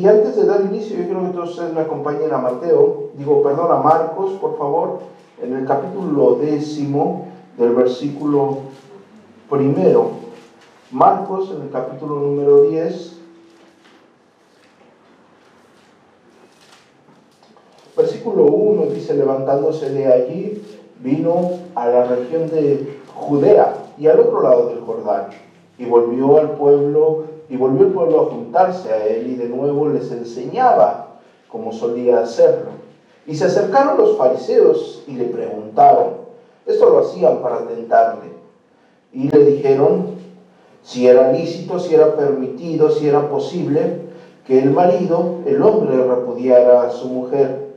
Y, 0.00 0.08
antes 0.08 0.34
de 0.34 0.46
dar 0.46 0.62
inicio, 0.62 0.96
yo 0.96 1.04
quiero 1.04 1.26
que 1.26 1.32
todos 1.34 1.50
ustedes 1.50 1.74
me 1.74 1.82
acompañen 1.82 2.32
a 2.32 2.38
Mateo, 2.38 3.10
digo, 3.18 3.42
perdón, 3.42 3.70
a 3.70 3.82
Marcos, 3.82 4.32
por 4.40 4.56
favor, 4.56 5.00
en 5.42 5.54
el 5.54 5.66
capítulo 5.66 6.36
décimo 6.36 7.26
del 7.58 7.74
versículo 7.74 8.60
primero. 9.50 10.12
Marcos, 10.90 11.50
en 11.54 11.64
el 11.64 11.70
capítulo 11.70 12.14
número 12.14 12.62
10, 12.62 13.18
versículo 17.94 18.44
1 18.44 18.86
dice, 18.94 19.12
levantándose 19.12 19.90
de 19.90 20.10
allí, 20.10 20.62
vino 21.00 21.50
a 21.74 21.88
la 21.88 22.04
región 22.04 22.48
de 22.48 23.00
Judea 23.14 23.74
y 23.98 24.06
al 24.06 24.18
otro 24.18 24.42
lado 24.42 24.68
del 24.70 24.80
Jordán, 24.80 25.26
y 25.76 25.84
volvió 25.84 26.38
al 26.38 26.52
pueblo, 26.52 27.24
y 27.50 27.56
volvió 27.56 27.88
el 27.88 27.92
pueblo 27.92 28.20
a 28.20 28.24
juntarse 28.26 28.92
a 28.92 29.06
él, 29.06 29.26
y 29.26 29.34
de 29.34 29.48
nuevo 29.48 29.88
les 29.88 30.10
enseñaba 30.12 31.18
como 31.48 31.72
solía 31.72 32.20
hacerlo. 32.20 32.70
Y 33.26 33.34
se 33.34 33.46
acercaron 33.46 33.98
los 33.98 34.16
fariseos 34.16 35.02
y 35.08 35.14
le 35.14 35.24
preguntaron, 35.24 36.20
esto 36.64 36.88
lo 36.88 37.00
hacían 37.00 37.42
para 37.42 37.66
tentarle, 37.66 38.30
y 39.12 39.28
le 39.28 39.44
dijeron 39.44 40.20
si 40.82 41.06
era 41.06 41.32
lícito, 41.32 41.78
si 41.78 41.94
era 41.94 42.16
permitido, 42.16 42.90
si 42.90 43.08
era 43.08 43.28
posible 43.28 44.08
que 44.46 44.60
el 44.60 44.70
marido, 44.70 45.40
el 45.44 45.60
hombre, 45.62 45.96
repudiara 45.96 46.82
a 46.82 46.90
su 46.90 47.08
mujer. 47.08 47.68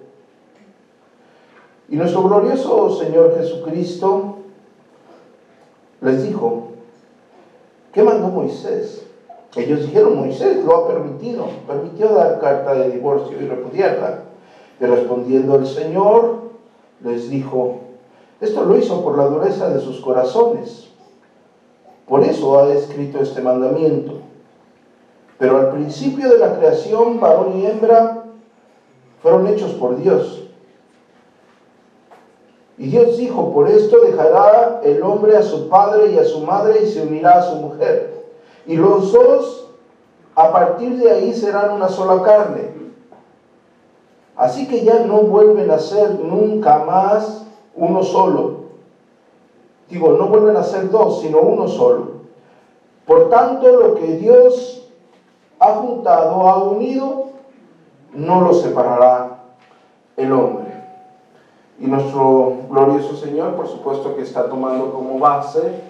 Y 1.90 1.96
nuestro 1.96 2.24
glorioso 2.24 2.96
Señor 2.98 3.36
Jesucristo 3.38 4.38
les 6.02 6.24
dijo, 6.24 6.70
¿qué 7.92 8.04
mandó 8.04 8.28
Moisés? 8.28 9.06
Ellos 9.56 9.82
dijeron, 9.82 10.18
Moisés 10.18 10.64
lo 10.66 10.76
ha 10.76 10.88
permitido, 10.88 11.46
permitió 11.68 12.10
dar 12.10 12.40
carta 12.40 12.74
de 12.74 12.92
divorcio 12.92 13.40
y 13.40 13.46
repudiarla. 13.46 14.24
Y 14.80 14.86
respondiendo 14.86 15.56
el 15.56 15.68
Señor, 15.68 16.42
les 17.04 17.30
dijo, 17.30 17.78
esto 18.42 18.66
lo 18.66 18.78
hizo 18.78 19.04
por 19.04 19.18
la 19.18 19.26
dureza 19.26 19.70
de 19.70 19.80
sus 19.80 20.02
corazones. 20.02 20.88
Por 22.08 22.24
eso 22.24 22.60
ha 22.60 22.74
escrito 22.74 23.20
este 23.20 23.42
mandamiento. 23.42 24.14
Pero 25.38 25.58
al 25.58 25.72
principio 25.72 26.30
de 26.30 26.40
la 26.40 26.58
creación, 26.58 27.20
varón 27.20 27.58
y 27.58 27.66
hembra 27.66 28.26
fueron 29.22 29.48
hechos 29.48 29.72
por 29.74 29.96
Dios. 29.98 30.44
Y 32.78 32.88
Dios 32.88 33.18
dijo, 33.18 33.54
por 33.54 33.70
esto 33.70 34.02
dejará 34.02 34.82
el 34.84 35.04
hombre 35.04 35.38
a 35.38 35.44
su 35.44 35.70
padre 35.70 36.12
y 36.12 36.18
a 36.18 36.26
su 36.26 36.42
madre 36.42 36.82
y 36.84 36.88
se 36.88 37.04
unirá 37.04 37.40
a 37.40 37.44
su 37.44 37.56
mujer. 37.58 38.13
Y 38.66 38.76
los 38.76 39.12
dos, 39.12 39.70
a 40.36 40.52
partir 40.52 40.98
de 40.98 41.12
ahí, 41.12 41.34
serán 41.34 41.72
una 41.72 41.90
sola 41.90 42.24
carne. 42.24 42.72
Así 44.36 44.68
que 44.68 44.84
ya 44.84 45.00
no 45.00 45.22
vuelven 45.24 45.70
a 45.70 45.80
ser 45.80 46.20
nunca 46.20 46.80
más 46.80 47.46
uno 47.76 48.04
solo. 48.04 48.64
Digo, 49.90 50.14
no 50.14 50.28
vuelven 50.28 50.58
a 50.58 50.64
ser 50.64 50.90
dos, 50.90 51.22
sino 51.22 51.40
uno 51.40 51.68
solo. 51.68 52.14
Por 53.06 53.30
tanto, 53.30 53.70
lo 53.72 53.96
que 53.96 54.18
Dios 54.18 54.90
ha 55.60 55.74
juntado, 55.76 56.50
ha 56.50 56.64
unido, 56.64 57.26
no 58.14 58.42
lo 58.42 58.54
separará 58.54 59.44
el 60.18 60.32
hombre. 60.32 60.74
Y 61.80 61.88
nuestro 61.88 62.58
glorioso 62.70 63.16
Señor, 63.16 63.56
por 63.56 63.68
supuesto 63.68 64.16
que 64.16 64.22
está 64.22 64.48
tomando 64.48 64.94
como 64.94 65.20
base 65.20 65.82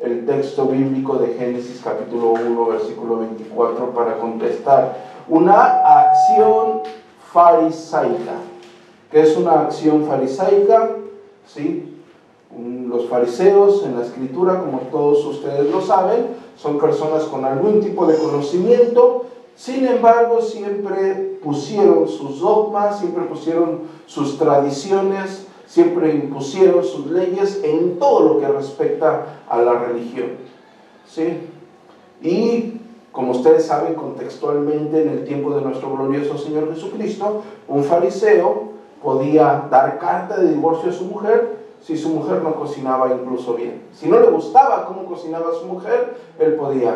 el 0.00 0.24
texto 0.24 0.66
bíblico 0.66 1.16
de 1.18 1.34
Génesis 1.34 1.80
capítulo 1.84 2.30
1, 2.30 2.66
versículo 2.66 3.18
24, 3.18 3.90
para 3.90 4.18
contestar 4.18 4.96
una 5.28 5.62
acción 6.00 6.80
farisaica. 7.32 8.36
¿Qué 9.10 9.20
es 9.20 9.36
una 9.36 9.60
acción 9.60 10.06
farisaica? 10.06 10.96
¿Sí? 11.46 11.98
Los 12.88 13.08
fariseos 13.08 13.84
en 13.84 13.98
la 13.98 14.04
escritura, 14.04 14.60
como 14.60 14.80
todos 14.90 15.24
ustedes 15.26 15.70
lo 15.70 15.80
saben, 15.82 16.28
son 16.56 16.78
personas 16.78 17.24
con 17.24 17.44
algún 17.44 17.80
tipo 17.80 18.06
de 18.06 18.16
conocimiento, 18.16 19.26
sin 19.54 19.86
embargo 19.86 20.40
siempre 20.40 21.38
pusieron 21.42 22.08
sus 22.08 22.40
dogmas, 22.40 22.98
siempre 22.98 23.24
pusieron 23.24 23.82
sus 24.06 24.38
tradiciones, 24.38 25.46
siempre 25.70 26.12
impusieron 26.12 26.82
sus 26.82 27.06
leyes 27.06 27.60
en 27.62 27.96
todo 28.00 28.34
lo 28.34 28.40
que 28.40 28.48
respecta 28.48 29.44
a 29.48 29.62
la 29.62 29.74
religión. 29.74 30.30
¿Sí? 31.06 31.48
Y 32.20 32.80
como 33.12 33.30
ustedes 33.30 33.66
saben 33.66 33.94
contextualmente, 33.94 35.02
en 35.02 35.10
el 35.10 35.24
tiempo 35.24 35.54
de 35.54 35.62
nuestro 35.62 35.94
glorioso 35.94 36.36
Señor 36.36 36.74
Jesucristo, 36.74 37.42
un 37.68 37.84
fariseo 37.84 38.70
podía 39.00 39.68
dar 39.70 40.00
carta 40.00 40.38
de 40.38 40.48
divorcio 40.48 40.90
a 40.90 40.92
su 40.92 41.04
mujer 41.04 41.60
si 41.80 41.96
su 41.96 42.10
mujer 42.10 42.42
no 42.42 42.56
cocinaba 42.56 43.14
incluso 43.14 43.54
bien. 43.54 43.82
Si 43.92 44.08
no 44.08 44.18
le 44.18 44.26
gustaba 44.26 44.86
cómo 44.86 45.06
cocinaba 45.06 45.52
su 45.54 45.66
mujer, 45.66 46.16
él 46.40 46.54
podía 46.54 46.94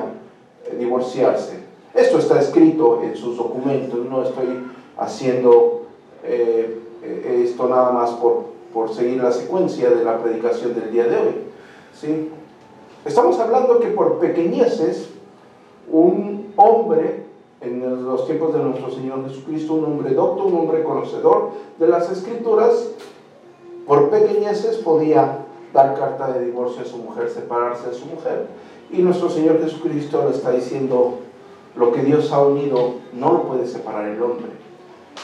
eh, 0.66 0.76
divorciarse. 0.76 1.62
Esto 1.94 2.18
está 2.18 2.40
escrito 2.40 3.02
en 3.02 3.14
sus 3.16 3.36
documentos, 3.36 4.00
no 4.10 4.24
estoy 4.24 4.66
haciendo 4.98 5.82
eh, 6.24 6.80
eh, 7.02 7.44
esto 7.44 7.68
nada 7.68 7.92
más 7.92 8.10
por, 8.10 8.54
por 8.74 8.92
seguir 8.92 9.22
la 9.22 9.30
secuencia 9.30 9.88
de 9.88 10.04
la 10.04 10.18
predicación 10.18 10.74
del 10.74 10.90
día 10.90 11.04
de 11.04 11.16
hoy. 11.16 11.34
¿sí? 11.94 12.30
Estamos 13.04 13.38
hablando 13.38 13.78
que 13.78 13.88
por 13.88 14.18
pequeñeces, 14.18 15.10
un 15.90 16.52
hombre, 16.56 17.22
en 17.60 18.04
los 18.04 18.26
tiempos 18.26 18.52
de 18.52 18.58
nuestro 18.58 18.90
Señor 18.90 19.26
Jesucristo, 19.28 19.74
un 19.74 19.84
hombre 19.84 20.12
docto, 20.12 20.44
un 20.44 20.56
hombre 20.56 20.82
conocedor 20.82 21.50
de 21.78 21.86
las 21.86 22.10
escrituras, 22.10 22.90
por 23.86 24.10
pequeñeces 24.10 24.78
podía 24.78 25.38
dar 25.72 25.94
carta 25.94 26.32
de 26.32 26.44
divorcio 26.44 26.82
a 26.82 26.84
su 26.84 26.98
mujer, 26.98 27.30
separarse 27.30 27.88
de 27.88 27.94
su 27.94 28.06
mujer. 28.06 28.48
Y 28.90 29.02
nuestro 29.02 29.30
Señor 29.30 29.62
Jesucristo 29.62 30.24
le 30.28 30.34
está 30.34 30.50
diciendo, 30.50 31.18
lo 31.76 31.92
que 31.92 32.02
Dios 32.02 32.32
ha 32.32 32.42
unido 32.42 32.94
no 33.12 33.32
lo 33.32 33.42
puede 33.44 33.66
separar 33.66 34.06
el 34.06 34.22
hombre. 34.22 34.50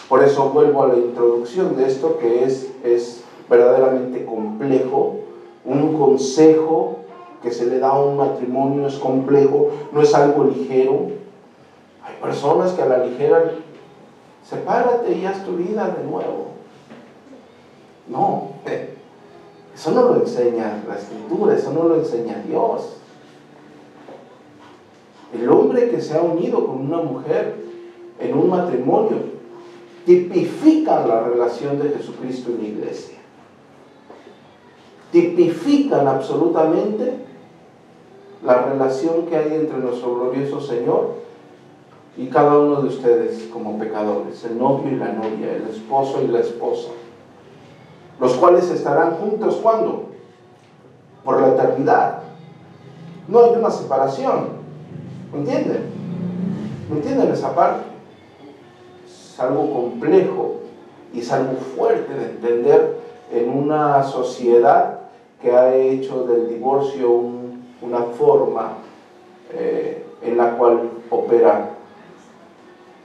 Por 0.08 0.22
eso 0.22 0.50
vuelvo 0.50 0.82
a 0.82 0.88
la 0.88 0.96
introducción 0.96 1.76
de 1.76 1.86
esto 1.86 2.18
que 2.18 2.44
es, 2.44 2.70
es 2.84 3.19
verdaderamente 3.50 4.24
complejo, 4.24 5.16
un 5.64 5.98
consejo 5.98 6.96
que 7.42 7.50
se 7.50 7.66
le 7.66 7.80
da 7.80 7.90
a 7.90 8.00
un 8.00 8.16
matrimonio 8.16 8.86
es 8.86 8.94
complejo, 8.94 9.70
no 9.92 10.00
es 10.00 10.14
algo 10.14 10.44
ligero. 10.44 11.08
Hay 12.04 12.14
personas 12.22 12.72
que 12.72 12.82
a 12.82 12.86
la 12.86 13.04
ligera, 13.04 13.52
sepárate 14.44 15.12
y 15.12 15.26
haz 15.26 15.44
tu 15.44 15.56
vida 15.56 15.88
de 15.88 16.04
nuevo. 16.04 16.52
No, 18.06 18.52
eso 19.74 19.90
no 19.90 20.02
lo 20.02 20.20
enseña 20.20 20.82
la 20.86 20.96
escritura, 20.96 21.56
eso 21.56 21.72
no 21.72 21.84
lo 21.84 21.96
enseña 21.96 22.42
Dios. 22.46 22.96
El 25.34 25.48
hombre 25.50 25.90
que 25.90 26.00
se 26.00 26.16
ha 26.16 26.22
unido 26.22 26.66
con 26.66 26.80
una 26.92 27.02
mujer 27.02 27.56
en 28.18 28.36
un 28.36 28.50
matrimonio 28.50 29.18
tipifica 30.04 31.06
la 31.06 31.22
relación 31.22 31.80
de 31.80 31.90
Jesucristo 31.90 32.50
en 32.50 32.58
la 32.58 32.68
iglesia. 32.68 33.19
Tipifican 35.12 36.06
absolutamente 36.06 37.14
la 38.44 38.62
relación 38.62 39.26
que 39.26 39.36
hay 39.36 39.54
entre 39.54 39.78
nuestro 39.78 40.14
glorioso 40.14 40.60
Señor 40.60 41.14
y 42.16 42.26
cada 42.28 42.58
uno 42.58 42.82
de 42.82 42.88
ustedes 42.88 43.48
como 43.52 43.78
pecadores, 43.78 44.44
el 44.44 44.58
novio 44.58 44.92
y 44.92 44.96
la 44.96 45.12
novia, 45.12 45.56
el 45.56 45.68
esposo 45.68 46.22
y 46.22 46.28
la 46.28 46.40
esposa, 46.40 46.90
los 48.20 48.34
cuales 48.34 48.70
estarán 48.70 49.16
juntos 49.16 49.56
cuando? 49.62 50.06
Por 51.24 51.40
la 51.40 51.48
eternidad. 51.48 52.22
No 53.28 53.44
hay 53.44 53.50
una 53.52 53.70
separación. 53.70 54.60
¿Me 55.32 55.40
entienden? 55.40 55.84
¿Me 56.88 56.96
entienden 56.96 57.30
esa 57.30 57.54
parte? 57.54 57.84
Es 59.06 59.38
algo 59.38 59.72
complejo 59.72 60.56
y 61.12 61.20
es 61.20 61.30
algo 61.30 61.54
fuerte 61.76 62.12
de 62.14 62.24
entender 62.24 63.00
en 63.32 63.50
una 63.50 64.02
sociedad 64.02 64.99
que 65.40 65.52
ha 65.52 65.74
hecho 65.74 66.24
del 66.24 66.48
divorcio 66.48 67.10
una 67.80 68.00
forma 68.16 68.74
eh, 69.52 70.04
en 70.22 70.36
la 70.36 70.56
cual 70.56 70.90
operan 71.08 71.70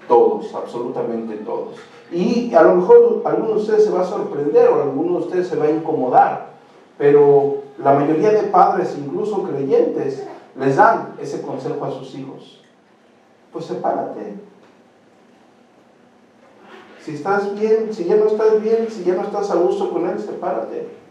todos, 0.08 0.54
absolutamente 0.54 1.38
todos. 1.38 1.76
Y 2.12 2.54
a 2.54 2.62
lo 2.62 2.76
mejor 2.76 3.22
alguno 3.26 3.54
de 3.54 3.60
ustedes 3.62 3.86
se 3.86 3.92
va 3.92 4.02
a 4.02 4.06
sorprender 4.06 4.70
o 4.70 4.84
alguno 4.84 5.20
de 5.20 5.26
ustedes 5.26 5.48
se 5.48 5.56
va 5.56 5.66
a 5.66 5.72
incomodar, 5.72 6.50
pero 6.98 7.58
la 7.78 7.94
mayoría 7.94 8.32
de 8.32 8.44
padres, 8.44 8.96
incluso 8.98 9.44
creyentes, 9.44 10.26
les 10.58 10.76
dan 10.76 11.16
ese 11.20 11.42
consejo 11.42 11.84
a 11.84 11.92
sus 11.92 12.16
hijos. 12.16 12.62
Pues 13.52 13.66
sepárate. 13.66 14.36
Si 17.02 17.16
estás 17.16 17.58
bien, 17.60 17.94
si 17.94 18.06
ya 18.06 18.16
no 18.16 18.26
estás 18.28 18.62
bien, 18.62 18.88
si 18.90 19.04
ya 19.04 19.16
no 19.16 19.24
estás 19.24 19.52
a 19.52 19.56
gusto 19.56 19.92
con 19.92 20.08
él, 20.08 20.20
sepárate. 20.20 21.05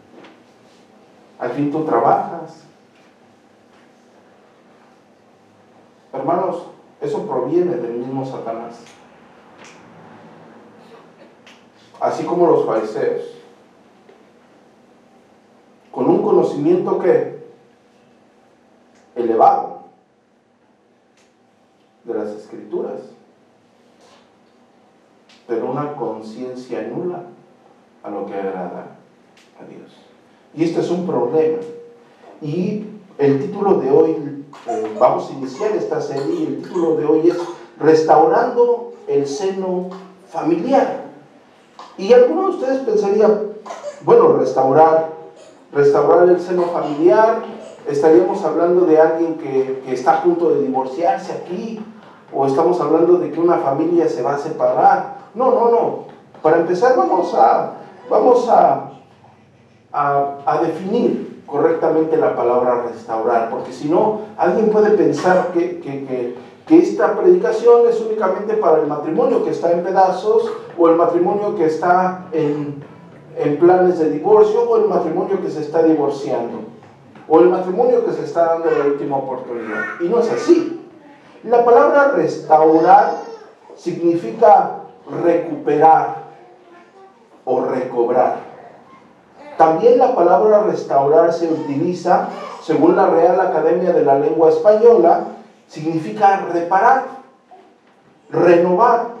Al 1.39 1.51
fin 1.51 1.71
tú 1.71 1.83
trabajas. 1.83 2.63
Hermanos, 6.13 6.67
Eso 7.01 7.27
proviene 7.27 7.75
del 7.75 7.97
mismo 7.97 8.25
Satanás. 8.25 8.81
Así 11.99 12.23
como 12.23 12.47
los 12.47 12.65
fariseos. 12.65 13.35
Con 15.91 16.09
un 16.09 16.23
conocimiento 16.23 16.99
que 16.99 17.45
elevado 19.15 19.81
de 22.03 22.13
las 22.13 22.29
escrituras, 22.29 23.01
pero 25.47 25.71
una 25.71 25.95
conciencia 25.95 26.81
nula 26.81 27.23
a 28.03 28.09
lo 28.09 28.25
que 28.25 28.35
agrada 28.35 28.97
a 29.59 29.65
Dios. 29.65 30.14
Y 30.55 30.63
este 30.63 30.79
es 30.81 30.89
un 30.89 31.05
problema. 31.05 31.57
Y 32.41 32.85
el 33.17 33.39
título 33.39 33.75
de 33.75 33.91
hoy, 33.91 34.45
eh, 34.67 34.95
vamos 34.99 35.29
a 35.29 35.33
iniciar 35.33 35.71
esta 35.75 36.01
serie, 36.01 36.47
el 36.47 36.61
título 36.61 36.95
de 36.95 37.05
hoy 37.05 37.29
es 37.29 37.37
Restaurando 37.79 38.93
el 39.07 39.27
seno 39.27 39.89
familiar. 40.29 41.05
Y 41.97 42.13
algunos 42.13 42.45
de 42.45 42.61
ustedes 42.61 42.79
pensarían, 42.85 43.41
bueno, 44.03 44.33
restaurar, 44.33 45.11
restaurar 45.73 46.29
el 46.29 46.39
seno 46.39 46.63
familiar, 46.63 47.43
estaríamos 47.87 48.43
hablando 48.43 48.85
de 48.85 48.99
alguien 48.99 49.35
que, 49.35 49.81
que 49.85 49.93
está 49.93 50.19
a 50.19 50.23
punto 50.23 50.49
de 50.51 50.61
divorciarse 50.61 51.33
aquí, 51.33 51.81
o 52.33 52.45
estamos 52.45 52.79
hablando 52.81 53.17
de 53.17 53.31
que 53.31 53.39
una 53.39 53.57
familia 53.57 54.07
se 54.07 54.21
va 54.21 54.35
a 54.35 54.39
separar. 54.39 55.17
No, 55.35 55.51
no, 55.51 55.69
no. 55.69 55.99
Para 56.41 56.57
empezar 56.57 56.95
vamos 56.95 57.33
a, 57.33 57.73
vamos 58.09 58.47
a, 58.49 58.91
a, 59.95 60.59
definir 60.61 61.43
correctamente 61.45 62.17
la 62.17 62.35
palabra 62.35 62.83
restaurar, 62.91 63.49
porque 63.49 63.71
si 63.71 63.87
no, 63.87 64.21
alguien 64.37 64.69
puede 64.69 64.91
pensar 64.91 65.51
que, 65.53 65.79
que, 65.79 66.35
que, 66.67 66.79
esta 66.79 67.15
predicación 67.15 67.87
es 67.87 68.01
únicamente 68.01 68.55
para 68.55 68.81
el 68.81 68.87
matrimonio 68.87 69.43
que 69.43 69.51
está 69.51 69.71
en 69.71 69.83
pedazos, 69.83 70.51
o 70.77 70.89
el 70.89 70.95
matrimonio 70.95 71.55
que 71.55 71.65
está 71.65 72.25
en, 72.31 72.83
en 73.37 73.59
planes 73.59 73.99
de 73.99 74.09
divorcio, 74.09 74.69
o 74.69 74.77
el 74.77 74.89
matrimonio 74.89 75.41
que 75.41 75.49
se 75.49 75.61
está 75.61 75.83
divorciando, 75.83 76.59
o 77.27 77.39
el 77.39 77.49
matrimonio 77.49 78.03
que 78.03 78.11
se 78.11 78.25
está 78.25 78.45
dando 78.45 78.71
la 78.71 78.85
última 78.85 79.17
oportunidad. 79.17 79.83
Y 80.01 80.09
no 80.09 80.19
es 80.19 80.31
así. 80.31 80.81
La 81.43 81.63
palabra 81.63 82.11
restaurar 82.15 83.21
significa 83.75 84.81
recuperar 85.23 86.25
o 87.45 87.61
recobrar. 87.61 88.44
También 89.57 89.99
la 89.99 90.13
palabra 90.13 90.63
restaurar 90.63 91.31
se 91.31 91.47
utiliza, 91.47 92.29
según 92.61 92.95
la 92.95 93.07
Real 93.07 93.39
Academia 93.39 93.93
de 93.93 94.03
la 94.03 94.19
Lengua 94.19 94.49
Española, 94.49 95.27
significa 95.67 96.45
reparar, 96.51 97.05
renovar 98.29 99.13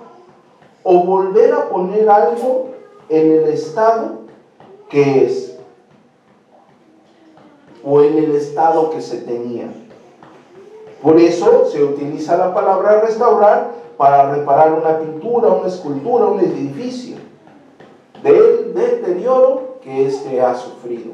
o 0.83 1.03
volver 1.03 1.53
a 1.53 1.69
poner 1.69 2.09
algo 2.09 2.71
en 3.09 3.31
el 3.31 3.43
estado 3.45 4.25
que 4.89 5.25
es 5.25 5.57
o 7.83 8.01
en 8.01 8.17
el 8.17 8.35
estado 8.35 8.89
que 8.89 9.01
se 9.01 9.19
tenía. 9.19 9.71
Por 11.01 11.17
eso 11.17 11.65
se 11.65 11.83
utiliza 11.83 12.35
la 12.35 12.53
palabra 12.53 13.01
restaurar 13.01 13.71
para 13.95 14.31
reparar 14.31 14.73
una 14.73 14.99
pintura, 14.99 15.49
una 15.49 15.67
escultura, 15.67 16.25
un 16.25 16.39
edificio 16.39 17.17
del 18.23 18.73
deterioro 18.73 19.64
que 19.85 20.07
éste 20.07 20.41
ha 20.41 20.55
sufrido. 20.55 21.11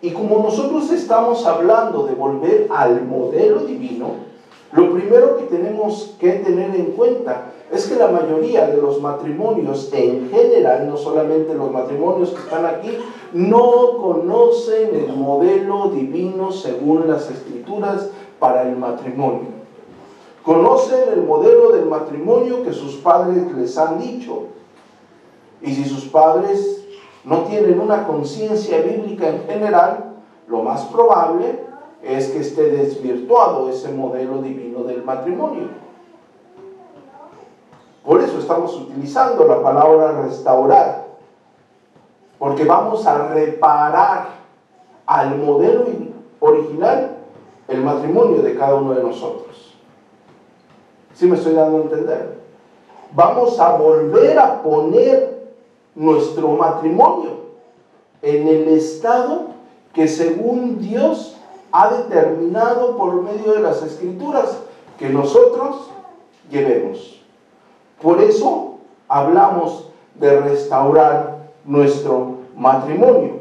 Y 0.00 0.12
como 0.12 0.38
nosotros 0.38 0.90
estamos 0.92 1.44
hablando 1.44 2.04
de 2.06 2.14
volver 2.14 2.68
al 2.70 3.04
modelo 3.04 3.58
divino, 3.64 4.28
lo 4.72 4.92
primero 4.92 5.36
que 5.36 5.44
tenemos 5.44 6.14
que 6.20 6.30
tener 6.34 6.74
en 6.76 6.92
cuenta 6.92 7.52
es 7.72 7.86
que 7.86 7.96
la 7.96 8.06
mayoría 8.06 8.66
de 8.66 8.80
los 8.80 9.00
matrimonios 9.00 9.90
en 9.92 10.30
general, 10.30 10.88
no 10.88 10.96
solamente 10.96 11.54
los 11.54 11.72
matrimonios 11.72 12.30
que 12.30 12.38
están 12.38 12.64
aquí, 12.64 12.96
no 13.32 13.98
conocen 13.98 14.94
el 14.94 15.16
modelo 15.16 15.90
divino 15.90 16.52
según 16.52 17.08
las 17.08 17.28
escrituras 17.28 18.10
para 18.38 18.62
el 18.62 18.76
matrimonio. 18.76 19.58
Conocen 20.44 21.12
el 21.12 21.22
modelo 21.22 21.72
del 21.72 21.86
matrimonio 21.86 22.62
que 22.62 22.72
sus 22.72 22.94
padres 22.96 23.52
les 23.56 23.76
han 23.76 23.98
dicho. 23.98 24.44
Y 25.60 25.74
si 25.74 25.84
sus 25.84 26.04
padres 26.04 26.77
no 27.28 27.42
tienen 27.42 27.78
una 27.78 28.06
conciencia 28.06 28.80
bíblica 28.80 29.28
en 29.28 29.42
general, 29.42 30.14
lo 30.46 30.62
más 30.62 30.86
probable 30.86 31.62
es 32.02 32.28
que 32.28 32.38
esté 32.38 32.70
desvirtuado 32.70 33.68
ese 33.68 33.92
modelo 33.92 34.40
divino 34.40 34.82
del 34.84 35.04
matrimonio. 35.04 35.68
Por 38.02 38.22
eso 38.22 38.38
estamos 38.38 38.74
utilizando 38.74 39.44
la 39.44 39.62
palabra 39.62 40.22
restaurar, 40.22 41.04
porque 42.38 42.64
vamos 42.64 43.06
a 43.06 43.28
reparar 43.28 44.28
al 45.04 45.36
modelo 45.36 45.84
original 46.40 47.16
el 47.68 47.82
matrimonio 47.82 48.40
de 48.40 48.56
cada 48.56 48.76
uno 48.76 48.94
de 48.94 49.02
nosotros. 49.02 49.76
¿Sí 51.12 51.26
me 51.26 51.36
estoy 51.36 51.52
dando 51.52 51.76
a 51.76 51.82
entender? 51.82 52.38
Vamos 53.12 53.60
a 53.60 53.76
volver 53.76 54.38
a 54.38 54.62
poner 54.62 55.37
nuestro 55.98 56.50
matrimonio 56.50 57.30
en 58.22 58.46
el 58.46 58.68
estado 58.68 59.48
que 59.92 60.06
según 60.06 60.78
Dios 60.78 61.36
ha 61.72 61.90
determinado 61.90 62.96
por 62.96 63.20
medio 63.22 63.52
de 63.52 63.60
las 63.60 63.82
escrituras 63.82 64.58
que 64.96 65.10
nosotros 65.10 65.90
llevemos. 66.50 67.20
Por 68.00 68.20
eso 68.20 68.76
hablamos 69.08 69.90
de 70.14 70.40
restaurar 70.40 71.38
nuestro 71.64 72.36
matrimonio. 72.56 73.38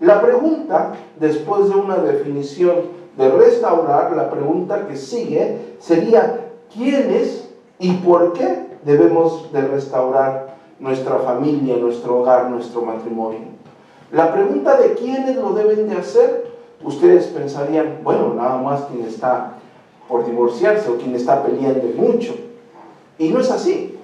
La 0.00 0.22
pregunta, 0.22 0.94
después 1.20 1.68
de 1.68 1.76
una 1.76 1.96
definición 1.96 2.76
de 3.18 3.28
restaurar, 3.30 4.12
la 4.16 4.30
pregunta 4.30 4.86
que 4.86 4.96
sigue 4.96 5.76
sería, 5.78 6.52
¿quiénes 6.72 7.50
y 7.78 7.92
por 7.98 8.32
qué 8.32 8.66
debemos 8.84 9.52
de 9.52 9.60
restaurar 9.60 10.53
nuestra 10.78 11.18
familia, 11.18 11.76
nuestro 11.76 12.20
hogar, 12.20 12.50
nuestro 12.50 12.82
matrimonio? 12.82 13.54
La 14.12 14.32
pregunta 14.32 14.76
de 14.76 14.94
quiénes 14.94 15.36
lo 15.36 15.52
deben 15.52 15.88
de 15.88 15.96
hacer, 15.96 16.52
ustedes 16.82 17.26
pensarían, 17.26 18.00
bueno, 18.04 18.34
nada 18.34 18.58
más 18.58 18.82
quien 18.82 19.04
está 19.06 19.54
por 20.08 20.24
divorciarse 20.24 20.90
o 20.90 20.96
quien 20.96 21.14
está 21.14 21.42
peleando 21.42 21.88
mucho. 21.96 22.34
Y 23.18 23.30
no 23.30 23.40
es 23.40 23.50
así. 23.50 23.98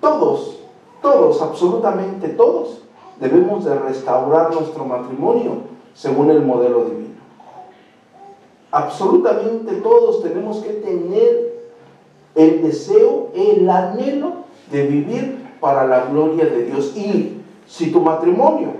Todos, 0.00 0.60
todos, 1.00 1.40
absolutamente 1.40 2.28
todos, 2.28 2.82
debemos 3.20 3.64
de 3.64 3.74
restaurar 3.78 4.52
nuestro 4.52 4.84
matrimonio 4.84 5.52
según 5.94 6.30
el 6.30 6.42
modelo 6.42 6.84
divino. 6.84 7.10
Absolutamente 8.70 9.76
todos 9.76 10.22
tenemos 10.22 10.58
que 10.58 10.74
tener 10.74 11.70
el 12.34 12.62
deseo, 12.62 13.28
el 13.34 13.68
anhelo 13.68 14.32
de 14.70 14.86
vivir 14.86 15.39
para 15.60 15.86
la 15.86 16.06
gloria 16.06 16.46
de 16.46 16.64
Dios. 16.64 16.96
Y 16.96 17.42
si 17.66 17.90
tu 17.92 18.00
matrimonio, 18.00 18.74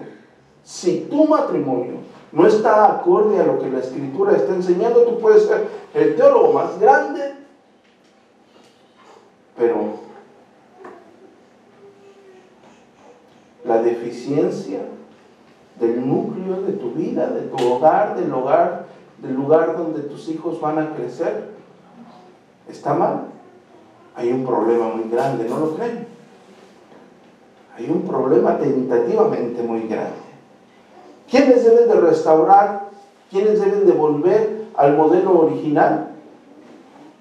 si 0.62 1.06
tu 1.10 1.26
matrimonio 1.26 1.94
no 2.32 2.46
está 2.46 2.86
acorde 2.86 3.38
a 3.40 3.44
lo 3.44 3.58
que 3.58 3.70
la 3.70 3.80
escritura 3.80 4.36
está 4.36 4.54
enseñando, 4.54 5.02
tú 5.02 5.18
puedes 5.18 5.46
ser 5.46 5.68
el 5.94 6.16
teólogo 6.16 6.52
más 6.52 6.78
grande, 6.80 7.34
pero 9.56 10.00
la 13.64 13.82
deficiencia 13.82 14.80
del 15.78 16.06
núcleo 16.08 16.62
de 16.62 16.72
tu 16.72 16.92
vida, 16.92 17.26
de 17.28 17.42
tu 17.42 17.72
hogar, 17.72 18.16
del 18.16 18.32
hogar 18.32 18.90
del 19.22 19.34
lugar 19.34 19.76
donde 19.76 20.00
tus 20.02 20.28
hijos 20.28 20.60
van 20.60 20.78
a 20.78 20.94
crecer, 20.94 21.50
está 22.68 22.94
mal. 22.94 23.26
Hay 24.14 24.32
un 24.32 24.44
problema 24.44 24.88
muy 24.88 25.08
grande, 25.10 25.48
¿no 25.48 25.60
lo 25.60 25.74
creen? 25.74 26.06
Hay 27.80 27.88
un 27.88 28.02
problema 28.02 28.58
tentativamente 28.58 29.62
muy 29.62 29.88
grande. 29.88 30.18
¿Quiénes 31.30 31.64
deben 31.64 31.88
de 31.88 31.94
restaurar? 31.94 32.90
¿Quiénes 33.30 33.58
deben 33.58 33.86
de 33.86 33.92
volver 33.92 34.66
al 34.76 34.98
modelo 34.98 35.38
original? 35.40 36.10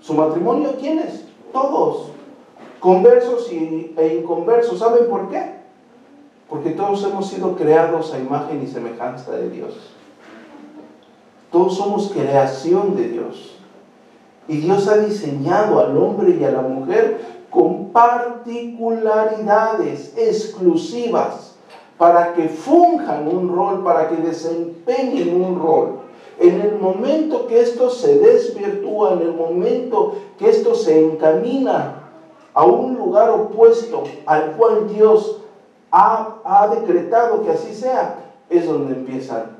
¿Su 0.01 0.15
matrimonio? 0.15 0.75
¿Quiénes? 0.77 1.23
Todos. 1.53 2.11
Conversos 2.81 3.49
y, 3.53 3.95
e 3.95 4.19
inconversos. 4.19 4.79
¿Saben 4.79 5.07
por 5.09 5.29
qué? 5.29 5.59
Porque 6.49 6.71
todos 6.71 7.05
hemos 7.05 7.27
sido 7.27 7.55
creados 7.55 8.13
a 8.13 8.19
imagen 8.19 8.61
y 8.61 8.67
semejanza 8.67 9.31
de 9.31 9.49
Dios. 9.49 9.93
Todos 11.53 11.77
somos 11.77 12.11
creación 12.11 12.97
de 12.97 13.07
Dios. 13.07 13.55
Y 14.49 14.57
Dios 14.57 14.89
ha 14.89 14.97
diseñado 14.97 15.79
al 15.79 15.95
hombre 15.95 16.35
y 16.37 16.43
a 16.43 16.51
la 16.51 16.61
mujer 16.61 17.38
con 17.49 17.89
particularidades 17.89 20.13
exclusivas 20.15 21.55
para 21.97 22.33
que 22.33 22.47
funjan 22.47 23.27
un 23.27 23.53
rol, 23.53 23.83
para 23.83 24.07
que 24.09 24.15
desempeñen 24.17 25.41
un 25.41 25.59
rol. 25.59 26.01
En 26.39 26.61
el 26.61 26.77
momento 26.79 27.47
que 27.47 27.59
esto 27.59 27.89
se 27.89 28.19
desvirtúa, 28.19 29.13
en 29.13 29.23
el 29.23 29.33
momento 29.33 30.13
que 30.37 30.49
esto 30.49 30.75
se 30.75 31.03
encamina 31.05 31.95
a 32.53 32.63
un 32.63 32.95
lugar 32.95 33.29
opuesto 33.29 34.03
al 34.25 34.53
cual 34.53 34.87
Dios 34.87 35.41
ha, 35.91 36.37
ha 36.45 36.69
decretado 36.69 37.41
que 37.41 37.51
así 37.51 37.73
sea, 37.73 38.15
es 38.49 38.65
donde 38.65 38.93
empiezan 38.93 39.57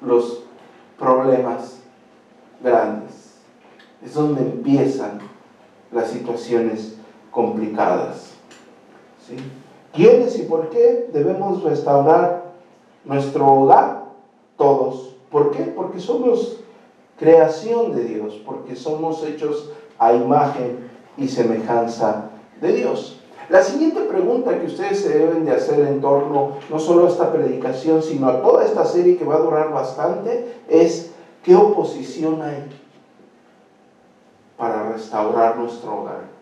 los 0.00 0.44
problemas 0.98 1.80
grandes. 2.62 3.34
Es 4.02 4.14
donde 4.14 4.40
empiezan 4.40 5.18
las 5.92 6.08
situaciones 6.08 6.96
complicadas. 7.30 8.34
¿sí? 9.26 9.36
¿Quiénes 9.92 10.38
y 10.38 10.42
por 10.42 10.70
qué 10.70 11.08
debemos 11.12 11.62
restaurar 11.62 12.44
nuestro 13.04 13.46
hogar? 13.46 14.04
Todos. 14.56 15.16
¿Por 15.30 15.50
qué? 15.50 15.62
Porque 15.62 16.00
somos 16.00 16.58
creación 17.18 17.94
de 17.94 18.04
Dios, 18.04 18.40
porque 18.44 18.76
somos 18.76 19.24
hechos 19.24 19.70
a 19.98 20.14
imagen 20.14 20.90
y 21.16 21.28
semejanza 21.28 22.30
de 22.60 22.72
Dios. 22.72 23.20
La 23.50 23.62
siguiente 23.62 24.00
pregunta 24.02 24.58
que 24.58 24.66
ustedes 24.66 25.00
se 25.00 25.18
deben 25.18 25.44
de 25.44 25.50
hacer 25.50 25.80
en 25.80 26.00
torno 26.00 26.52
no 26.70 26.78
solo 26.78 27.06
a 27.06 27.10
esta 27.10 27.32
predicación, 27.32 28.02
sino 28.02 28.28
a 28.28 28.42
toda 28.42 28.64
esta 28.64 28.84
serie 28.84 29.18
que 29.18 29.24
va 29.24 29.36
a 29.36 29.40
durar 29.40 29.72
bastante, 29.72 30.54
es 30.68 31.10
¿qué 31.42 31.56
oposición 31.56 32.40
hay 32.42 32.64
para 34.56 34.92
restaurar 34.92 35.58
nuestro 35.58 36.02
hogar? 36.02 36.39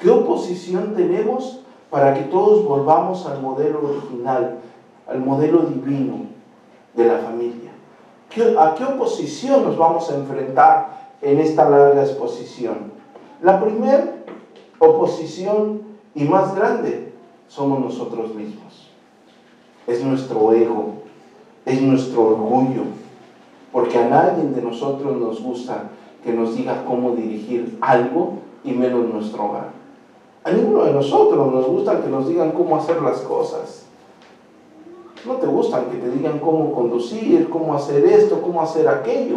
¿Qué 0.00 0.08
oposición 0.08 0.94
tenemos 0.96 1.60
para 1.90 2.14
que 2.14 2.22
todos 2.22 2.64
volvamos 2.64 3.26
al 3.26 3.42
modelo 3.42 3.82
original, 3.86 4.58
al 5.06 5.20
modelo 5.20 5.58
divino 5.64 6.24
de 6.94 7.04
la 7.04 7.18
familia? 7.18 7.70
¿A 8.58 8.74
qué 8.74 8.84
oposición 8.84 9.62
nos 9.64 9.76
vamos 9.76 10.10
a 10.10 10.14
enfrentar 10.14 11.10
en 11.20 11.38
esta 11.38 11.68
larga 11.68 12.02
exposición? 12.02 12.92
La 13.42 13.60
primera 13.60 14.14
oposición 14.78 15.82
y 16.14 16.24
más 16.24 16.54
grande 16.54 17.12
somos 17.48 17.80
nosotros 17.80 18.34
mismos. 18.34 18.90
Es 19.86 20.02
nuestro 20.02 20.52
ego, 20.54 20.94
es 21.66 21.82
nuestro 21.82 22.28
orgullo, 22.28 22.84
porque 23.70 23.98
a 23.98 24.08
nadie 24.08 24.44
de 24.44 24.62
nosotros 24.62 25.14
nos 25.18 25.42
gusta 25.42 25.90
que 26.24 26.32
nos 26.32 26.56
diga 26.56 26.84
cómo 26.86 27.12
dirigir 27.12 27.76
algo 27.82 28.38
y 28.64 28.72
menos 28.72 29.06
nuestro 29.12 29.44
hogar. 29.44 29.79
A 30.42 30.50
ninguno 30.50 30.84
de 30.84 30.92
nosotros 30.92 31.52
nos 31.52 31.66
gusta 31.66 32.00
que 32.00 32.08
nos 32.08 32.26
digan 32.28 32.52
cómo 32.52 32.76
hacer 32.76 33.02
las 33.02 33.18
cosas. 33.18 33.86
No 35.26 35.34
te 35.34 35.46
gustan 35.46 35.86
que 35.90 35.98
te 35.98 36.10
digan 36.10 36.38
cómo 36.38 36.72
conducir, 36.72 37.50
cómo 37.50 37.74
hacer 37.74 38.04
esto, 38.06 38.40
cómo 38.40 38.62
hacer 38.62 38.88
aquello. 38.88 39.36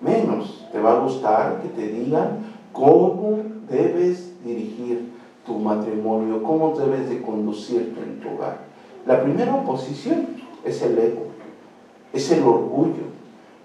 Menos 0.00 0.64
te 0.70 0.80
va 0.80 0.92
a 0.92 1.00
gustar 1.00 1.62
que 1.62 1.68
te 1.68 1.88
digan 1.88 2.44
cómo 2.72 3.40
debes 3.68 4.34
dirigir 4.44 5.10
tu 5.44 5.54
matrimonio, 5.54 6.42
cómo 6.44 6.76
debes 6.76 7.08
de 7.08 7.22
conducirte 7.22 8.00
en 8.00 8.20
tu 8.20 8.36
hogar. 8.36 8.58
La 9.04 9.22
primera 9.22 9.54
oposición 9.54 10.28
es 10.64 10.82
el 10.82 10.98
ego, 10.98 11.26
es 12.12 12.30
el 12.30 12.42
orgullo, 12.42 13.06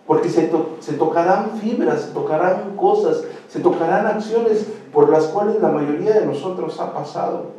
porque 0.08 0.30
se, 0.30 0.52
se 0.80 0.94
tocarán 0.94 1.52
fibras, 1.60 2.02
se 2.02 2.12
tocarán 2.12 2.76
cosas, 2.76 3.24
se 3.48 3.60
tocarán 3.60 4.08
acciones 4.08 4.68
por 4.94 5.10
las 5.10 5.26
cuales 5.28 5.62
la 5.62 5.70
mayoría 5.70 6.14
de 6.14 6.26
nosotros 6.26 6.80
ha 6.80 6.94
pasado. 6.94 7.52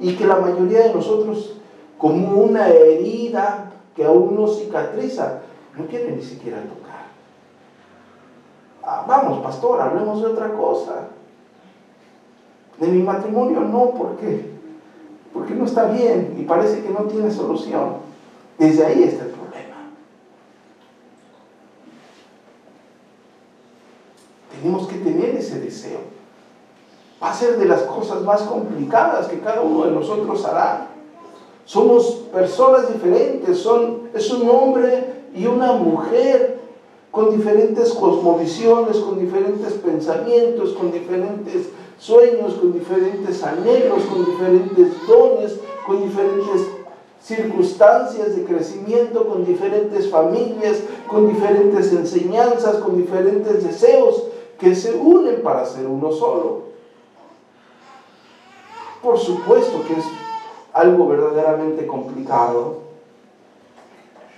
Y 0.00 0.16
que 0.16 0.26
la 0.26 0.36
mayoría 0.36 0.84
de 0.84 0.94
nosotros, 0.94 1.56
como 1.96 2.42
una 2.42 2.68
herida 2.68 3.72
que 3.94 4.04
aún 4.04 4.36
no 4.36 4.46
cicatriza, 4.46 5.40
no 5.76 5.86
quiere 5.86 6.12
ni 6.12 6.22
siquiera 6.22 6.62
tocar. 6.62 7.08
Ah, 8.82 9.04
vamos, 9.06 9.40
pastor, 9.40 9.80
hablemos 9.80 10.20
de 10.22 10.28
otra 10.28 10.52
cosa. 10.52 11.08
De 12.78 12.86
mi 12.86 13.02
matrimonio 13.02 13.60
no, 13.60 13.90
¿por 13.90 14.16
qué? 14.16 14.50
Porque 15.32 15.54
no 15.54 15.64
está 15.64 15.86
bien 15.86 16.36
y 16.38 16.44
parece 16.44 16.82
que 16.82 16.90
no 16.90 17.00
tiene 17.00 17.30
solución. 17.30 17.96
Desde 18.56 18.86
ahí 18.86 19.02
está 19.02 19.24
el 19.24 19.30
problema. 19.30 19.76
Tenemos 24.50 24.88
que 24.88 24.96
tener 24.98 25.36
ese 25.48 25.60
deseo. 25.60 25.98
Va 27.22 27.30
a 27.30 27.34
ser 27.34 27.58
de 27.58 27.64
las 27.64 27.82
cosas 27.82 28.22
más 28.22 28.42
complicadas 28.42 29.26
que 29.26 29.40
cada 29.40 29.62
uno 29.62 29.86
de 29.86 29.92
nosotros 29.92 30.44
hará. 30.44 30.88
Somos 31.64 32.06
personas 32.32 32.92
diferentes, 32.92 33.58
son, 33.58 34.08
es 34.14 34.30
un 34.30 34.48
hombre 34.48 35.24
y 35.34 35.46
una 35.46 35.72
mujer 35.72 36.58
con 37.10 37.36
diferentes 37.36 37.92
cosmovisiones, 37.92 38.98
con 38.98 39.18
diferentes 39.18 39.72
pensamientos, 39.74 40.72
con 40.72 40.92
diferentes 40.92 41.70
sueños, 41.98 42.54
con 42.54 42.72
diferentes 42.72 43.42
anhelos, 43.42 44.04
con 44.04 44.24
diferentes 44.24 44.88
dones, 45.08 45.56
con 45.84 46.02
diferentes 46.02 46.68
circunstancias 47.20 48.36
de 48.36 48.44
crecimiento, 48.44 49.26
con 49.26 49.44
diferentes 49.44 50.08
familias, 50.08 50.78
con 51.08 51.26
diferentes 51.26 51.92
enseñanzas, 51.92 52.76
con 52.76 52.96
diferentes 52.96 53.64
deseos 53.64 54.22
que 54.58 54.74
se 54.74 54.94
unen 54.94 55.42
para 55.42 55.64
ser 55.64 55.86
uno 55.86 56.12
solo. 56.12 56.62
Por 59.02 59.18
supuesto 59.18 59.84
que 59.86 59.94
es 59.94 60.04
algo 60.72 61.06
verdaderamente 61.06 61.86
complicado. 61.86 62.88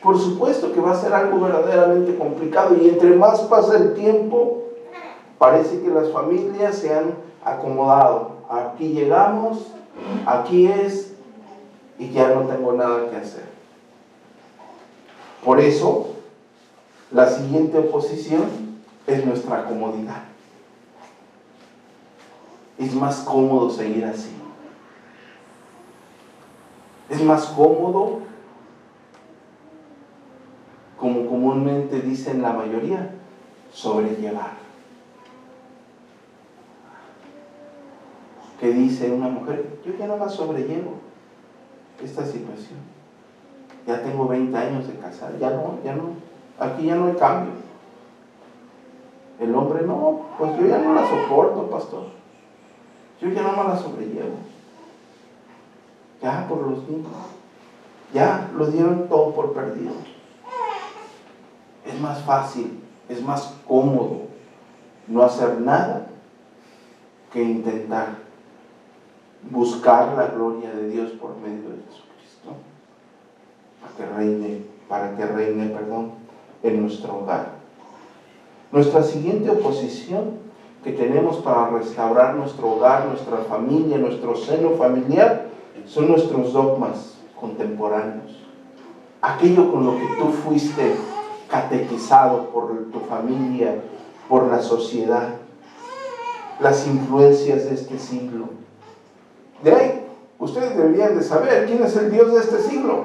Por 0.03 0.19
supuesto 0.19 0.73
que 0.73 0.81
va 0.81 0.93
a 0.93 1.01
ser 1.01 1.13
algo 1.13 1.41
verdaderamente 1.41 2.17
complicado 2.17 2.77
y 2.77 2.89
entre 2.89 3.11
más 3.17 3.41
pasa 3.43 3.77
el 3.77 3.95
tiempo, 3.95 4.63
parece 5.39 5.81
que 5.81 5.89
las 5.89 6.11
familias 6.11 6.77
se 6.77 6.95
han 6.95 7.15
acomodado. 7.45 8.33
Aquí 8.49 8.89
llegamos, 8.89 9.73
aquí 10.27 10.67
es, 10.67 11.13
y 11.99 12.11
ya 12.11 12.35
no 12.35 12.43
tengo 12.43 12.73
nada 12.73 13.11
que 13.11 13.17
hacer. 13.17 13.45
Por 15.45 15.61
eso, 15.61 16.09
la 17.11 17.29
siguiente 17.29 17.79
oposición 17.79 18.70
es 19.15 19.27
nuestra 19.27 19.65
comodidad. 19.65 20.23
Es 22.79 22.95
más 22.95 23.21
cómodo 23.21 23.71
seguir 23.71 24.05
así. 24.05 24.31
Es 27.09 27.23
más 27.23 27.47
cómodo, 27.47 28.21
como 30.99 31.27
comúnmente 31.27 32.01
dicen 32.01 32.41
la 32.43 32.53
mayoría, 32.53 33.11
sobrellevar. 33.73 34.61
que 38.61 38.71
dice 38.73 39.11
una 39.11 39.29
mujer, 39.29 39.81
yo 39.85 39.97
ya 39.99 40.07
no 40.07 40.19
la 40.19 40.29
sobrellevo 40.29 40.99
esta 42.05 42.27
situación. 42.27 42.79
Ya 43.87 44.03
tengo 44.03 44.29
20 44.29 44.57
años 44.57 44.87
de 44.87 44.95
casar, 44.99 45.39
ya 45.39 45.51
no, 45.51 45.79
ya 45.83 45.95
no, 45.95 46.11
aquí 46.59 46.85
ya 46.85 46.95
no 46.95 47.07
hay 47.07 47.15
cambio. 47.15 47.53
El 49.41 49.55
hombre, 49.55 49.83
no, 49.85 50.27
pues 50.37 50.55
yo 50.59 50.67
ya 50.67 50.79
no 50.79 50.93
la 50.93 51.09
soporto, 51.09 51.71
pastor. 51.71 52.05
Yo 53.21 53.31
ya 53.31 53.43
no 53.43 53.53
me 53.53 53.69
la 53.69 53.77
sobrellevo. 53.77 54.35
Ya 56.21 56.47
por 56.47 56.59
los 56.59 56.87
niños. 56.87 57.11
Ya 58.13 58.51
lo 58.55 58.67
dieron 58.67 59.09
todo 59.09 59.33
por 59.33 59.53
perdido. 59.53 59.93
Es 61.87 61.99
más 62.01 62.23
fácil, 62.25 62.81
es 63.09 63.23
más 63.23 63.55
cómodo 63.67 64.25
no 65.07 65.23
hacer 65.23 65.61
nada 65.61 66.07
que 67.33 67.43
intentar 67.43 68.17
buscar 69.51 70.13
la 70.17 70.27
gloria 70.27 70.71
de 70.71 70.91
Dios 70.91 71.13
por 71.13 71.37
medio 71.39 71.71
de 71.71 71.83
Jesucristo, 71.89 72.57
para 73.81 73.95
que 73.97 74.15
reine, 74.15 74.65
para 74.89 75.17
que 75.17 75.25
reine, 75.25 75.67
perdón, 75.69 76.13
en 76.63 76.83
nuestro 76.83 77.21
hogar. 77.21 77.60
Nuestra 78.73 79.03
siguiente 79.03 79.51
oposición 79.51 80.39
que 80.85 80.93
tenemos 80.93 81.37
para 81.39 81.71
restaurar 81.71 82.37
nuestro 82.37 82.71
hogar, 82.73 83.07
nuestra 83.07 83.39
familia, 83.39 83.99
nuestro 83.99 84.37
seno 84.37 84.71
familiar, 84.71 85.49
son 85.87 86.09
nuestros 86.09 86.53
dogmas 86.53 87.19
contemporáneos. 87.39 88.39
Aquello 89.23 89.71
con 89.71 89.85
lo 89.85 89.97
que 89.97 90.07
tú 90.19 90.29
fuiste 90.29 90.95
catequizado 91.49 92.51
por 92.51 92.91
tu 92.93 93.01
familia, 93.01 93.83
por 94.29 94.47
la 94.47 94.63
sociedad, 94.63 95.35
las 96.61 96.87
influencias 96.87 97.65
de 97.65 97.75
este 97.75 97.99
siglo 97.99 98.61
de 99.63 99.75
ahí, 99.75 100.07
ustedes 100.39 100.77
deberían 100.77 101.19
de 101.19 101.23
saber 101.23 101.67
quién 101.67 101.83
es 101.83 101.95
el 101.97 102.11
Dios 102.11 102.33
de 102.33 102.41
este 102.41 102.63
siglo. 102.63 103.05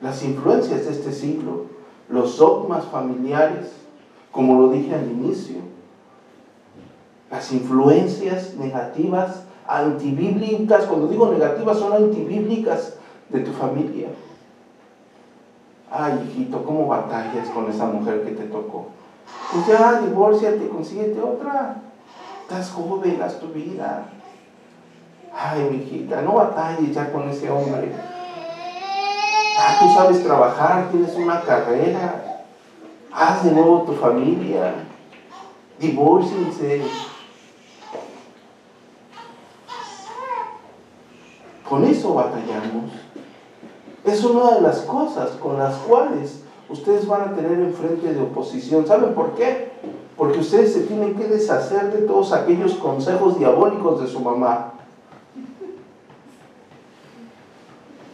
Las 0.00 0.22
influencias 0.22 0.86
de 0.86 0.92
este 0.92 1.12
siglo, 1.12 1.66
los 2.08 2.38
dogmas 2.38 2.84
familiares, 2.86 3.72
como 4.32 4.60
lo 4.60 4.68
dije 4.70 4.94
al 4.94 5.10
inicio, 5.10 5.56
las 7.30 7.52
influencias 7.52 8.54
negativas, 8.54 9.44
antibíblicas, 9.66 10.86
cuando 10.86 11.08
digo 11.08 11.30
negativas 11.30 11.78
son 11.78 11.92
antibíblicas 11.92 12.94
de 13.28 13.40
tu 13.40 13.52
familia. 13.52 14.08
Ay, 15.90 16.26
hijito, 16.28 16.64
¿cómo 16.64 16.86
batallas 16.86 17.48
con 17.50 17.68
esa 17.70 17.86
mujer 17.86 18.24
que 18.24 18.32
te 18.32 18.44
tocó? 18.44 18.86
Pues 19.52 19.66
ya, 19.66 20.00
divórciate, 20.00 20.68
consíguete 20.68 21.20
otra. 21.20 21.82
Estás 22.42 22.70
joven, 22.70 23.20
haz 23.22 23.38
tu 23.40 23.48
vida. 23.48 24.04
Ay, 25.34 25.68
mi 25.70 25.76
hijita, 25.76 26.22
no 26.22 26.34
batalles 26.34 26.94
ya 26.94 27.12
con 27.12 27.28
ese 27.28 27.50
hombre. 27.50 27.92
Ah, 29.60 29.76
tú 29.80 29.92
sabes 29.92 30.22
trabajar, 30.22 30.88
tienes 30.92 31.16
una 31.16 31.42
carrera. 31.42 32.44
Haz 33.12 33.44
de 33.44 33.50
nuevo 33.50 33.82
tu 33.82 33.92
familia. 33.92 34.86
Divórciense. 35.80 36.82
Con 41.68 41.84
eso 41.84 42.14
batallamos. 42.14 42.92
Es 44.04 44.24
una 44.24 44.52
de 44.52 44.60
las 44.60 44.82
cosas 44.82 45.30
con 45.32 45.58
las 45.58 45.74
cuales 45.78 46.44
ustedes 46.68 47.08
van 47.08 47.22
a 47.22 47.34
tener 47.34 47.58
enfrente 47.58 48.14
de 48.14 48.22
oposición. 48.22 48.86
¿Saben 48.86 49.12
por 49.12 49.34
qué? 49.34 49.72
Porque 50.16 50.38
ustedes 50.38 50.72
se 50.72 50.82
tienen 50.82 51.16
que 51.16 51.24
deshacer 51.24 51.92
de 51.92 52.02
todos 52.02 52.32
aquellos 52.32 52.74
consejos 52.74 53.36
diabólicos 53.40 54.00
de 54.02 54.06
su 54.06 54.20
mamá. 54.20 54.74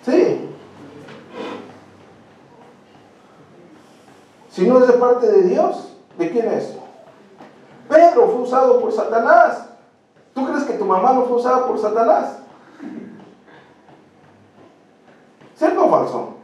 Sí. 0.06 0.44
Si 4.54 4.64
no 4.68 4.78
es 4.78 4.86
de 4.86 4.92
parte 4.92 5.26
de 5.26 5.48
Dios, 5.48 5.96
¿de 6.16 6.30
quién 6.30 6.48
es? 6.48 6.76
Pedro 7.88 8.28
fue 8.28 8.42
usado 8.42 8.80
por 8.80 8.92
Satanás. 8.92 9.68
¿Tú 10.32 10.46
crees 10.46 10.62
que 10.62 10.74
tu 10.74 10.84
mamá 10.84 11.12
no 11.12 11.24
fue 11.24 11.38
usada 11.38 11.66
por 11.66 11.76
Satanás? 11.76 12.38
¿Cierto 15.56 15.84
o 15.84 15.90
falso? 15.90 16.34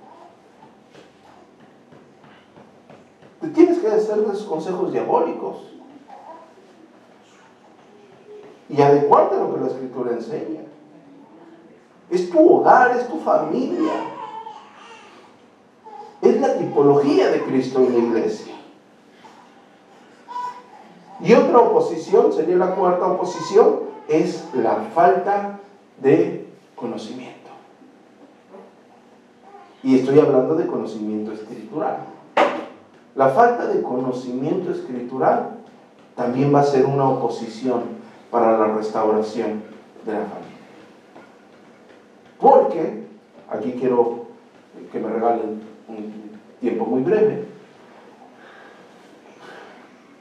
Te 3.42 3.48
tienes 3.50 3.78
que 3.78 3.86
hacer 3.86 4.18
esos 4.18 4.42
consejos 4.42 4.90
diabólicos 4.90 5.58
y 8.68 8.82
adecuarte 8.82 9.36
a 9.36 9.38
lo 9.38 9.54
que 9.54 9.60
la 9.60 9.66
Escritura 9.68 10.10
enseña. 10.10 10.62
Es 12.10 12.28
tu 12.28 12.56
hogar, 12.56 12.96
es 12.96 13.08
tu 13.08 13.20
familia. 13.20 14.09
Es 16.22 16.40
la 16.40 16.58
tipología 16.58 17.30
de 17.30 17.42
Cristo 17.42 17.80
en 17.80 17.92
la 17.92 17.98
iglesia. 17.98 18.54
Y 21.22 21.34
otra 21.34 21.58
oposición, 21.58 22.32
sería 22.32 22.56
la 22.56 22.74
cuarta 22.74 23.06
oposición, 23.06 23.80
es 24.08 24.44
la 24.54 24.76
falta 24.94 25.60
de 26.00 26.46
conocimiento. 26.74 27.50
Y 29.82 29.98
estoy 29.98 30.18
hablando 30.18 30.54
de 30.56 30.66
conocimiento 30.66 31.32
escritural. 31.32 31.98
La 33.14 33.28
falta 33.30 33.66
de 33.66 33.82
conocimiento 33.82 34.70
escritural 34.70 35.58
también 36.16 36.54
va 36.54 36.60
a 36.60 36.64
ser 36.64 36.86
una 36.86 37.08
oposición 37.08 37.82
para 38.30 38.58
la 38.58 38.74
restauración 38.74 39.62
de 40.04 40.12
la 40.12 40.20
familia. 40.20 40.50
Porque, 42.38 43.04
aquí 43.50 43.72
quiero 43.78 44.26
que 44.92 44.98
me 44.98 45.08
regalen 45.08 45.69
un 45.90 46.30
tiempo 46.60 46.84
muy 46.84 47.02
breve, 47.02 47.44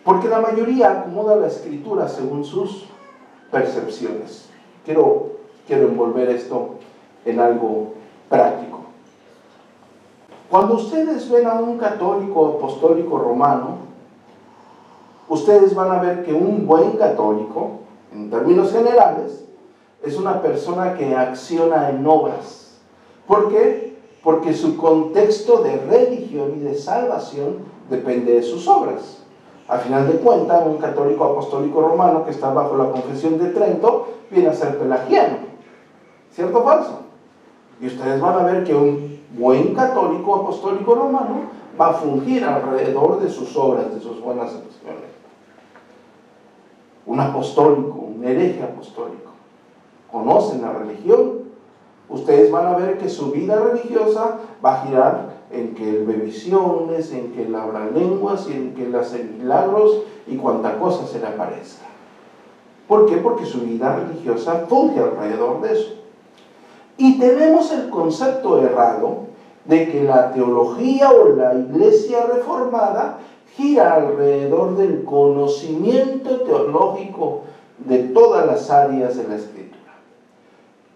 porque 0.03 0.27
la 0.27 0.41
mayoría 0.41 0.91
acomoda 0.91 1.36
la 1.36 1.47
escritura 1.47 2.08
según 2.08 2.43
sus 2.43 2.86
percepciones. 3.51 4.49
Quiero, 4.86 5.34
quiero 5.67 5.88
envolver 5.88 6.29
esto 6.29 6.75
en 7.25 7.39
algo 7.39 7.93
práctico. 8.29 8.79
Cuando 10.49 10.75
ustedes 10.75 11.29
ven 11.29 11.45
a 11.45 11.53
un 11.53 11.77
católico 11.77 12.55
apostólico 12.58 13.19
romano, 13.19 13.77
ustedes 15.27 15.75
van 15.75 15.91
a 15.91 16.01
ver 16.01 16.23
que 16.23 16.34
un 16.34 16.65
buen 16.65 16.93
católico, 16.97 17.82
en 18.12 18.32
términos 18.32 18.71
generales, 18.71 19.45
es 20.01 20.17
una 20.17 20.41
persona 20.41 20.95
que 20.95 21.15
acciona 21.15 21.89
en 21.89 22.05
obras. 22.08 22.79
¿Por 23.27 23.49
qué? 23.49 23.88
Porque 24.23 24.53
su 24.53 24.77
contexto 24.77 25.63
de 25.63 25.77
religión 25.77 26.53
y 26.58 26.60
de 26.60 26.75
salvación 26.75 27.60
depende 27.89 28.34
de 28.34 28.43
sus 28.43 28.67
obras. 28.67 29.23
A 29.67 29.77
final 29.77 30.08
de 30.08 30.19
cuentas, 30.19 30.63
un 30.65 30.77
católico 30.77 31.23
apostólico 31.23 31.82
romano 31.82 32.25
que 32.25 32.32
está 32.32 32.51
bajo 32.51 32.75
la 32.75 32.91
confesión 32.91 33.38
de 33.38 33.49
Trento 33.49 34.08
viene 34.32 34.49
a 34.49 34.53
ser 34.53 34.77
pelagiano. 34.79 35.38
¿Cierto 36.32 36.60
o 36.60 36.63
falso? 36.63 36.99
Y 37.79 37.88
ustedes 37.88 38.19
van 38.19 38.39
a 38.39 38.43
ver 38.43 38.63
que 38.63 38.73
un 38.73 39.19
buen 39.38 39.73
católico 39.75 40.36
apostólico 40.36 40.95
romano 40.95 41.41
va 41.79 41.89
a 41.89 41.93
fungir 41.93 42.43
alrededor 42.43 43.21
de 43.21 43.29
sus 43.29 43.55
obras, 43.55 43.93
de 43.93 44.01
sus 44.01 44.19
buenas 44.21 44.47
acciones. 44.47 45.10
Un 47.05 47.19
apostólico, 47.19 47.99
un 48.15 48.23
hereje 48.23 48.63
apostólico, 48.63 49.32
conocen 50.12 50.62
la 50.62 50.73
religión, 50.73 51.38
ustedes 52.10 52.52
van 52.52 52.65
a 52.67 52.76
ver 52.76 52.98
que 52.98 53.10
su 53.10 53.32
vida 53.32 53.60
religiosa 53.60 54.39
va 54.63 54.82
a 54.82 54.86
girar 54.86 55.39
en 55.52 55.74
que 55.74 55.89
él 55.89 56.06
ve 56.06 56.13
visiones, 56.13 57.12
en 57.12 57.32
que 57.32 57.43
él 57.43 57.56
habla 57.56 57.89
lenguas 57.91 58.48
y 58.50 58.54
en 58.54 58.74
que 58.74 58.86
él 58.86 58.95
hace 58.95 59.24
milagros 59.24 60.04
y 60.28 60.36
cuanta 60.36 60.78
cosa 60.78 61.08
se 61.08 61.19
le 61.19 61.28
aparezca. 61.28 61.86
¿Por 62.88 63.06
qué? 63.06 63.17
Porque 63.17 63.45
su 63.45 63.62
vida 63.62 63.95
religiosa 63.95 64.65
funge 64.67 65.00
alrededor 65.00 65.62
de 65.62 65.74
eso. 65.74 65.93
Y 66.98 67.19
tenemos 67.19 67.72
el 67.72 67.89
concepto 67.89 68.62
errado 68.62 69.28
de 69.65 69.91
que 69.91 70.04
la 70.04 70.32
teología 70.32 71.12
o 71.12 71.30
la 71.30 71.54
iglesia 71.54 72.26
reformada 72.26 73.19
gira 73.56 73.93
alrededor 73.93 74.76
del 74.76 75.04
conocimiento 75.04 76.41
teológico 76.41 77.41
de 77.78 78.00
todas 78.00 78.45
las 78.48 78.69
áreas 78.69 79.15
de 79.17 79.28
la 79.28 79.36
escritura. 79.36 79.68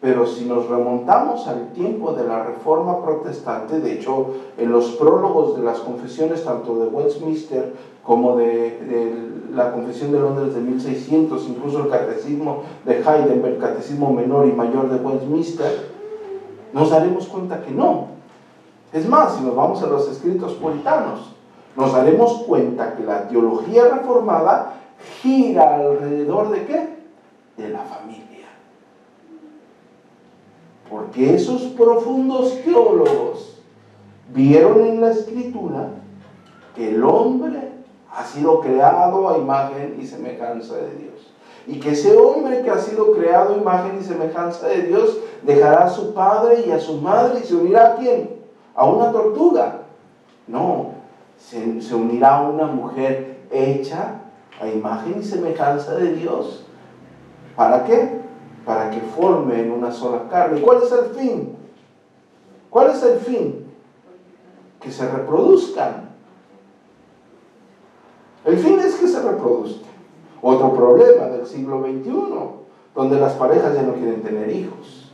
Pero 0.04 0.28
si 0.28 0.44
nos 0.44 0.68
remontamos 0.68 1.48
al 1.48 1.72
tiempo 1.72 2.12
de 2.12 2.28
la 2.28 2.44
reforma 2.44 3.02
protestante, 3.02 3.80
de 3.80 3.94
hecho, 3.94 4.32
en 4.58 4.70
los 4.70 4.92
prólogos 4.98 5.56
de 5.56 5.64
las 5.64 5.80
confesiones, 5.80 6.44
tanto 6.44 6.78
de 6.78 6.88
Westminster 6.88 7.74
como 8.04 8.36
de, 8.36 9.32
la 9.56 9.72
confesión 9.72 10.12
de 10.12 10.20
Londres 10.20 10.56
de 10.56 10.60
1600, 10.60 11.48
incluso 11.48 11.86
el 11.86 11.90
catecismo 11.90 12.64
de 12.84 12.98
Heidelberg, 12.98 13.54
el 13.54 13.60
catecismo 13.60 14.12
menor 14.12 14.46
y 14.46 14.52
mayor 14.52 14.90
de 14.90 14.98
Westminster, 14.98 15.90
nos 16.74 16.90
daremos 16.90 17.26
cuenta 17.28 17.62
que 17.62 17.72
no. 17.72 18.08
Es 18.92 19.08
más, 19.08 19.36
si 19.36 19.44
nos 19.46 19.56
vamos 19.56 19.82
a 19.84 19.88
los 19.88 20.12
escritos 20.12 20.52
puritanos, 20.56 21.34
nos 21.78 21.94
daremos 21.94 22.44
cuenta 22.46 22.98
que 22.98 23.04
la 23.06 23.30
teología 23.30 23.86
reformada 23.86 24.74
gira 25.22 25.78
alrededor 25.78 26.50
de 26.50 26.66
qué? 26.66 26.90
De 27.56 27.70
la 27.70 27.84
familia. 27.84 28.23
Porque 30.94 31.34
esos 31.34 31.64
profundos 31.72 32.62
teólogos 32.64 33.58
vieron 34.32 34.86
en 34.86 35.02
la 35.02 35.10
escritura 35.10 35.90
que 36.76 36.90
el 36.90 37.04
hombre 37.04 37.72
ha 38.12 38.24
sido 38.24 38.60
creado 38.60 39.28
a 39.28 39.40
imagen 39.40 39.98
y 40.00 40.06
semejanza 40.06 40.76
de 40.76 40.96
Dios 40.96 41.34
y 41.66 41.80
que 41.80 41.94
ese 41.94 42.16
hombre 42.16 42.62
que 42.62 42.70
ha 42.70 42.78
sido 42.78 43.12
creado 43.14 43.58
imagen 43.58 43.98
y 44.00 44.04
semejanza 44.04 44.68
de 44.68 44.84
Dios 44.84 45.18
dejará 45.42 45.86
a 45.86 45.90
su 45.90 46.14
padre 46.14 46.64
y 46.68 46.72
a 46.72 46.80
su 46.80 47.02
madre 47.02 47.40
y 47.40 47.48
se 47.48 47.56
unirá 47.56 47.94
a 47.94 47.96
quién? 47.96 48.30
A 48.76 48.86
una 48.86 49.12
tortuga. 49.12 49.80
No, 50.46 50.92
se, 51.40 51.82
se 51.82 51.96
unirá 51.96 52.36
a 52.36 52.50
una 52.50 52.66
mujer 52.66 53.40
hecha 53.50 54.20
a 54.62 54.68
imagen 54.68 55.16
y 55.20 55.24
semejanza 55.24 55.96
de 55.96 56.14
Dios. 56.14 56.68
¿Para 57.56 57.84
qué? 57.84 58.23
Para 58.66 58.90
que 58.90 59.00
formen 59.02 59.72
una 59.72 59.92
sola 59.92 60.30
carne. 60.30 60.62
¿Cuál 60.62 60.84
es 60.84 60.92
el 60.92 61.06
fin? 61.16 61.56
¿Cuál 62.70 62.92
es 62.92 63.04
el 63.04 63.20
fin? 63.20 63.66
Que 64.80 64.92
se 64.92 65.10
reproduzcan. 65.10 66.10
El 68.46 68.58
fin 68.58 68.80
es 68.80 68.96
que 68.96 69.08
se 69.08 69.22
reproduzcan. 69.22 69.92
Otro 70.42 70.74
problema 70.74 71.28
del 71.28 71.46
siglo 71.46 71.82
XXI, 71.82 72.12
donde 72.94 73.20
las 73.20 73.34
parejas 73.34 73.76
ya 73.76 73.84
no 73.84 73.94
quieren 73.94 74.22
tener 74.22 74.50
hijos. 74.50 75.12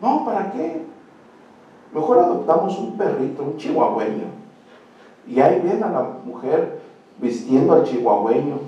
No, 0.00 0.24
¿para 0.26 0.52
qué? 0.52 0.82
Mejor 1.94 2.18
adoptamos 2.18 2.78
un 2.78 2.98
perrito, 2.98 3.42
un 3.42 3.56
chihuahueño. 3.56 4.24
Y 5.26 5.40
ahí 5.40 5.60
ven 5.60 5.82
a 5.82 5.90
la 5.90 6.02
mujer 6.24 6.80
vistiendo 7.18 7.72
al 7.72 7.84
chihuahueño. 7.84 8.58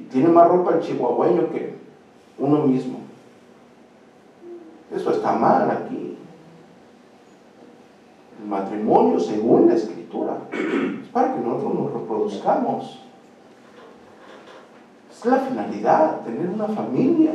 Y 0.00 0.04
tiene 0.04 0.28
más 0.28 0.48
ropa 0.48 0.74
el 0.74 0.80
chihuahueño 0.80 1.50
que 1.50 1.74
uno 2.38 2.64
mismo. 2.64 3.00
Eso 4.94 5.10
está 5.10 5.32
mal 5.32 5.70
aquí. 5.70 6.16
El 8.40 8.48
matrimonio, 8.48 9.20
según 9.20 9.68
la 9.68 9.74
escritura, 9.74 10.38
para 11.12 11.34
que 11.34 11.40
nosotros 11.40 11.74
nos 11.74 11.92
reproduzcamos. 11.92 13.04
Es 15.12 15.26
la 15.26 15.36
finalidad, 15.36 16.20
tener 16.20 16.48
una 16.48 16.68
familia. 16.68 17.34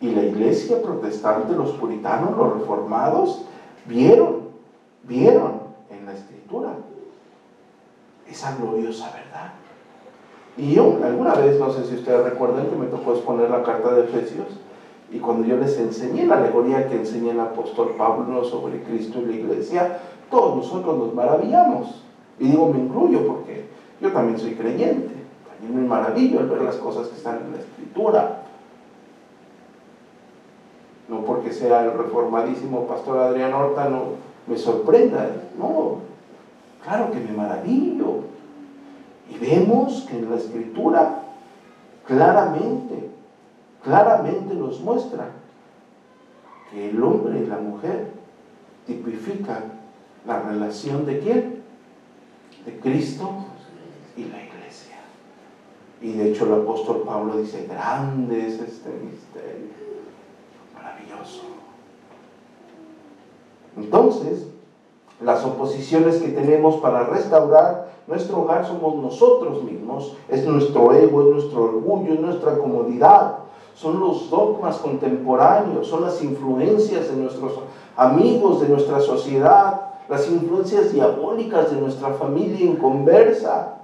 Y 0.00 0.10
la 0.10 0.22
iglesia 0.22 0.82
protestante, 0.82 1.54
los 1.54 1.72
puritanos, 1.72 2.36
los 2.36 2.58
reformados, 2.58 3.44
vieron, 3.86 4.48
vieron 5.04 5.60
en 5.90 6.06
la 6.06 6.12
escritura 6.12 6.74
esa 8.30 8.56
gloriosa 8.56 9.06
verdad. 9.12 9.52
Y 10.56 10.74
yo 10.74 10.98
alguna 11.04 11.34
vez, 11.34 11.58
no 11.58 11.72
sé 11.72 11.84
si 11.84 11.94
ustedes 11.94 12.24
recuerdan 12.24 12.66
que 12.66 12.76
me 12.76 12.86
tocó 12.86 13.12
exponer 13.12 13.50
la 13.50 13.62
carta 13.62 13.94
de 13.94 14.02
Efesios, 14.04 14.48
y 15.10 15.18
cuando 15.18 15.46
yo 15.46 15.56
les 15.56 15.78
enseñé 15.78 16.26
la 16.26 16.38
alegoría 16.38 16.88
que 16.88 16.96
enseña 16.96 17.32
el 17.32 17.40
apóstol 17.40 17.94
Pablo 17.96 18.44
sobre 18.44 18.82
Cristo 18.82 19.20
y 19.20 19.26
la 19.26 19.32
iglesia, 19.32 20.00
todos 20.30 20.56
nosotros 20.56 20.98
nos 20.98 21.14
maravillamos. 21.14 22.02
Y 22.38 22.48
digo, 22.48 22.68
me 22.68 22.78
incluyo 22.78 23.26
porque 23.26 23.68
yo 24.00 24.12
también 24.12 24.38
soy 24.38 24.54
creyente. 24.54 25.14
También 25.48 25.82
me 25.82 25.88
maravillo 25.88 26.40
al 26.40 26.48
ver 26.48 26.62
las 26.62 26.76
cosas 26.76 27.08
que 27.08 27.16
están 27.16 27.38
en 27.38 27.52
la 27.52 27.58
escritura. 27.58 28.42
No 31.08 31.22
porque 31.22 31.52
sea 31.52 31.84
el 31.84 31.92
reformadísimo 31.92 32.86
pastor 32.86 33.18
Adrián 33.18 33.54
Horta 33.54 33.88
no 33.88 34.02
me 34.46 34.58
sorprenda. 34.58 35.30
No, 35.58 36.00
claro 36.88 37.10
que 37.10 37.20
me 37.20 37.32
maravillo. 37.32 38.24
Y 39.30 39.36
vemos 39.38 40.06
que 40.08 40.18
en 40.18 40.30
la 40.30 40.36
escritura 40.36 41.22
claramente 42.06 43.10
claramente 43.82 44.54
nos 44.54 44.80
muestra 44.80 45.30
que 46.70 46.90
el 46.90 47.02
hombre 47.02 47.40
y 47.40 47.46
la 47.46 47.58
mujer 47.58 48.10
tipifican 48.86 49.72
la 50.26 50.40
relación 50.42 51.06
de 51.06 51.20
quién? 51.20 51.62
De 52.66 52.78
Cristo 52.80 53.30
y 54.16 54.24
la 54.24 54.42
iglesia. 54.42 54.96
Y 56.02 56.12
de 56.12 56.30
hecho 56.30 56.46
el 56.46 56.62
apóstol 56.62 57.02
Pablo 57.06 57.38
dice, 57.38 57.66
grande 57.66 58.46
es 58.46 58.60
este 58.60 58.90
misterio, 58.90 59.68
maravilloso. 60.74 61.44
Entonces, 63.76 64.48
las 65.20 65.44
oposiciones 65.44 66.16
que 66.16 66.28
tenemos 66.28 66.76
para 66.76 67.04
restaurar 67.04 67.88
nuestro 68.06 68.42
hogar 68.42 68.66
somos 68.66 68.94
nosotros 68.96 69.62
mismos, 69.64 70.16
es 70.28 70.46
nuestro 70.46 70.92
ego, 70.92 71.22
es 71.22 71.28
nuestro 71.28 71.64
orgullo, 71.64 72.14
es 72.14 72.20
nuestra 72.20 72.56
comodidad, 72.56 73.38
son 73.74 74.00
los 74.00 74.30
dogmas 74.30 74.78
contemporáneos, 74.78 75.86
son 75.86 76.02
las 76.02 76.22
influencias 76.22 77.10
de 77.10 77.16
nuestros 77.16 77.60
amigos, 77.96 78.60
de 78.60 78.68
nuestra 78.68 79.00
sociedad, 79.00 79.88
las 80.08 80.28
influencias 80.28 80.92
diabólicas 80.92 81.70
de 81.70 81.80
nuestra 81.80 82.10
familia 82.14 82.64
inconversa. 82.64 83.74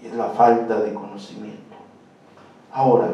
Y 0.00 0.06
es 0.06 0.14
la 0.14 0.28
falta 0.28 0.80
de 0.80 0.94
conocimiento. 0.94 1.58
Ahora, 2.72 3.08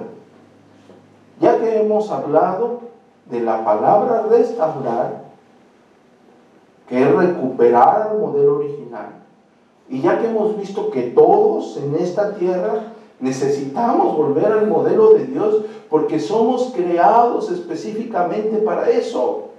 ya 1.41 1.59
que 1.59 1.81
hemos 1.81 2.11
hablado 2.11 2.81
de 3.27 3.41
la 3.41 3.65
palabra 3.65 4.27
restaurar, 4.29 5.25
que 6.89 7.03
es 7.03 7.15
recuperar 7.15 8.11
el 8.13 8.19
modelo 8.21 8.57
original, 8.57 9.23
y 9.89 10.01
ya 10.01 10.19
que 10.19 10.29
hemos 10.29 10.57
visto 10.57 10.91
que 10.91 11.03
todos 11.03 11.77
en 11.79 11.95
esta 11.97 12.35
tierra 12.35 12.95
Necesitamos 13.21 14.17
volver 14.17 14.47
al 14.47 14.67
modelo 14.67 15.15
de 15.15 15.27
Dios 15.27 15.65
porque 15.89 16.19
somos 16.19 16.73
creados 16.75 17.51
específicamente 17.51 18.59
para 18.59 18.91
eso. 18.91 19.51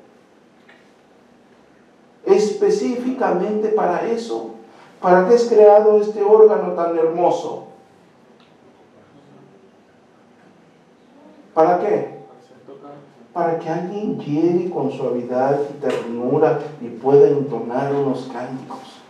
Específicamente 2.25 3.69
para 3.69 4.05
eso. 4.07 4.51
¿Para 5.01 5.27
qué 5.27 5.35
es 5.35 5.45
creado 5.45 5.99
este 5.99 6.21
órgano 6.21 6.73
tan 6.73 6.97
hermoso? 6.97 7.65
¿Para 11.53 11.79
qué? 11.79 12.14
Para 13.35 13.59
que 13.59 13.69
alguien 13.69 14.17
llegue 14.17 14.69
con 14.69 14.89
suavidad 14.89 15.59
y 15.69 15.73
ternura 15.81 16.57
y 16.79 16.87
pueda 16.87 17.27
entonar 17.27 17.93
unos 17.93 18.29
cánticos. 18.31 19.01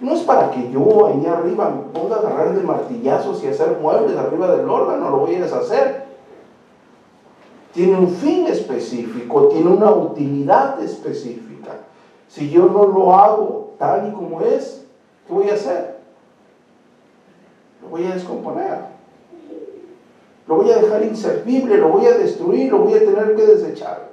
No 0.00 0.12
es 0.12 0.20
para 0.20 0.50
que 0.50 0.70
yo 0.70 1.06
ahí 1.06 1.24
arriba 1.24 1.70
me 1.70 1.98
ponga 1.98 2.16
a 2.16 2.18
agarrar 2.18 2.54
de 2.54 2.62
martillazos 2.62 3.42
y 3.42 3.46
hacer 3.46 3.78
muebles 3.80 4.18
arriba 4.18 4.54
del 4.54 4.68
órgano, 4.68 5.08
lo 5.08 5.20
voy 5.20 5.36
a 5.36 5.44
deshacer. 5.44 6.04
Tiene 7.72 7.96
un 7.96 8.08
fin 8.08 8.48
específico, 8.48 9.48
tiene 9.48 9.70
una 9.70 9.90
utilidad 9.92 10.78
específica. 10.82 11.70
Si 12.28 12.50
yo 12.50 12.66
no 12.66 12.84
lo 12.86 13.14
hago 13.14 13.72
tal 13.78 14.08
y 14.08 14.12
como 14.12 14.42
es, 14.42 14.84
¿qué 15.26 15.32
voy 15.32 15.48
a 15.48 15.54
hacer? 15.54 16.00
Lo 17.80 17.88
voy 17.88 18.04
a 18.04 18.12
descomponer. 18.12 18.93
Lo 20.46 20.56
voy 20.56 20.70
a 20.70 20.76
dejar 20.76 21.02
inservible, 21.02 21.78
lo 21.78 21.88
voy 21.88 22.06
a 22.06 22.18
destruir, 22.18 22.70
lo 22.70 22.80
voy 22.80 22.94
a 22.94 22.98
tener 22.98 23.34
que 23.34 23.46
desechar. 23.46 24.10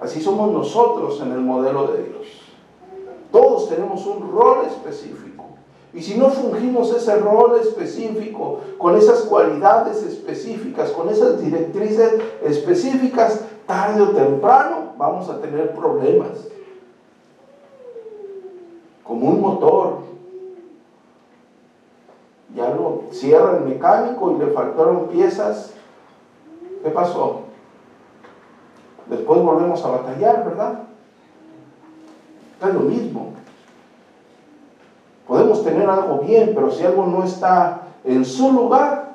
Así 0.00 0.20
somos 0.20 0.52
nosotros 0.52 1.20
en 1.20 1.32
el 1.32 1.40
modelo 1.40 1.88
de 1.88 2.04
Dios. 2.04 2.26
Todos 3.32 3.68
tenemos 3.68 4.06
un 4.06 4.32
rol 4.32 4.66
específico. 4.66 5.44
Y 5.92 6.02
si 6.02 6.16
no 6.16 6.30
fungimos 6.30 6.94
ese 6.94 7.16
rol 7.16 7.58
específico, 7.60 8.60
con 8.78 8.96
esas 8.96 9.22
cualidades 9.22 10.02
específicas, 10.02 10.90
con 10.90 11.08
esas 11.08 11.42
directrices 11.42 12.14
específicas, 12.42 13.44
tarde 13.66 14.02
o 14.02 14.10
temprano 14.10 14.92
vamos 14.96 15.28
a 15.28 15.40
tener 15.40 15.74
problemas. 15.74 16.46
Como 19.02 19.30
un 19.30 19.40
motor. 19.40 20.09
Ya 22.54 22.68
lo 22.70 23.04
cierra 23.12 23.58
el 23.58 23.64
mecánico 23.64 24.32
y 24.32 24.38
le 24.38 24.52
faltaron 24.52 25.08
piezas. 25.08 25.74
¿Qué 26.82 26.90
pasó? 26.90 27.42
Después 29.06 29.42
volvemos 29.42 29.84
a 29.84 29.90
batallar, 29.90 30.44
¿verdad? 30.44 30.80
es 32.68 32.74
lo 32.74 32.80
mismo. 32.80 33.32
Podemos 35.26 35.64
tener 35.64 35.88
algo 35.88 36.18
bien, 36.18 36.52
pero 36.54 36.70
si 36.70 36.84
algo 36.84 37.06
no 37.06 37.24
está 37.24 37.82
en 38.04 38.24
su 38.24 38.52
lugar, 38.52 39.12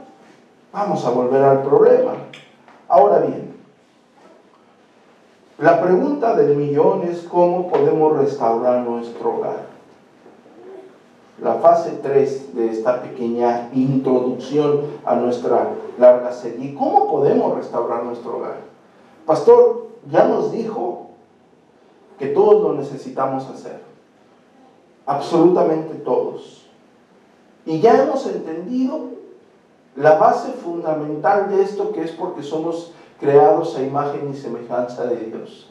vamos 0.71 1.05
a 1.05 1.09
volver 1.09 1.43
al 1.43 1.61
problema. 1.63 2.13
Ahora 2.87 3.19
bien, 3.19 3.55
la 5.57 5.81
pregunta 5.81 6.35
del 6.35 6.55
millón 6.55 7.03
es 7.03 7.21
cómo 7.23 7.67
podemos 7.69 8.17
restaurar 8.17 8.81
nuestro 8.81 9.37
hogar. 9.37 9.74
La 11.41 11.55
fase 11.55 11.99
3 12.01 12.55
de 12.55 12.69
esta 12.69 13.01
pequeña 13.01 13.69
introducción 13.73 14.81
a 15.03 15.15
nuestra 15.15 15.71
larga 15.99 16.31
serie. 16.31 16.73
¿Cómo 16.73 17.11
podemos 17.11 17.55
restaurar 17.55 18.03
nuestro 18.05 18.37
hogar? 18.37 18.57
Pastor, 19.25 19.87
ya 20.09 20.25
nos 20.27 20.51
dijo 20.53 21.07
que 22.17 22.27
todos 22.27 22.63
lo 22.63 22.73
necesitamos 22.73 23.47
hacer. 23.49 23.81
Absolutamente 25.05 25.95
todos. 25.95 26.67
Y 27.65 27.79
ya 27.79 28.01
hemos 28.01 28.25
entendido 28.27 29.15
la 29.95 30.17
base 30.17 30.51
fundamental 30.51 31.49
de 31.49 31.63
esto 31.63 31.91
que 31.91 32.03
es 32.03 32.11
porque 32.11 32.43
somos 32.43 32.93
creados 33.19 33.75
a 33.77 33.83
imagen 33.83 34.29
y 34.31 34.37
semejanza 34.37 35.05
de 35.05 35.17
Dios. 35.17 35.69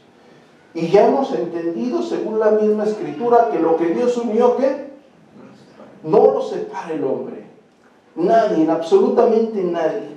Y 0.75 0.89
ya 0.89 1.07
hemos 1.07 1.33
entendido, 1.33 2.03
según 2.03 2.41
la 2.41 2.51
misma 2.51 2.85
escritura, 2.85 3.49
que 3.51 3.61
lo 3.61 3.77
que 3.77 3.91
Dios 3.91 4.17
unió, 4.17 4.57
¿qué? 4.57 4.84
No 6.05 6.33
lo 6.33 6.43
separa 6.43 6.93
el 6.93 7.03
hombre. 7.03 7.45
Nadie, 8.15 8.71
absolutamente 8.71 9.63
nadie. 9.65 10.15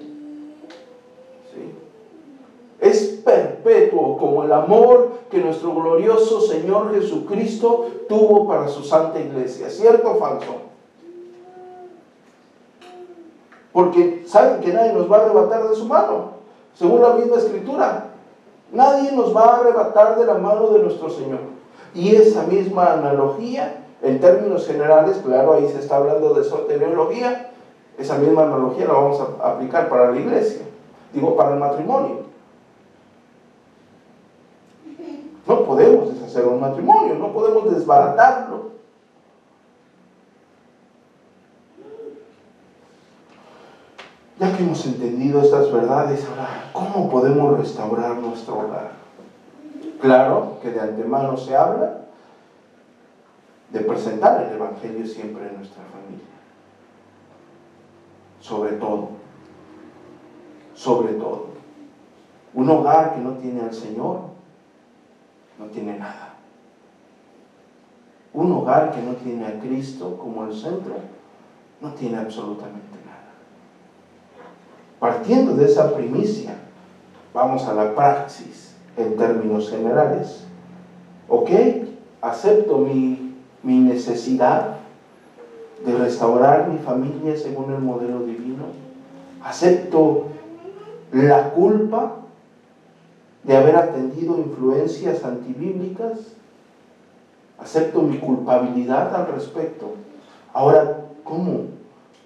Es 2.80 3.22
perpetuo 3.26 4.18
como 4.18 4.44
el 4.44 4.52
amor 4.52 5.14
que 5.32 5.40
nuestro 5.40 5.74
glorioso 5.74 6.42
Señor 6.42 6.94
Jesucristo 6.94 7.88
tuvo 8.08 8.48
para 8.48 8.68
su 8.68 8.84
santa 8.84 9.20
iglesia. 9.20 9.70
¿Cierto 9.70 10.12
o 10.12 10.16
falso? 10.16 10.68
Porque 13.74 14.24
saben 14.28 14.62
que 14.62 14.74
nadie 14.74 14.94
nos 14.94 15.12
va 15.12 15.18
a 15.18 15.22
arrebatar 15.26 15.68
de 15.70 15.76
su 15.76 15.86
mano. 15.86 16.38
Según 16.76 17.02
la 17.02 17.14
misma 17.14 17.38
escritura, 17.38 18.12
nadie 18.72 19.12
nos 19.12 19.36
va 19.36 19.42
a 19.42 19.60
arrebatar 19.60 20.20
de 20.20 20.26
la 20.26 20.36
mano 20.36 20.68
de 20.68 20.80
nuestro 20.80 21.10
Señor. 21.10 21.40
Y 21.96 22.16
esa 22.16 22.44
misma 22.44 22.94
analogía, 22.94 23.87
en 24.02 24.20
términos 24.20 24.68
generales, 24.68 25.22
claro, 25.26 25.54
ahí 25.54 25.68
se 25.68 25.80
está 25.80 25.98
hablando 25.98 26.34
de 26.34 26.44
soteriología, 26.44 27.52
esa 27.98 28.18
misma 28.18 28.44
analogía 28.44 28.86
la 28.86 28.94
vamos 28.94 29.20
a 29.20 29.48
aplicar 29.48 29.90
para 29.90 30.12
la 30.12 30.20
iglesia, 30.20 30.62
digo, 31.14 31.36
para 31.36 31.54
el 31.54 31.60
matrimonio. 31.60 32.28
No 35.48 35.64
podemos 35.64 36.14
deshacer 36.14 36.46
un 36.46 36.60
matrimonio, 36.60 37.16
no 37.16 37.32
podemos 37.32 37.74
desbaratarlo. 37.74 38.68
Ya 44.40 44.56
que 44.56 44.62
hemos 44.62 44.86
entendido 44.86 45.42
estas 45.42 45.72
verdades, 45.72 46.28
ahora, 46.30 46.70
¿cómo 46.74 47.10
podemos 47.10 47.58
restaurar 47.58 48.18
nuestro 48.18 48.60
hogar? 48.60 48.92
Claro 50.00 50.58
que 50.62 50.70
de 50.70 50.80
antemano 50.80 51.38
se 51.38 51.56
habla 51.56 52.07
de 53.72 53.80
presentar 53.82 54.46
el 54.46 54.54
Evangelio 54.54 55.06
siempre 55.06 55.48
en 55.48 55.58
nuestra 55.58 55.84
familia. 55.84 56.26
Sobre 58.40 58.74
todo. 58.74 59.10
sobre 60.74 61.14
todo. 61.14 61.48
Un 62.54 62.70
hogar 62.70 63.16
que 63.16 63.22
no 63.22 63.32
tiene 63.34 63.62
al 63.62 63.74
Señor 63.74 64.22
no 65.60 65.66
tiene 65.66 65.98
nada. 65.98 66.36
Un 68.34 68.52
hogar 68.52 68.92
que 68.92 69.02
no 69.02 69.14
tiene 69.14 69.48
a 69.48 69.60
Cristo 69.60 70.18
como 70.18 70.46
el 70.46 70.54
centro 70.54 70.96
no 71.82 71.94
tiene 71.94 72.18
absolutamente 72.18 72.98
nada. 73.06 73.32
Partiendo 75.00 75.56
de 75.56 75.66
esa 75.66 75.94
primicia, 75.96 76.56
vamos 77.34 77.68
a 77.68 77.74
la 77.74 77.96
praxis 77.96 78.76
en 78.96 79.18
términos 79.18 79.70
generales. 79.70 80.46
¿Ok? 81.28 81.50
Acepto 82.22 82.80
mi, 82.80 83.17
mi 83.68 83.80
necesidad 83.80 84.78
de 85.86 85.94
restaurar 85.98 86.70
mi 86.70 86.78
familia 86.78 87.36
según 87.36 87.74
el 87.74 87.80
modelo 87.80 88.22
divino. 88.22 88.64
Acepto 89.44 90.28
la 91.12 91.52
culpa 91.52 92.16
de 93.44 93.58
haber 93.58 93.76
atendido 93.76 94.38
influencias 94.38 95.26
antibíblicas. 95.26 96.32
Acepto 97.60 98.04
mi 98.04 98.20
culpabilidad 98.20 99.14
al 99.14 99.34
respecto. 99.34 99.96
Ahora, 100.54 101.02
¿cómo, 101.26 101.66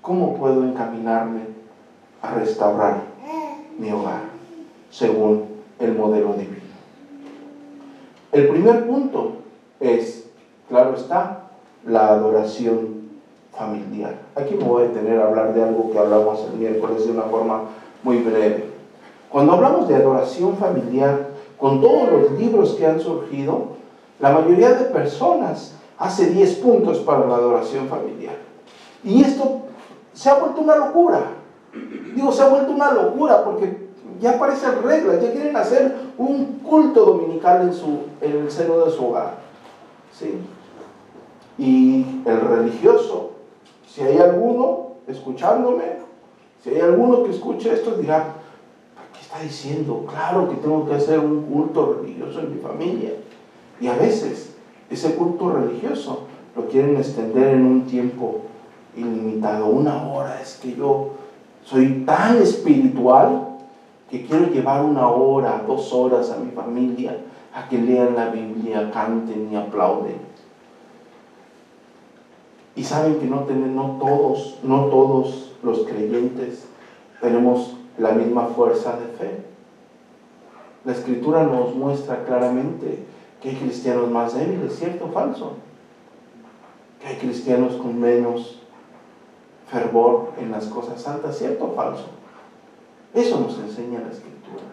cómo 0.03 0.35
puedo 0.35 0.63
encaminarme 0.63 1.41
a 2.21 2.35
restaurar 2.35 3.01
mi 3.79 3.91
hogar 3.91 4.21
según 4.91 5.45
el 5.79 5.95
modelo 5.95 6.33
divino? 6.33 6.61
El 8.31 8.47
primer 8.47 8.85
punto 8.85 9.37
es, 9.79 10.20
claro 10.71 10.95
está, 10.95 11.49
la 11.85 12.07
adoración 12.07 13.01
familiar. 13.51 14.15
Aquí 14.35 14.55
me 14.55 14.63
voy 14.63 14.83
a 14.83 14.87
detener 14.87 15.19
a 15.19 15.27
hablar 15.27 15.53
de 15.53 15.61
algo 15.61 15.91
que 15.91 15.99
hablamos 15.99 16.47
el 16.51 16.57
miércoles 16.57 17.05
de 17.05 17.11
una 17.11 17.23
forma 17.23 17.63
muy 18.03 18.19
breve. 18.19 18.71
Cuando 19.29 19.51
hablamos 19.51 19.89
de 19.89 19.95
adoración 19.95 20.55
familiar, 20.55 21.27
con 21.57 21.81
todos 21.81 22.09
los 22.09 22.31
libros 22.39 22.73
que 22.75 22.87
han 22.87 23.01
surgido, 23.01 23.73
la 24.19 24.31
mayoría 24.31 24.71
de 24.71 24.85
personas 24.85 25.75
hace 25.97 26.27
10 26.27 26.55
puntos 26.55 26.99
para 26.99 27.27
la 27.27 27.35
adoración 27.35 27.87
familiar. 27.87 28.35
Y 29.03 29.21
esto 29.23 29.63
se 30.13 30.29
ha 30.29 30.35
vuelto 30.35 30.61
una 30.61 30.77
locura. 30.77 31.21
Digo, 32.15 32.31
se 32.31 32.43
ha 32.43 32.47
vuelto 32.47 32.71
una 32.71 32.93
locura 32.93 33.43
porque 33.43 33.89
ya 34.21 34.39
parecen 34.39 34.81
reglas, 34.83 35.21
ya 35.21 35.31
quieren 35.31 35.55
hacer 35.57 35.95
un 36.17 36.59
culto 36.63 37.05
dominical 37.05 37.61
en, 37.63 37.73
su, 37.73 37.99
en 38.21 38.37
el 38.37 38.51
seno 38.51 38.85
de 38.85 38.91
su 38.91 39.07
hogar. 39.07 39.41
¿sí? 40.17 40.39
Y 41.61 42.03
el 42.25 42.41
religioso, 42.41 43.33
si 43.87 44.01
hay 44.01 44.17
alguno 44.17 44.93
escuchándome, 45.07 45.83
si 46.63 46.71
hay 46.71 46.81
alguno 46.81 47.23
que 47.23 47.29
escuche 47.29 47.71
esto, 47.71 47.97
dirá, 47.97 48.33
está 49.21 49.39
diciendo, 49.43 50.03
claro 50.09 50.49
que 50.49 50.55
tengo 50.55 50.87
que 50.87 50.95
hacer 50.95 51.19
un 51.19 51.43
culto 51.43 51.99
religioso 52.01 52.39
en 52.39 52.55
mi 52.55 52.59
familia. 52.59 53.11
Y 53.79 53.85
a 53.85 53.93
veces 53.93 54.55
ese 54.89 55.13
culto 55.13 55.51
religioso 55.51 56.23
lo 56.55 56.67
quieren 56.67 56.97
extender 56.97 57.49
en 57.49 57.65
un 57.67 57.85
tiempo 57.85 58.41
ilimitado, 58.97 59.67
una 59.67 60.07
hora. 60.07 60.41
Es 60.41 60.55
que 60.55 60.73
yo 60.73 61.11
soy 61.63 62.03
tan 62.07 62.41
espiritual 62.41 63.49
que 64.09 64.25
quiero 64.25 64.47
llevar 64.47 64.83
una 64.83 65.07
hora, 65.07 65.63
dos 65.67 65.93
horas 65.93 66.31
a 66.31 66.37
mi 66.37 66.49
familia 66.53 67.17
a 67.53 67.69
que 67.69 67.77
lean 67.77 68.15
la 68.15 68.29
Biblia, 68.29 68.89
canten 68.91 69.49
y 69.51 69.55
aplauden. 69.55 70.30
Y 72.75 72.83
saben 72.83 73.19
que 73.19 73.25
no, 73.25 73.45
no 73.45 73.97
todos, 73.99 74.59
no 74.63 74.85
todos 74.85 75.51
los 75.61 75.79
creyentes 75.85 76.65
tenemos 77.19 77.75
la 77.97 78.11
misma 78.11 78.47
fuerza 78.47 78.97
de 78.97 79.07
fe. 79.17 79.43
La 80.85 80.93
escritura 80.93 81.43
nos 81.43 81.75
muestra 81.75 82.25
claramente 82.25 83.03
que 83.41 83.49
hay 83.49 83.55
cristianos 83.55 84.09
más 84.09 84.33
débiles, 84.33 84.77
¿cierto 84.77 85.05
o 85.05 85.11
falso? 85.11 85.53
Que 86.99 87.07
hay 87.07 87.15
cristianos 87.17 87.73
con 87.73 87.99
menos 87.99 88.59
fervor 89.67 90.31
en 90.39 90.51
las 90.51 90.65
cosas 90.65 91.01
santas, 91.01 91.37
¿cierto 91.37 91.65
o 91.65 91.73
falso? 91.73 92.05
Eso 93.13 93.39
nos 93.39 93.57
enseña 93.59 93.99
la 93.99 94.11
escritura. 94.11 94.63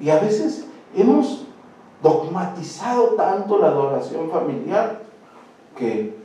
Y 0.00 0.10
a 0.10 0.18
veces 0.18 0.66
hemos 0.96 1.44
dogmatizado 2.02 3.14
tanto 3.14 3.58
la 3.58 3.68
adoración 3.68 4.30
familiar 4.30 5.02
que 5.76 6.23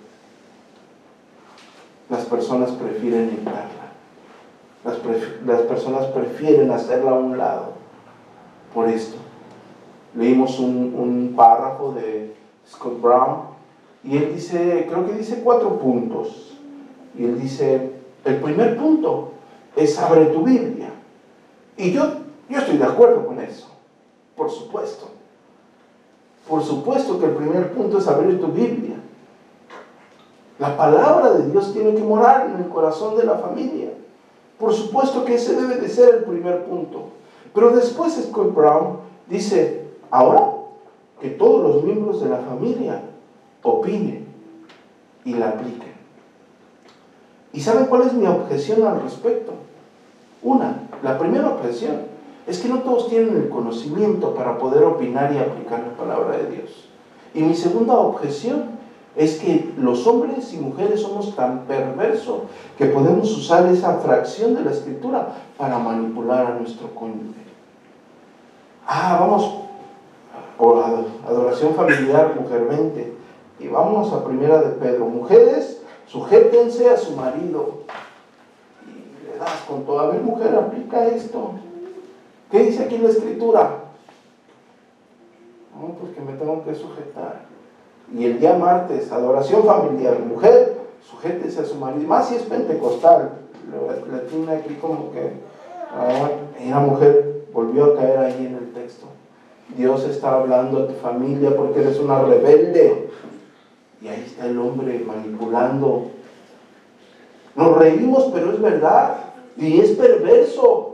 las 2.10 2.26
personas 2.26 2.72
prefieren 2.72 3.30
evitarla. 3.30 3.70
Las, 4.84 5.62
personas 5.64 6.06
prefieren 6.08 6.72
hacerla 6.72 7.12
a 7.12 7.16
un 7.16 7.38
lado 7.38 7.74
por 8.74 8.88
esto. 8.88 9.18
Leímos 10.16 10.60
un, 10.60 10.96
un 10.98 11.34
párrafo 11.36 11.92
de 11.92 12.34
Scott 12.68 13.00
Brown 13.02 13.42
y 14.04 14.18
él 14.18 14.34
dice, 14.34 14.88
creo 14.90 15.06
que 15.06 15.14
dice 15.14 15.42
cuatro 15.44 15.78
puntos. 15.78 16.58
Y 17.18 17.26
él 17.26 17.40
dice, 17.40 17.92
el 18.26 18.36
primer 18.38 18.78
punto 18.78 19.32
es 19.76 19.98
abre 20.00 20.26
tu 20.28 20.44
Biblia. 20.44 20.90
Y 21.78 21.92
yo, 21.92 22.04
yo 22.50 22.58
estoy 22.60 22.78
de 22.78 22.86
acuerdo 22.86 23.26
con 23.26 23.40
eso, 23.40 23.68
por 24.36 24.50
supuesto. 24.50 25.10
Por 26.48 26.64
supuesto 26.64 27.20
que 27.20 27.26
el 27.26 27.34
primer 27.34 27.74
punto 27.74 28.00
es 28.00 28.08
abrir 28.08 28.40
tu 28.40 28.48
Biblia. 28.48 28.89
La 30.60 30.76
palabra 30.76 31.32
de 31.32 31.50
Dios 31.50 31.72
tiene 31.72 31.96
que 31.96 32.04
morar 32.04 32.50
en 32.50 32.62
el 32.62 32.70
corazón 32.70 33.16
de 33.16 33.24
la 33.24 33.36
familia. 33.36 33.94
Por 34.60 34.74
supuesto 34.74 35.24
que 35.24 35.36
ese 35.36 35.56
debe 35.56 35.78
de 35.78 35.88
ser 35.88 36.16
el 36.16 36.24
primer 36.26 36.66
punto. 36.66 37.06
Pero 37.54 37.72
después 37.72 38.14
Scott 38.14 38.54
Brown 38.54 38.98
dice, 39.28 39.86
ahora 40.12 40.52
que 41.22 41.30
todos 41.30 41.64
los 41.64 41.84
miembros 41.84 42.22
de 42.22 42.30
la 42.30 42.38
familia 42.38 43.02
opinen 43.64 44.28
y 45.24 45.34
la 45.34 45.50
apliquen. 45.50 45.94
¿Y 47.54 47.62
saben 47.62 47.86
cuál 47.86 48.04
es 48.04 48.14
mi 48.14 48.28
objeción 48.28 48.86
al 48.86 49.02
respecto? 49.02 49.54
Una, 50.44 50.88
la 51.02 51.18
primera 51.18 51.50
objeción 51.50 52.02
es 52.48 52.60
que 52.60 52.68
no 52.68 52.80
todos 52.80 53.10
tienen 53.10 53.36
el 53.36 53.50
conocimiento 53.50 54.34
para 54.34 54.58
poder 54.58 54.84
opinar 54.84 55.34
y 55.34 55.38
aplicar 55.38 55.80
la 55.80 55.98
palabra 55.98 56.38
de 56.38 56.52
Dios. 56.52 56.90
Y 57.34 57.44
mi 57.44 57.56
segunda 57.56 57.94
objeción 57.94 58.79
es 59.16 59.38
que 59.38 59.74
los 59.78 60.06
hombres 60.08 60.54
y 60.54 60.58
mujeres 60.58 61.02
somos 61.02 61.36
tan 61.36 61.66
perversos 61.66 62.44
que 62.78 62.86
podemos 62.86 63.36
usar 63.36 63.66
esa 63.68 63.96
fracción 64.00 64.56
de 64.56 64.64
la 64.64 64.72
escritura 64.72 65.36
para 65.58 65.80
manipular 65.80 66.46
a 66.46 66.56
nuestro 66.56 66.94
cónyuge. 66.94 67.40
Ah, 68.88 69.18
vamos, 69.20 69.56
por 70.58 70.84
adoración 71.28 71.74
familiar, 71.74 72.36
mujer 72.40 72.66
20. 72.68 73.14
Y 73.60 73.68
vamos 73.68 74.12
a 74.14 74.24
primera 74.24 74.62
de 74.62 74.72
Pedro. 74.72 75.06
Mujeres, 75.06 75.82
sujétense 76.08 76.90
a 76.90 76.98
su 76.98 77.16
marido. 77.16 77.84
Y 78.86 79.32
le 79.32 79.38
das 79.38 79.64
con 79.68 79.86
toda. 79.86 80.04
A 80.04 80.08
ver, 80.08 80.22
mujer, 80.22 80.56
aplica 80.56 81.08
esto. 81.08 81.52
¿Qué 82.50 82.60
dice 82.60 82.84
aquí 82.84 82.98
la 82.98 83.10
escritura? 83.10 83.84
No, 85.76 85.88
pues 85.94 86.14
que 86.14 86.22
me 86.22 86.34
tengo 86.34 86.64
que 86.64 86.74
sujetar. 86.74 87.46
Y 88.16 88.26
el 88.26 88.40
día 88.40 88.56
martes, 88.56 89.12
adoración 89.12 89.64
familiar, 89.64 90.20
mujer, 90.20 90.78
sujétese 91.10 91.62
a 91.62 91.66
su 91.66 91.76
marido, 91.76 92.08
más 92.08 92.30
si 92.30 92.36
es 92.36 92.44
pentecostal, 92.44 93.32
la 94.12 94.22
tiene 94.24 94.52
aquí 94.52 94.76
como 94.76 95.12
que, 95.12 95.34
ah, 95.94 96.30
y 96.60 96.70
la 96.70 96.80
mujer 96.80 97.46
volvió 97.54 97.86
a 97.86 97.96
caer 97.96 98.18
ahí 98.20 98.46
en 98.48 98.56
el 98.56 98.74
texto. 98.74 99.06
Dios 99.78 100.04
está 100.06 100.34
hablando 100.34 100.80
a 100.80 100.88
tu 100.88 100.94
familia 100.94 101.56
porque 101.56 101.82
eres 101.82 102.00
una 102.00 102.22
rebelde. 102.22 103.10
Y 104.02 104.08
ahí 104.08 104.24
está 104.26 104.48
el 104.48 104.58
hombre 104.58 105.04
manipulando. 105.06 106.08
Nos 107.56 107.78
reímos, 107.78 108.32
pero 108.34 108.52
es 108.52 108.62
verdad. 108.62 109.18
Y 109.58 109.80
es 109.80 109.92
perverso. 109.92 110.89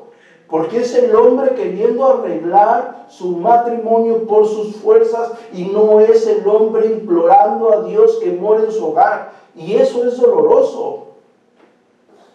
Porque 0.50 0.82
es 0.82 0.94
el 0.96 1.16
hombre 1.16 1.56
queriendo 1.56 2.06
arreglar 2.06 3.06
su 3.10 3.38
matrimonio 3.38 4.28
por 4.28 4.48
sus 4.48 4.76
fuerzas 4.76 5.32
y 5.54 5.66
no 5.66 6.00
es 6.00 6.28
el 6.28 6.48
hombre 6.48 6.86
implorando 6.88 7.74
a 7.74 7.82
Dios 7.84 8.20
que 8.22 8.32
more 8.32 8.66
en 8.66 8.72
su 8.72 8.88
hogar. 8.88 9.32
Y 9.56 9.74
eso 9.76 10.06
es 10.06 10.20
doloroso. 10.20 11.08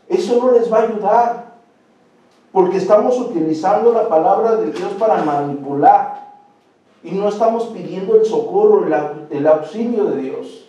Eso 0.09 0.38
no 0.42 0.53
les 0.53 0.73
va 0.73 0.79
a 0.79 0.83
ayudar. 0.83 1.51
Porque 2.51 2.79
estamos 2.79 3.16
utilizando 3.18 3.92
la 3.92 4.09
palabra 4.09 4.57
de 4.57 4.73
Dios 4.73 4.92
para 4.99 5.23
manipular. 5.23 6.31
Y 7.05 7.12
no 7.12 7.29
estamos 7.29 7.66
pidiendo 7.66 8.16
el 8.16 8.25
socorro, 8.25 8.85
el, 9.31 9.46
auxilio 9.46 10.05
de 10.07 10.16
Dios. 10.16 10.66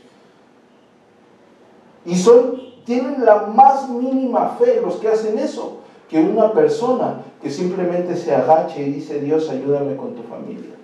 Y 2.06 2.16
son, 2.16 2.62
tienen 2.86 3.26
la 3.26 3.48
más 3.48 3.90
mínima 3.90 4.56
fe 4.60 4.80
los 4.82 4.96
que 4.98 5.08
hacen 5.08 5.40
eso 5.40 5.78
que 6.12 6.20
una 6.20 6.52
persona 6.52 7.24
que 7.42 7.50
simplemente 7.50 8.16
se 8.16 8.34
agache 8.34 8.82
y 8.82 8.94
dice, 8.94 9.20
Dios, 9.20 9.50
ayúdame 9.50 9.96
con 9.96 10.16
tu 10.16 10.24
familia, 10.24 10.76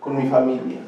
con 0.00 0.16
mi 0.16 0.28
familia. 0.28 0.80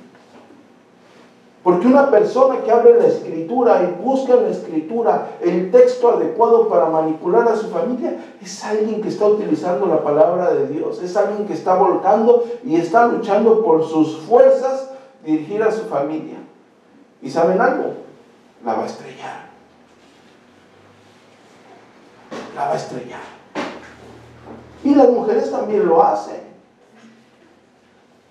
Porque 1.62 1.86
una 1.86 2.10
persona 2.10 2.60
que 2.62 2.72
abre 2.72 2.98
la 2.98 3.06
escritura 3.06 3.82
y 3.84 4.02
busca 4.02 4.34
en 4.34 4.44
la 4.44 4.50
escritura 4.50 5.28
el 5.40 5.70
texto 5.70 6.10
adecuado 6.10 6.68
para 6.68 6.86
manipular 6.86 7.46
a 7.46 7.56
su 7.56 7.68
familia 7.68 8.16
es 8.42 8.64
alguien 8.64 9.00
que 9.00 9.08
está 9.08 9.26
utilizando 9.26 9.86
la 9.86 10.02
palabra 10.02 10.52
de 10.54 10.66
Dios, 10.66 11.00
es 11.00 11.16
alguien 11.16 11.46
que 11.46 11.52
está 11.52 11.76
volcando 11.76 12.44
y 12.64 12.74
está 12.74 13.06
luchando 13.06 13.62
por 13.62 13.84
sus 13.84 14.18
fuerzas 14.22 14.90
dirigir 15.24 15.62
a 15.62 15.70
su 15.70 15.82
familia. 15.84 16.38
¿Y 17.22 17.30
saben 17.30 17.60
algo? 17.60 17.94
La 18.64 18.74
va 18.74 18.82
a 18.82 18.86
estrellar. 18.86 19.46
La 22.56 22.66
va 22.66 22.72
a 22.72 22.76
estrellar. 22.76 23.31
Y 24.84 24.94
las 24.94 25.08
mujeres 25.10 25.50
también 25.50 25.86
lo 25.86 26.02
hacen. 26.02 26.40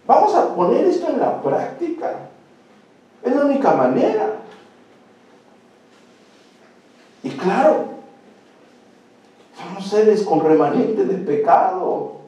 Vamos 0.05 0.35
a 0.35 0.53
poner 0.55 0.85
esto 0.85 1.09
en 1.09 1.19
la 1.19 1.41
práctica. 1.41 2.13
Es 3.23 3.35
la 3.35 3.45
única 3.45 3.73
manera. 3.73 4.37
Y 7.23 7.29
claro, 7.31 7.85
somos 9.57 9.87
seres 9.87 10.23
con 10.23 10.41
remanente 10.41 11.05
de 11.05 11.17
pecado. 11.17 12.21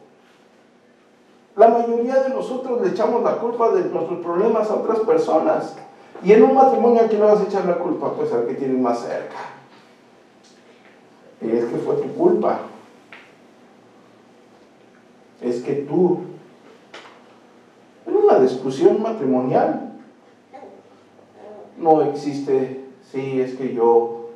La 1.56 1.68
mayoría 1.68 2.24
de 2.24 2.30
nosotros 2.30 2.82
le 2.82 2.90
echamos 2.90 3.24
la 3.24 3.38
culpa 3.38 3.72
de 3.72 3.86
nuestros 3.86 4.20
problemas 4.24 4.70
a 4.70 4.76
otras 4.76 5.00
personas. 5.00 5.76
Y 6.24 6.32
en 6.32 6.44
un 6.44 6.56
matrimonio, 6.56 7.02
¿a 7.02 7.08
quién 7.08 7.22
le 7.22 7.28
vas 7.28 7.42
a 7.42 7.44
echar 7.44 7.66
la 7.66 7.78
culpa? 7.78 8.14
Pues 8.14 8.32
al 8.32 8.48
que 8.48 8.54
tienes 8.54 8.80
más 8.80 9.02
cerca. 9.02 9.36
Y 11.42 11.52
es 11.52 11.66
que 11.66 11.78
fue 11.78 11.96
tu 11.96 12.14
culpa. 12.14 12.60
Es 15.43 15.62
que 15.62 15.73
tú. 15.73 16.19
En 18.06 18.15
una 18.15 18.39
discusión 18.39 19.01
matrimonial, 19.01 19.93
no 21.77 22.01
existe, 22.01 22.86
sí, 23.12 23.41
es 23.41 23.56
que 23.56 23.73
yo, 23.73 24.29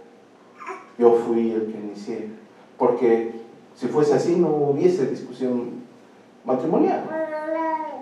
yo 0.97 1.13
fui 1.13 1.51
el 1.51 1.71
que 1.71 1.77
inicié. 1.77 2.29
Porque 2.77 3.31
si 3.75 3.87
fuese 3.87 4.13
así 4.13 4.35
no 4.35 4.49
hubiese 4.49 5.07
discusión 5.07 5.83
matrimonial. 6.45 7.03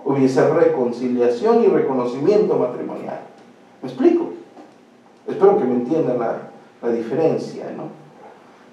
Hubiese 0.04 0.48
reconciliación 0.48 1.64
y 1.64 1.66
reconocimiento 1.66 2.56
matrimonial. 2.56 3.20
¿Me 3.82 3.88
explico? 3.88 4.30
Espero 5.26 5.58
que 5.58 5.64
me 5.64 5.74
entiendan 5.74 6.18
la, 6.18 6.50
la 6.80 6.90
diferencia, 6.90 7.72
¿no? 7.76 7.88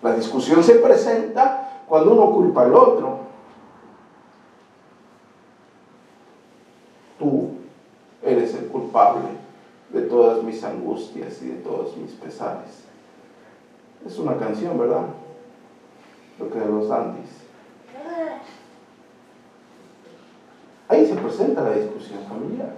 La 0.07 0.15
discusión 0.15 0.63
se 0.63 0.75
presenta 0.75 1.81
cuando 1.87 2.13
uno 2.13 2.31
culpa 2.31 2.63
al 2.63 2.75
otro. 2.75 3.17
Tú 7.17 7.49
eres 8.21 8.53
el 8.55 8.67
de 9.89 10.01
todas 10.03 10.43
mis 10.43 10.63
angustias 10.63 11.41
y 11.41 11.47
de 11.47 11.56
todos 11.56 11.97
mis 11.97 12.12
pesares. 12.12 12.84
Es 14.06 14.19
una 14.19 14.38
canción, 14.38 14.77
¿verdad? 14.77 15.06
Lo 16.39 16.51
que 16.51 16.60
de 16.60 16.67
los 16.67 16.91
Andis. 16.91 17.43
Ahí 20.88 21.08
se 21.08 21.15
presenta 21.15 21.63
la 21.63 21.71
discusión 21.71 22.19
familiar. 22.29 22.73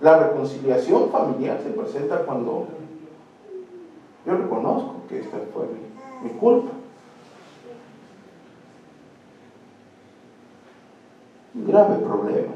La 0.00 0.18
reconciliación 0.18 1.10
familiar 1.10 1.60
se 1.62 1.70
presenta 1.70 2.24
cuando 2.24 2.66
yo 4.26 4.36
reconozco 4.36 5.02
que 5.08 5.20
esta 5.20 5.38
fue 5.52 5.66
mi 6.24 6.30
culpa. 6.30 6.72
Un 11.54 11.66
grave 11.66 11.96
problema. 11.98 12.51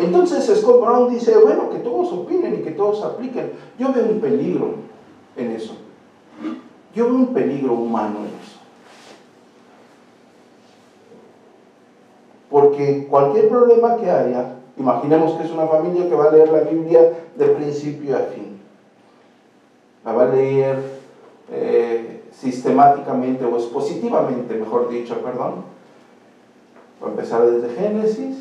Entonces 0.00 0.60
Scott 0.60 0.80
Brown 0.80 1.10
dice, 1.10 1.36
bueno, 1.36 1.70
que 1.70 1.78
todos 1.78 2.12
opinen 2.12 2.54
y 2.54 2.62
que 2.62 2.70
todos 2.70 3.02
apliquen. 3.02 3.52
Yo 3.78 3.92
veo 3.92 4.06
un 4.06 4.20
peligro 4.20 4.74
en 5.36 5.52
eso. 5.52 5.74
Yo 6.94 7.04
veo 7.04 7.14
un 7.14 7.34
peligro 7.34 7.74
humano 7.74 8.20
en 8.20 8.26
eso. 8.26 8.58
Porque 12.48 13.06
cualquier 13.08 13.48
problema 13.48 13.96
que 13.96 14.10
haya, 14.10 14.56
imaginemos 14.76 15.34
que 15.34 15.44
es 15.44 15.52
una 15.52 15.66
familia 15.66 16.08
que 16.08 16.14
va 16.14 16.26
a 16.26 16.32
leer 16.32 16.50
la 16.50 16.60
Biblia 16.60 17.12
de 17.36 17.46
principio 17.46 18.16
a 18.16 18.20
fin. 18.20 18.58
La 20.04 20.12
va 20.12 20.24
a 20.24 20.34
leer 20.34 20.82
eh, 21.52 22.22
sistemáticamente 22.32 23.44
o 23.44 23.56
expositivamente, 23.56 24.54
mejor 24.54 24.88
dicho, 24.88 25.14
perdón. 25.22 25.62
Va 27.02 27.08
a 27.08 27.10
empezar 27.10 27.46
desde 27.46 27.68
Génesis. 27.76 28.38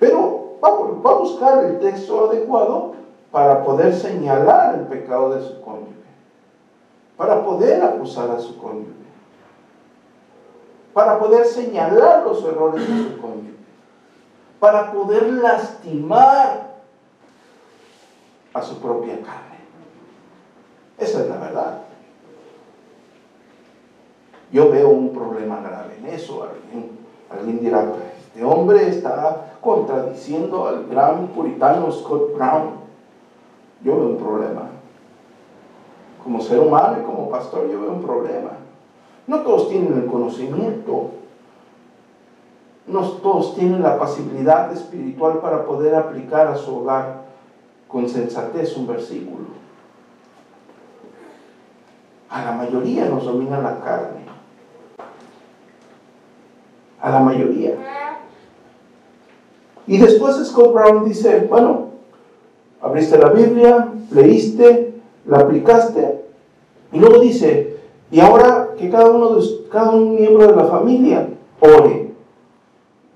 Pero 0.00 0.41
va, 0.62 0.68
a 0.68 1.14
buscar 1.14 1.64
el 1.64 1.80
texto 1.80 2.30
adecuado 2.30 2.92
para 3.30 3.64
poder 3.64 3.94
señalar 3.94 4.76
el 4.76 4.86
pecado 4.86 5.34
de 5.34 5.42
su 5.42 5.60
cónyuge, 5.62 5.92
para 7.16 7.42
poder 7.44 7.82
acusar 7.82 8.30
a 8.30 8.38
su 8.38 8.58
cónyuge, 8.58 8.92
para 10.92 11.18
poder 11.18 11.46
señalar 11.46 12.24
los 12.24 12.44
errores 12.44 12.86
de 12.86 13.04
su 13.04 13.20
cónyuge, 13.20 13.56
para 14.60 14.92
poder 14.92 15.24
lastimar 15.32 16.72
a 18.54 18.62
su 18.62 18.78
propia 18.80 19.14
carne. 19.16 19.58
Esa 20.98 21.22
es 21.22 21.28
la 21.28 21.36
verdad. 21.36 21.78
Yo 24.52 24.70
veo 24.70 24.90
un 24.90 25.14
problema 25.14 25.60
grave 25.60 25.96
en 25.96 26.06
eso. 26.08 26.44
Alguien, 26.44 26.90
alguien 27.30 27.60
dirá, 27.60 27.86
pues, 27.86 28.02
este 28.26 28.44
hombre 28.44 28.88
está 28.88 29.51
contradiciendo 29.62 30.66
al 30.66 30.88
gran 30.88 31.28
puritano 31.28 31.90
Scott 31.90 32.34
Brown. 32.34 32.82
Yo 33.82 33.96
veo 33.96 34.08
un 34.08 34.16
problema. 34.18 34.62
Como 36.22 36.40
ser 36.40 36.58
humano 36.58 36.98
y 37.00 37.04
como 37.04 37.30
pastor 37.30 37.70
yo 37.70 37.80
veo 37.80 37.92
un 37.92 38.02
problema. 38.02 38.50
No 39.26 39.40
todos 39.40 39.68
tienen 39.68 39.94
el 39.94 40.06
conocimiento. 40.06 41.10
No 42.88 43.02
todos 43.02 43.54
tienen 43.54 43.82
la 43.82 43.98
pasibilidad 43.98 44.72
espiritual 44.72 45.38
para 45.38 45.64
poder 45.64 45.94
aplicar 45.94 46.48
a 46.48 46.56
su 46.56 46.78
hogar 46.78 47.22
con 47.86 48.08
sensatez 48.08 48.76
un 48.76 48.88
versículo. 48.88 49.46
A 52.28 52.44
la 52.44 52.52
mayoría 52.52 53.04
nos 53.06 53.24
domina 53.24 53.58
la 53.58 53.78
carne. 53.78 54.22
A 57.00 57.10
la 57.10 57.20
mayoría. 57.20 58.01
Y 59.86 59.98
después 59.98 60.36
Scott 60.46 60.72
Brown 60.72 61.04
dice, 61.04 61.46
bueno, 61.48 61.86
abriste 62.80 63.18
la 63.18 63.30
Biblia, 63.30 63.88
leíste, 64.10 64.94
la 65.26 65.38
aplicaste, 65.38 66.22
y 66.92 66.98
luego 66.98 67.18
dice, 67.20 67.76
y 68.10 68.20
ahora 68.20 68.70
que 68.78 68.90
cada 68.90 69.10
uno 69.10 69.34
de 69.34 69.46
cada 69.70 69.92
un 69.92 70.16
miembro 70.16 70.46
de 70.46 70.56
la 70.56 70.64
familia 70.64 71.28
ore. 71.60 72.12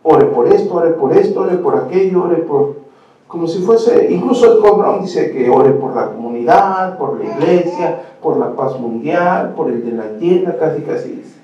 Ore 0.02 0.26
por 0.26 0.48
esto, 0.48 0.74
ore 0.74 0.90
por 0.92 1.12
esto, 1.12 1.40
ore 1.40 1.56
por 1.56 1.76
aquello, 1.76 2.24
ore 2.24 2.36
por 2.36 2.86
como 3.26 3.48
si 3.48 3.58
fuese, 3.58 4.06
incluso 4.12 4.58
Scott 4.58 4.78
Brown 4.78 5.02
dice 5.02 5.32
que 5.32 5.50
ore 5.50 5.70
por 5.72 5.94
la 5.96 6.12
comunidad, 6.12 6.96
por 6.96 7.18
la 7.18 7.24
iglesia, 7.24 8.00
por 8.22 8.36
la 8.36 8.54
paz 8.54 8.78
mundial, 8.78 9.52
por 9.56 9.68
el 9.68 9.84
de 9.84 9.92
la 9.92 10.16
tienda, 10.18 10.56
casi 10.56 10.82
casi 10.82 11.08
dice. 11.10 11.35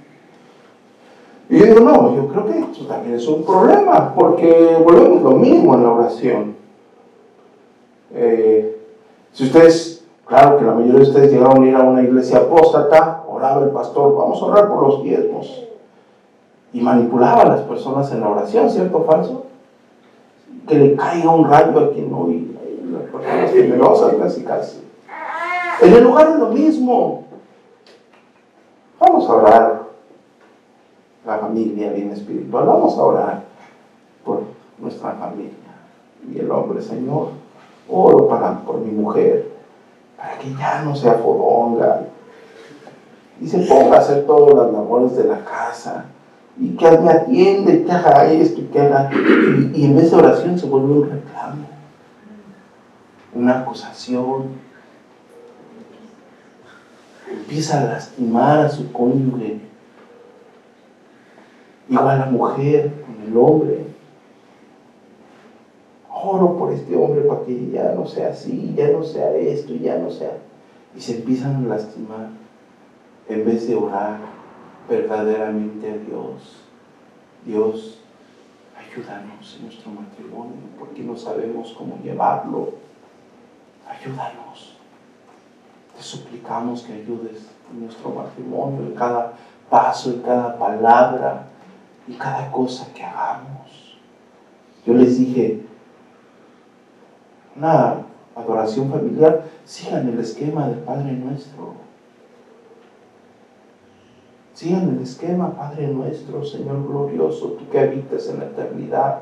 Y 1.52 1.58
yo 1.58 1.66
digo, 1.66 1.80
no, 1.80 2.16
yo 2.16 2.28
creo 2.28 2.46
que 2.46 2.58
esto 2.60 2.86
también 2.86 3.16
es 3.16 3.28
un 3.28 3.44
problema, 3.44 4.14
porque 4.14 4.74
volvemos 4.82 5.20
lo 5.22 5.32
mismo 5.32 5.74
en 5.74 5.82
la 5.82 5.92
oración. 5.92 6.56
Eh, 8.14 8.80
si 9.34 9.44
ustedes, 9.44 10.02
claro 10.24 10.56
que 10.56 10.64
la 10.64 10.72
mayoría 10.72 11.00
de 11.00 11.02
ustedes 11.02 11.30
llegaron 11.30 11.62
a 11.62 11.66
ir 11.66 11.76
a 11.76 11.82
una 11.82 12.02
iglesia 12.02 12.38
apóstata, 12.38 13.24
oraba 13.28 13.64
el 13.64 13.70
pastor, 13.70 14.16
vamos 14.16 14.40
a 14.40 14.46
orar 14.46 14.68
por 14.70 14.82
los 14.82 15.02
diezmos. 15.02 15.68
Y 16.72 16.80
manipulaba 16.80 17.42
a 17.42 17.48
las 17.48 17.60
personas 17.60 18.10
en 18.12 18.20
la 18.22 18.30
oración, 18.30 18.70
¿cierto 18.70 18.96
o 18.96 19.04
falso? 19.04 19.44
Que 20.66 20.76
le 20.76 20.96
caiga 20.96 21.32
un 21.32 21.46
rayo 21.50 21.78
a 21.78 21.90
quien 21.92 22.10
no, 22.10 22.30
y 22.30 22.56
las 22.90 23.02
personas 23.10 23.52
generosas 23.52 24.14
casi 24.14 24.42
casi. 24.42 24.82
En 25.82 25.92
el 25.92 26.02
lugar 26.02 26.30
es 26.30 26.36
lo 26.36 26.46
mismo. 26.46 27.24
Vamos 28.98 29.28
a 29.28 29.34
orar 29.34 29.81
la 31.24 31.38
familia 31.38 31.92
bien 31.92 32.10
espiritual. 32.10 32.66
Vamos 32.66 32.98
a 32.98 33.02
orar 33.02 33.42
por 34.24 34.42
nuestra 34.78 35.12
familia. 35.12 35.52
Y 36.30 36.38
el 36.38 36.50
hombre, 36.50 36.82
Señor, 36.82 37.28
oro 37.88 38.28
para, 38.28 38.60
por 38.60 38.80
mi 38.80 38.92
mujer, 38.92 39.50
para 40.16 40.38
que 40.38 40.54
ya 40.54 40.82
no 40.82 40.94
sea 40.94 41.14
fodonga. 41.14 42.06
Y 43.40 43.48
se 43.48 43.58
ponga 43.60 43.96
a 43.96 44.00
hacer 44.00 44.24
todas 44.26 44.54
las 44.54 44.72
labores 44.72 45.16
de 45.16 45.24
la 45.24 45.44
casa. 45.44 46.06
Y 46.58 46.70
que 46.76 46.90
me 46.98 47.10
atiende, 47.10 47.84
que 47.84 47.92
haga 47.92 48.30
esto, 48.30 48.60
y 48.60 48.64
que 48.64 48.80
haga. 48.80 49.10
Y, 49.74 49.84
en 49.84 49.96
vez 49.96 50.10
de 50.10 50.16
oración 50.16 50.58
se 50.58 50.66
vuelve 50.66 50.92
un 50.92 51.10
reclamo, 51.10 51.66
una 53.34 53.60
acusación. 53.60 54.60
Empieza 57.30 57.80
a 57.80 57.84
lastimar 57.84 58.60
a 58.60 58.68
su 58.68 58.92
cónyuge 58.92 59.71
igual 61.92 62.18
la 62.18 62.26
mujer 62.26 62.92
con 63.04 63.26
el 63.26 63.36
hombre. 63.36 63.86
oro 66.24 66.56
por 66.56 66.72
este 66.72 66.94
hombre 66.96 67.22
para 67.22 67.42
que 67.42 67.70
ya 67.70 67.94
no 67.94 68.06
sea 68.06 68.30
así, 68.30 68.72
ya 68.76 68.90
no 68.92 69.02
sea 69.02 69.34
esto, 69.34 69.74
ya 69.74 69.98
no 69.98 70.10
sea. 70.10 70.38
Y 70.96 71.00
se 71.00 71.16
empiezan 71.16 71.64
a 71.64 71.68
lastimar 71.68 72.28
en 73.28 73.44
vez 73.44 73.66
de 73.66 73.74
orar 73.74 74.18
verdaderamente 74.88 75.90
a 75.90 75.96
Dios. 75.96 76.62
Dios, 77.44 77.98
ayúdanos 78.78 79.56
en 79.58 79.66
nuestro 79.66 79.90
matrimonio 79.90 80.54
porque 80.78 81.02
no 81.02 81.16
sabemos 81.16 81.74
cómo 81.76 81.98
llevarlo. 82.02 82.74
Ayúdanos. 83.88 84.76
Te 85.96 86.02
suplicamos 86.02 86.82
que 86.82 86.92
ayudes 86.92 87.48
en 87.70 87.84
nuestro 87.84 88.10
matrimonio, 88.10 88.82
en 88.82 88.94
cada 88.94 89.32
paso, 89.68 90.10
en 90.10 90.20
cada 90.20 90.56
palabra, 90.56 91.48
y 92.08 92.14
cada 92.14 92.50
cosa 92.50 92.92
que 92.94 93.02
hagamos. 93.02 93.98
Yo 94.84 94.94
les 94.94 95.18
dije, 95.18 95.60
una 97.56 97.98
adoración 98.34 98.90
familiar, 98.90 99.44
sigan 99.64 100.08
el 100.08 100.18
esquema 100.18 100.68
del 100.68 100.78
Padre 100.78 101.12
Nuestro. 101.12 101.74
Sigan 104.54 104.96
el 104.96 105.02
esquema, 105.02 105.54
Padre 105.54 105.88
Nuestro, 105.88 106.44
Señor 106.44 106.86
glorioso, 106.86 107.52
tú 107.52 107.68
que 107.70 107.78
habitas 107.78 108.28
en 108.28 108.40
la 108.40 108.46
eternidad. 108.46 109.20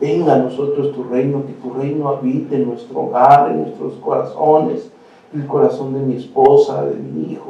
Venga 0.00 0.34
a 0.34 0.38
nosotros 0.38 0.94
tu 0.94 1.04
reino, 1.04 1.44
que 1.46 1.52
tu 1.54 1.74
reino 1.74 2.08
habite 2.08 2.56
en 2.56 2.68
nuestro 2.68 3.00
hogar, 3.00 3.50
en 3.50 3.62
nuestros 3.62 3.94
corazones, 3.96 4.90
en 5.32 5.42
el 5.42 5.46
corazón 5.46 5.92
de 5.92 6.00
mi 6.00 6.16
esposa, 6.16 6.84
de 6.84 6.94
mi 6.96 7.32
hijo. 7.32 7.49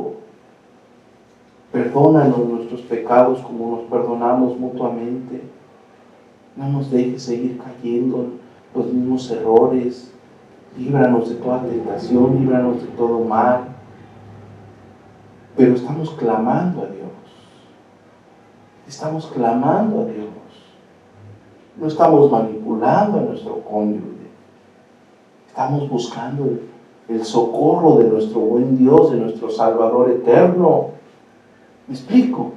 Perdónanos 1.80 2.46
nuestros 2.46 2.82
pecados 2.82 3.40
como 3.40 3.76
nos 3.76 3.84
perdonamos 3.88 4.58
mutuamente. 4.58 5.40
No 6.54 6.68
nos 6.68 6.90
dejes 6.90 7.22
seguir 7.22 7.58
cayendo 7.58 8.18
en 8.18 8.40
los 8.74 8.92
mismos 8.92 9.30
errores. 9.30 10.12
Líbranos 10.76 11.30
de 11.30 11.36
toda 11.36 11.62
tentación, 11.62 12.38
líbranos 12.38 12.82
de 12.82 12.88
todo 12.88 13.20
mal. 13.20 13.68
Pero 15.56 15.74
estamos 15.74 16.10
clamando 16.10 16.82
a 16.82 16.86
Dios. 16.86 17.08
Estamos 18.86 19.26
clamando 19.28 20.02
a 20.02 20.04
Dios. 20.04 20.28
No 21.78 21.86
estamos 21.86 22.30
manipulando 22.30 23.20
a 23.20 23.22
nuestro 23.22 23.58
cónyuge. 23.62 24.28
Estamos 25.48 25.88
buscando 25.88 26.44
el, 26.44 26.60
el 27.08 27.24
socorro 27.24 27.96
de 27.96 28.04
nuestro 28.04 28.40
buen 28.40 28.76
Dios, 28.76 29.12
de 29.12 29.16
nuestro 29.16 29.48
Salvador 29.48 30.10
eterno. 30.10 30.99
¿Me 31.90 31.96
explico? 31.96 32.52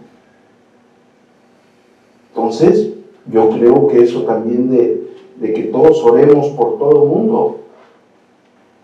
Entonces, 2.29 2.93
yo 3.25 3.49
creo 3.49 3.88
que 3.88 4.03
eso 4.03 4.25
también 4.25 4.69
de, 4.69 5.53
que 5.53 5.63
todos 5.71 6.03
oremos 6.03 6.49
por 6.49 6.77
todo 6.77 7.01
el 7.01 7.09
mundo, 7.09 7.61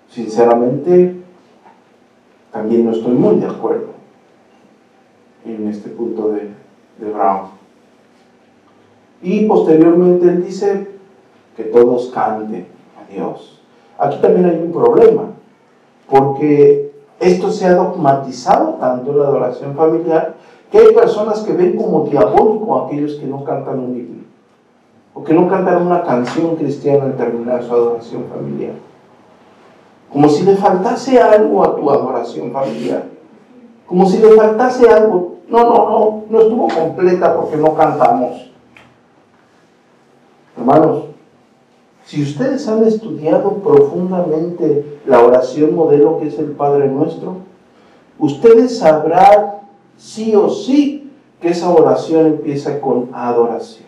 sinceramente, 0.09 1.17
también 2.51 2.83
no 2.83 2.93
estoy 2.93 3.13
muy 3.13 3.35
de 3.35 3.45
acuerdo 3.45 3.89
en 5.45 5.67
este 5.67 5.91
punto 5.91 6.31
de, 6.31 6.49
de 6.97 7.11
Brown. 7.13 7.49
Y 9.21 9.45
posteriormente 9.45 10.29
él 10.29 10.43
dice 10.43 10.87
que 11.55 11.65
todos 11.65 12.07
canten 12.07 12.65
a 12.97 13.13
Dios. 13.13 13.61
Aquí 13.99 14.17
también 14.19 14.47
hay 14.47 14.57
un 14.57 14.71
problema, 14.71 15.25
porque 16.09 16.88
esto 17.19 17.51
se 17.51 17.65
ha 17.65 17.75
dogmatizado 17.75 18.77
tanto 18.79 19.11
en 19.11 19.19
la 19.19 19.25
adoración 19.25 19.75
familiar 19.75 20.35
que 20.71 20.77
hay 20.77 20.93
personas 20.93 21.41
que 21.41 21.53
ven 21.53 21.75
como 21.75 22.05
diabólico 22.05 22.79
a 22.79 22.85
aquellos 22.85 23.15
que 23.15 23.25
no 23.25 23.43
cantan 23.43 23.79
un 23.79 23.97
himno 23.97 24.23
o 25.13 25.23
que 25.23 25.33
no 25.33 25.47
cantan 25.49 25.85
una 25.85 26.03
canción 26.03 26.55
cristiana 26.55 27.05
al 27.05 27.17
terminar 27.17 27.63
su 27.63 27.73
adoración 27.73 28.25
familiar. 28.33 28.73
Como 30.11 30.29
si 30.29 30.43
le 30.43 30.55
faltase 30.55 31.21
algo 31.21 31.63
a 31.63 31.75
tu 31.75 31.89
adoración 31.89 32.51
familiar. 32.51 33.03
Como 33.85 34.07
si 34.07 34.17
le 34.17 34.31
faltase 34.31 34.89
algo. 34.89 35.35
No, 35.49 35.63
no, 35.63 35.89
no, 35.89 36.23
no 36.29 36.41
estuvo 36.41 36.67
completa 36.67 37.35
porque 37.35 37.57
no 37.57 37.73
cantamos. 37.73 38.51
Hermanos, 40.57 41.08
si 42.09 42.23
ustedes 42.23 42.67
han 42.67 42.83
estudiado 42.85 43.57
profundamente 43.57 44.99
la 45.05 45.23
oración 45.23 45.75
modelo 45.75 46.17
que 46.17 46.29
es 46.29 46.39
el 46.39 46.53
Padre 46.53 46.87
Nuestro, 46.87 47.35
ustedes 48.17 48.79
sabrán 48.79 49.59
sí 49.95 50.35
o 50.35 50.49
sí 50.49 51.11
que 51.39 51.49
esa 51.49 51.69
oración 51.69 52.25
empieza 52.25 52.81
con 52.81 53.11
adoración. 53.13 53.87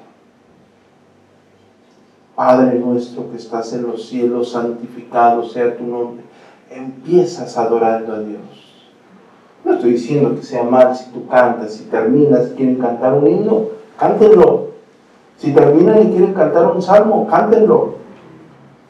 Padre 2.35 2.77
nuestro 2.77 3.27
que 3.31 3.37
estás 3.37 3.73
en 3.73 3.87
los 3.87 4.05
cielos, 4.05 4.51
santificado 4.51 5.43
sea 5.43 5.75
tu 5.75 5.83
nombre. 5.83 6.23
Empiezas 6.69 7.57
adorando 7.57 8.13
a 8.13 8.19
Dios. 8.19 8.39
No 9.65 9.73
estoy 9.73 9.93
diciendo 9.93 10.35
que 10.35 10.43
sea 10.43 10.63
mal 10.63 10.95
si 10.95 11.09
tú 11.09 11.25
cantas, 11.25 11.73
si 11.73 11.85
terminas 11.85 12.51
y 12.51 12.55
quieren 12.55 12.75
cantar 12.75 13.15
un 13.15 13.27
himno, 13.27 13.63
cántenlo. 13.97 14.67
Si 15.37 15.51
terminan 15.51 16.03
y 16.03 16.11
quieren 16.11 16.35
cantar 16.35 16.67
un 16.67 16.83
salmo, 16.83 17.25
cántenlo. 17.25 18.00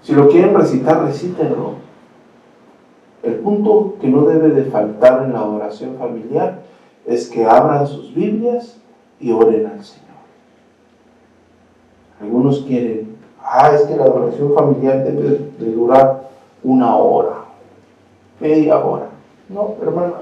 Si 0.02 0.14
lo 0.14 0.28
quieren 0.30 0.56
recitar, 0.56 1.04
recítenlo. 1.06 1.76
El 3.24 3.36
punto 3.36 3.96
que 4.02 4.08
no 4.08 4.24
debe 4.24 4.50
de 4.50 4.66
faltar 4.66 5.24
en 5.24 5.34
la 5.34 5.44
oración 5.44 5.96
familiar 5.98 6.62
es 7.06 7.30
que 7.30 7.46
abran 7.46 7.86
sus 7.86 8.14
Biblias 8.16 8.80
y 9.20 9.32
oren 9.32 9.68
al 9.68 9.84
Señor. 9.84 10.10
Algunos 12.20 12.62
quieren, 12.62 13.16
ah, 13.44 13.72
es 13.74 13.84
que 13.84 13.96
la 13.96 14.06
oración 14.06 14.54
familiar 14.56 15.04
debe 15.04 15.52
de 15.58 15.72
durar 15.72 16.30
una 16.64 16.96
hora, 16.96 17.46
media 18.40 18.84
hora. 18.84 19.10
No, 19.50 19.76
hermanos, 19.82 20.22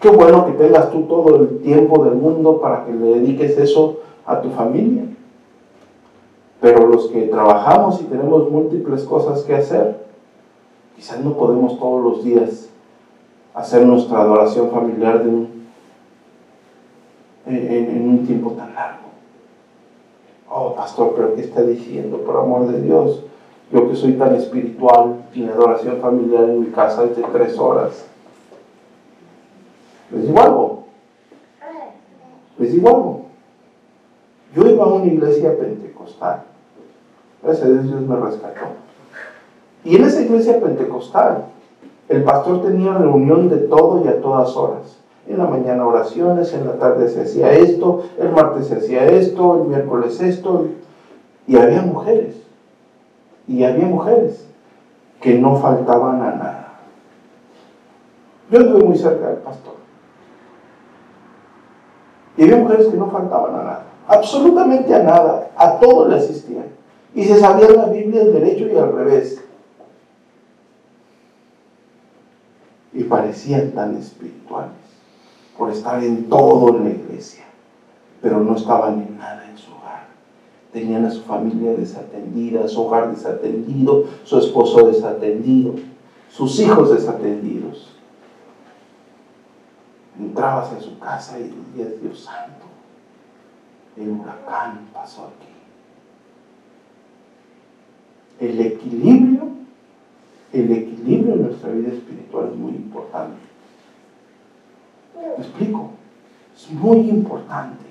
qué 0.00 0.10
bueno 0.10 0.46
que 0.46 0.52
tengas 0.52 0.90
tú 0.90 1.02
todo 1.02 1.36
el 1.36 1.58
tiempo 1.60 2.04
del 2.04 2.14
mundo 2.14 2.60
para 2.60 2.84
que 2.84 2.92
le 2.92 3.20
dediques 3.20 3.56
eso 3.58 4.00
a 4.26 4.40
tu 4.40 4.50
familia. 4.50 5.04
Pero 6.60 6.86
los 6.88 7.08
que 7.08 7.22
trabajamos 7.22 8.00
y 8.00 8.04
tenemos 8.04 8.50
múltiples 8.50 9.04
cosas 9.04 9.42
que 9.42 9.54
hacer, 9.54 10.04
quizás 10.96 11.20
no 11.20 11.34
podemos 11.34 11.78
todos 11.78 12.02
los 12.02 12.24
días 12.24 12.68
hacer 13.54 13.86
nuestra 13.86 14.22
adoración 14.22 14.70
familiar 14.70 15.22
en, 15.22 15.68
un 17.46 18.26
tiempo 18.26 18.52
tan 18.52 18.74
largo. 18.74 19.08
Oh, 20.50 20.74
pastor, 20.74 21.12
pero 21.14 21.34
¿qué 21.34 21.42
está 21.42 21.62
diciendo? 21.62 22.18
Por 22.18 22.36
amor 22.36 22.66
de 22.66 22.82
Dios, 22.82 23.22
yo 23.72 23.88
que 23.88 23.94
soy 23.94 24.14
tan 24.14 24.34
espiritual, 24.34 25.24
mi 25.34 25.46
adoración 25.46 26.00
familiar 26.00 26.44
en 26.44 26.60
mi 26.60 26.66
casa 26.66 27.04
es 27.04 27.16
de 27.16 27.22
tres 27.22 27.58
horas. 27.58 28.06
¿Les 30.10 30.26
digo 30.26 30.40
algo? 30.40 30.84
¿Les 32.58 32.72
digo 32.72 32.88
algo? 32.88 33.26
Yo 34.56 34.66
iba 34.68 34.84
a 34.84 34.88
una 34.88 35.06
iglesia 35.06 35.56
pentecostal 35.56 36.47
Gracias 37.42 37.66
a 37.66 37.68
Dios 37.68 38.00
me 38.02 38.16
rescató. 38.16 38.66
Y 39.84 39.96
en 39.96 40.04
esa 40.04 40.20
iglesia 40.22 40.60
pentecostal, 40.60 41.44
el 42.08 42.24
pastor 42.24 42.62
tenía 42.62 42.94
reunión 42.94 43.48
de 43.48 43.58
todo 43.58 44.04
y 44.04 44.08
a 44.08 44.20
todas 44.20 44.56
horas. 44.56 44.98
En 45.26 45.38
la 45.38 45.44
mañana 45.44 45.86
oraciones, 45.86 46.52
en 46.54 46.66
la 46.66 46.78
tarde 46.78 47.08
se 47.08 47.22
hacía 47.22 47.52
esto, 47.52 48.02
el 48.18 48.30
martes 48.30 48.68
se 48.68 48.76
hacía 48.76 49.04
esto, 49.04 49.62
el 49.62 49.68
miércoles 49.68 50.20
esto. 50.20 50.68
Y 51.46 51.56
había 51.56 51.82
mujeres. 51.82 52.36
Y 53.46 53.62
había 53.64 53.86
mujeres 53.86 54.46
que 55.20 55.38
no 55.38 55.56
faltaban 55.56 56.22
a 56.22 56.30
nada. 56.32 56.68
Yo 58.50 58.60
estuve 58.60 58.84
muy 58.84 58.96
cerca 58.96 59.28
del 59.28 59.38
pastor. 59.38 59.74
Y 62.36 62.44
había 62.44 62.56
mujeres 62.56 62.86
que 62.86 62.96
no 62.96 63.10
faltaban 63.10 63.54
a 63.54 63.58
nada. 63.58 63.82
Absolutamente 64.06 64.94
a 64.94 65.02
nada. 65.02 65.50
A 65.56 65.78
todo 65.78 66.08
le 66.08 66.16
asistían. 66.16 66.66
Y 67.18 67.24
se 67.24 67.40
sabía 67.40 67.68
la 67.70 67.86
Biblia 67.86 68.22
al 68.22 68.32
derecho 68.32 68.68
y 68.68 68.76
al 68.76 68.92
revés. 68.92 69.42
Y 72.92 73.02
parecían 73.02 73.72
tan 73.72 73.96
espirituales 73.96 74.70
por 75.56 75.72
estar 75.72 76.00
en 76.04 76.28
todo 76.28 76.76
en 76.76 76.84
la 76.84 76.90
iglesia, 76.90 77.42
pero 78.22 78.38
no 78.38 78.54
estaban 78.54 79.00
en 79.00 79.18
nada 79.18 79.50
en 79.50 79.58
su 79.58 79.72
hogar. 79.72 80.06
Tenían 80.72 81.06
a 81.06 81.10
su 81.10 81.22
familia 81.22 81.72
desatendida, 81.72 82.68
su 82.68 82.82
hogar 82.82 83.10
desatendido, 83.10 84.04
su 84.22 84.38
esposo 84.38 84.86
desatendido, 84.86 85.74
sus 86.30 86.60
hijos 86.60 86.94
desatendidos. 86.94 87.96
Entrabas 90.16 90.72
a 90.72 90.80
su 90.80 90.96
casa 91.00 91.40
y 91.40 91.52
decías, 91.74 92.00
Dios 92.00 92.20
santo, 92.20 92.66
el 93.96 94.08
huracán 94.08 94.86
pasó 94.92 95.32
aquí 95.36 95.57
el 98.40 98.60
equilibrio, 98.60 99.48
el 100.52 100.72
equilibrio 100.72 101.34
en 101.34 101.42
nuestra 101.42 101.70
vida 101.70 101.92
espiritual 101.92 102.50
es 102.52 102.56
muy 102.56 102.72
importante. 102.72 103.38
¿Me 105.14 105.44
explico? 105.44 105.90
Es 106.56 106.70
muy 106.70 106.98
importante. 107.10 107.84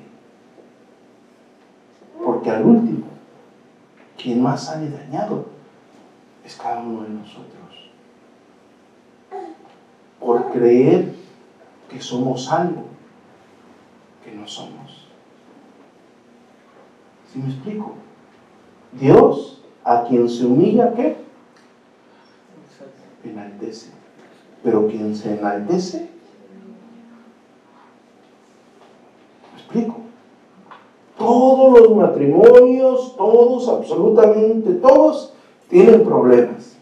Porque 2.24 2.50
al 2.50 2.66
último, 2.66 3.08
quien 4.18 4.42
más 4.42 4.66
sale 4.66 4.90
dañado 4.90 5.46
es 6.44 6.56
cada 6.56 6.82
uno 6.82 7.04
de 7.04 7.10
nosotros. 7.10 7.92
Por 10.20 10.52
creer 10.52 11.14
que 11.90 12.02
somos 12.02 12.52
algo 12.52 12.86
que 14.24 14.32
no 14.32 14.48
somos. 14.48 15.08
¿Sí 17.32 17.40
me 17.40 17.50
explico? 17.50 17.96
Dios, 18.94 19.57
a 19.88 20.04
quien 20.04 20.28
se 20.28 20.46
humilla, 20.46 20.94
¿qué? 20.94 21.16
Enaltece. 23.24 23.90
Pero 24.62 24.86
quien 24.88 25.16
se 25.16 25.40
enaltece, 25.40 26.10
¿me 29.54 29.60
explico? 29.62 29.96
Todos 31.18 31.80
los 31.80 31.96
matrimonios, 31.96 33.16
todos, 33.16 33.70
absolutamente 33.70 34.74
todos, 34.74 35.34
tienen 35.70 36.04
problemas. 36.04 36.76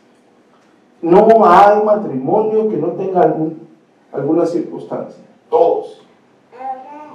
No 0.99 1.27
hay 1.45 1.83
matrimonio 1.83 2.69
que 2.69 2.77
no 2.77 2.87
tenga 2.93 3.21
algún, 3.21 3.67
alguna 4.11 4.47
circunstancia. 4.47 5.23
Todos. 5.47 6.01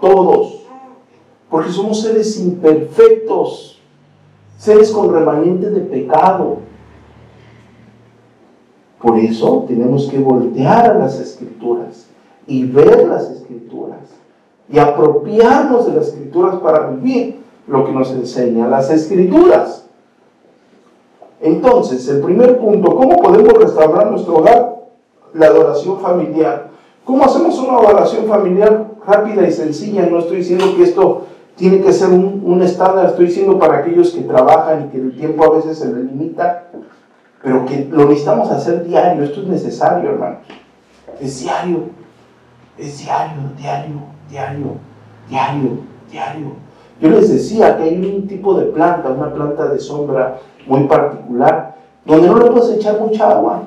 Todos. 0.01 0.67
Porque 1.51 1.71
somos 1.71 2.01
seres 2.01 2.39
imperfectos, 2.39 3.80
seres 4.61 4.91
con 4.91 5.13
remanentes 5.13 5.75
de 5.75 5.81
pecado. 5.81 6.59
Por 9.01 9.19
eso 9.19 9.65
tenemos 9.67 10.07
que 10.09 10.19
voltear 10.19 10.91
a 10.91 10.99
las 10.99 11.19
escrituras 11.19 12.07
y 12.47 12.65
ver 12.65 13.09
las 13.09 13.31
escrituras 13.31 14.01
y 14.71 14.79
apropiarnos 14.79 15.87
de 15.87 15.95
las 15.95 16.09
escrituras 16.09 16.57
para 16.57 16.89
vivir 16.89 17.41
lo 17.67 17.87
que 17.87 17.93
nos 17.93 18.11
enseñan 18.11 18.71
las 18.71 18.91
escrituras. 18.91 19.87
Entonces, 21.41 22.07
el 22.09 22.21
primer 22.21 22.59
punto, 22.59 22.95
¿cómo 22.95 23.17
podemos 23.17 23.55
restaurar 23.55 24.11
nuestro 24.11 24.37
hogar? 24.37 24.77
La 25.33 25.47
adoración 25.47 25.99
familiar. 26.01 26.69
¿Cómo 27.07 27.25
hacemos 27.25 27.59
una 27.59 27.79
adoración 27.79 28.27
familiar 28.27 28.91
rápida 29.07 29.49
y 29.49 29.53
sencilla? 29.53 30.07
No 30.07 30.19
estoy 30.19 30.39
diciendo 30.39 30.67
que 30.77 30.83
esto 30.83 31.23
tiene 31.57 31.81
que 31.81 31.93
ser 31.93 32.09
un, 32.09 32.43
un 32.45 32.63
estándar, 32.63 33.07
estoy 33.07 33.27
diciendo 33.27 33.59
para 33.59 33.79
aquellos 33.79 34.11
que 34.13 34.23
trabajan 34.23 34.87
y 34.87 34.91
que 34.91 34.99
el 34.99 35.17
tiempo 35.17 35.45
a 35.45 35.57
veces 35.57 35.79
se 35.79 35.87
les 35.87 36.05
limita, 36.05 36.69
pero 37.43 37.65
que 37.65 37.87
lo 37.91 38.07
necesitamos 38.07 38.51
hacer 38.51 38.85
diario, 38.85 39.25
esto 39.25 39.41
es 39.43 39.47
necesario, 39.47 40.11
hermanos. 40.11 40.39
Es 41.21 41.41
diario, 41.41 41.85
es 42.79 42.99
diario, 42.99 43.43
diario, 43.57 43.97
diario, 44.29 44.77
diario, 45.29 45.71
diario. 46.11 46.53
Yo 47.01 47.09
les 47.09 47.33
decía 47.33 47.77
que 47.77 47.85
hay 47.85 47.97
un 47.97 48.27
tipo 48.27 48.55
de 48.55 48.67
planta, 48.67 49.09
una 49.09 49.33
planta 49.33 49.69
de 49.69 49.79
sombra 49.79 50.39
muy 50.67 50.85
particular, 50.85 51.77
donde 52.05 52.29
no 52.29 52.39
le 52.39 52.51
puedes 52.51 52.71
echar 52.71 53.01
mucha 53.01 53.31
agua. 53.31 53.63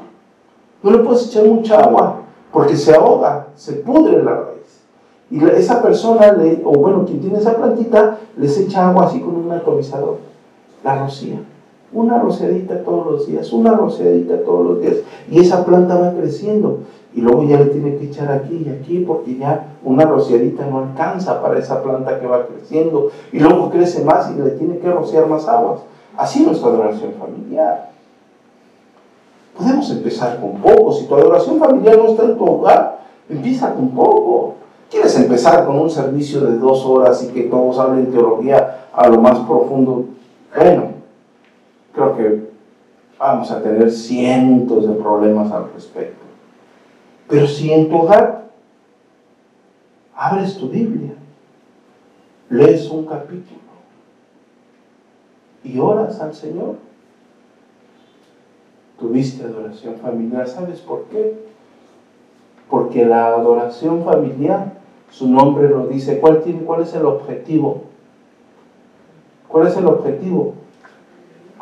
No 0.83 0.91
le 0.91 0.99
puedes 0.99 1.27
echar 1.27 1.45
mucha 1.45 1.79
agua, 1.79 2.21
porque 2.51 2.75
se 2.75 2.93
ahoga, 2.93 3.47
se 3.55 3.73
pudre 3.73 4.21
la 4.21 4.52
Y 5.33 5.43
esa 5.45 5.81
persona, 5.81 6.31
le, 6.33 6.61
o 6.63 6.73
bueno, 6.73 7.05
quien 7.05 7.19
tiene 7.19 7.39
esa 7.39 7.57
plantita, 7.57 8.19
les 8.37 8.55
echa 8.59 8.87
agua 8.87 9.05
así 9.05 9.19
con 9.19 9.35
un 9.35 9.51
atomizador, 9.51 10.19
la 10.83 10.99
rocía. 10.99 11.39
Una 11.91 12.19
rociadita 12.19 12.83
todos 12.83 13.11
los 13.11 13.25
días, 13.25 13.51
una 13.51 13.73
rociadita 13.73 14.43
todos 14.43 14.63
los 14.63 14.81
días. 14.81 14.97
Y 15.31 15.39
esa 15.39 15.65
planta 15.65 15.95
va 15.95 16.13
creciendo. 16.13 16.81
Y 17.15 17.21
luego 17.21 17.45
ya 17.45 17.57
le 17.57 17.65
tiene 17.65 17.97
que 17.97 18.05
echar 18.05 18.31
aquí 18.31 18.63
y 18.63 18.69
aquí 18.69 18.99
porque 18.99 19.35
ya 19.35 19.75
una 19.83 20.05
rociadita 20.05 20.67
no 20.67 20.77
alcanza 20.77 21.41
para 21.41 21.57
esa 21.57 21.81
planta 21.81 22.19
que 22.19 22.27
va 22.27 22.45
creciendo. 22.45 23.09
Y 23.31 23.39
luego 23.39 23.71
crece 23.71 24.05
más 24.05 24.29
y 24.29 24.39
le 24.39 24.51
tiene 24.51 24.77
que 24.77 24.91
rociar 24.91 25.25
más 25.25 25.47
aguas. 25.47 25.79
Así 26.15 26.45
nuestra 26.45 26.69
adoración 26.69 27.13
familiar. 27.13 27.89
Podemos 29.57 29.89
empezar 29.89 30.39
con 30.39 30.61
poco. 30.61 30.91
Si 30.91 31.07
tu 31.07 31.15
adoración 31.15 31.57
familiar 31.57 31.97
no 31.97 32.09
está 32.09 32.23
en 32.23 32.37
tu 32.37 32.45
hogar, 32.45 32.99
empieza 33.27 33.73
con 33.73 33.89
poco. 33.89 34.57
¿Quieres 34.93 35.17
empezar 35.17 35.65
con 35.65 35.79
un 35.79 35.89
servicio 35.89 36.41
de 36.41 36.59
dos 36.59 36.85
horas 36.85 37.23
y 37.23 37.33
que 37.33 37.45
todos 37.45 37.79
hablen 37.79 38.11
teología 38.11 38.89
a 38.93 39.09
lo 39.09 39.19
más 39.19 39.39
profundo? 39.39 40.05
Bueno, 40.55 40.91
creo 41.95 42.15
que 42.15 42.49
vamos 43.17 43.49
a 43.49 43.63
tener 43.63 43.89
cientos 43.89 44.87
de 44.87 44.93
problemas 44.93 45.51
al 45.51 45.73
respecto. 45.73 46.23
Pero 47.27 47.47
si 47.47 47.73
en 47.73 47.89
tu 47.89 47.97
hogar 47.97 48.51
abres 50.15 50.59
tu 50.59 50.69
Biblia, 50.69 51.15
lees 52.51 52.87
un 52.91 53.07
capítulo 53.07 53.61
y 55.63 55.79
oras 55.79 56.21
al 56.21 56.35
Señor, 56.35 56.75
tuviste 58.99 59.43
adoración 59.43 59.95
familiar. 59.95 60.47
¿Sabes 60.47 60.81
por 60.81 61.05
qué? 61.05 61.33
Porque 62.69 63.03
la 63.03 63.29
adoración 63.29 64.03
familiar, 64.05 64.82
su 65.13 65.29
nombre 65.29 65.69
lo 65.69 65.87
dice. 65.87 66.19
¿Cuál, 66.19 66.41
tiene, 66.41 66.63
¿Cuál 66.63 66.81
es 66.81 66.93
el 66.93 67.05
objetivo? 67.05 67.83
¿Cuál 69.47 69.67
es 69.67 69.77
el 69.77 69.85
objetivo? 69.85 70.55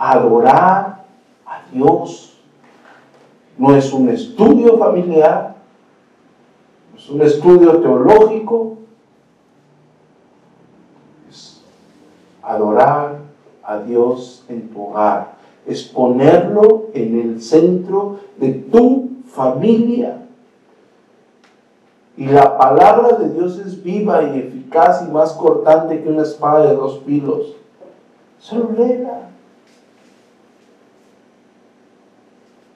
adorar 0.02 1.06
a 1.45 1.62
Dios. 1.72 2.39
No 3.58 3.76
es 3.76 3.93
un 3.93 4.10
estudio 4.10 4.78
familiar, 4.78 5.56
no 6.91 6.97
es 6.97 7.10
un 7.10 7.22
estudio 7.22 7.80
teológico, 7.80 8.78
es 11.30 11.62
adorar 12.41 13.20
a 13.62 13.78
Dios 13.80 14.43
en 14.49 14.70
tu 14.70 14.88
hogar, 14.88 15.34
es 15.68 15.84
ponerlo 15.84 16.88
en 16.93 17.20
el 17.20 17.41
centro 17.41 18.20
de 18.38 18.54
tu 18.54 19.10
familia. 19.28 20.26
Y 22.18 22.26
la 22.28 22.57
palabra 22.57 23.18
de 23.18 23.30
Dios 23.30 23.57
es 23.57 23.82
viva 23.82 24.22
y 24.24 24.39
eficaz 24.39 25.03
y 25.07 25.12
más 25.12 25.34
cortante 25.34 26.03
que 26.03 26.09
una 26.09 26.24
espada 26.24 26.68
de 26.68 26.76
dos 26.76 27.01
filos. 27.05 27.55
Solo 28.39 28.72
léela. 28.78 29.30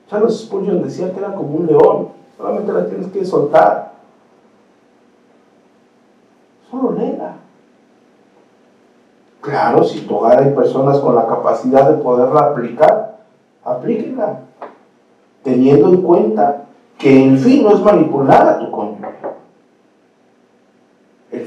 Charles 0.09 0.39
Spurgeon 0.39 0.83
decía 0.83 1.11
que 1.11 1.19
era 1.19 1.33
como 1.33 1.57
un 1.57 1.67
león, 1.67 2.09
solamente 2.37 2.71
la 2.71 2.85
tienes 2.85 3.07
que 3.07 3.25
soltar. 3.25 3.93
Solo 6.69 6.91
léela. 6.91 7.37
Claro, 9.41 9.83
si 9.83 10.01
tu 10.01 10.15
hogar 10.15 10.41
hay 10.41 10.53
personas 10.53 10.99
con 10.99 11.13
la 11.13 11.27
capacidad 11.27 11.89
de 11.89 12.01
poderla 12.01 12.41
aplicar, 12.41 13.17
aplíquenla, 13.63 14.39
teniendo 15.43 15.89
en 15.89 16.01
cuenta 16.01 16.65
que 16.97 17.25
el 17.25 17.37
fin 17.37 17.63
no 17.63 17.71
es 17.71 17.81
manipular 17.81 18.47
a 18.47 18.59
tu 18.59 18.71
cónyuge. 18.71 19.14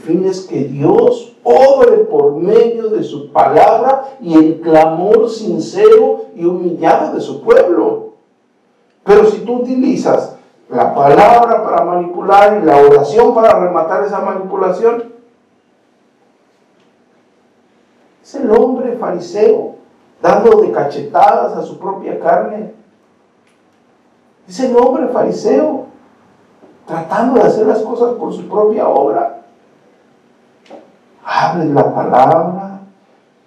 El 0.08 0.14
fin 0.14 0.24
es 0.24 0.40
que 0.46 0.64
Dios 0.64 1.36
obre 1.44 1.98
por 1.98 2.34
medio 2.36 2.88
de 2.88 3.04
su 3.04 3.30
palabra 3.30 4.16
y 4.22 4.34
el 4.38 4.60
clamor 4.62 5.28
sincero 5.28 6.28
y 6.34 6.46
humillado 6.46 7.14
de 7.14 7.20
su 7.20 7.42
pueblo. 7.42 8.14
Pero 9.04 9.26
si 9.26 9.40
tú 9.40 9.56
utilizas 9.56 10.36
la 10.70 10.94
palabra 10.94 11.62
para 11.62 11.84
manipular 11.84 12.58
y 12.58 12.64
la 12.64 12.78
oración 12.78 13.34
para 13.34 13.60
rematar 13.60 14.02
esa 14.04 14.20
manipulación, 14.20 15.12
es 18.22 18.34
el 18.34 18.50
hombre 18.50 18.96
fariseo 18.96 19.74
dando 20.22 20.62
de 20.62 20.72
cachetadas 20.72 21.54
a 21.54 21.62
su 21.62 21.78
propia 21.78 22.18
carne. 22.18 22.72
Es 24.48 24.58
el 24.60 24.74
hombre 24.74 25.08
fariseo 25.08 25.84
tratando 26.86 27.40
de 27.40 27.46
hacer 27.46 27.66
las 27.66 27.82
cosas 27.82 28.14
por 28.14 28.32
su 28.32 28.48
propia 28.48 28.88
obra. 28.88 29.37
Abres 31.30 31.68
la 31.68 31.94
palabra, 31.94 32.80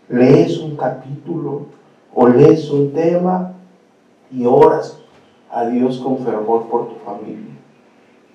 lees 0.08 0.60
un 0.60 0.78
capítulo 0.78 1.66
o 2.14 2.28
lees 2.28 2.70
un 2.70 2.94
tema 2.94 3.54
y 4.30 4.46
oras 4.46 5.00
a 5.50 5.66
Dios 5.66 5.98
con 5.98 6.20
fervor 6.20 6.68
por 6.68 6.90
tu 6.90 6.96
familia, 7.04 7.56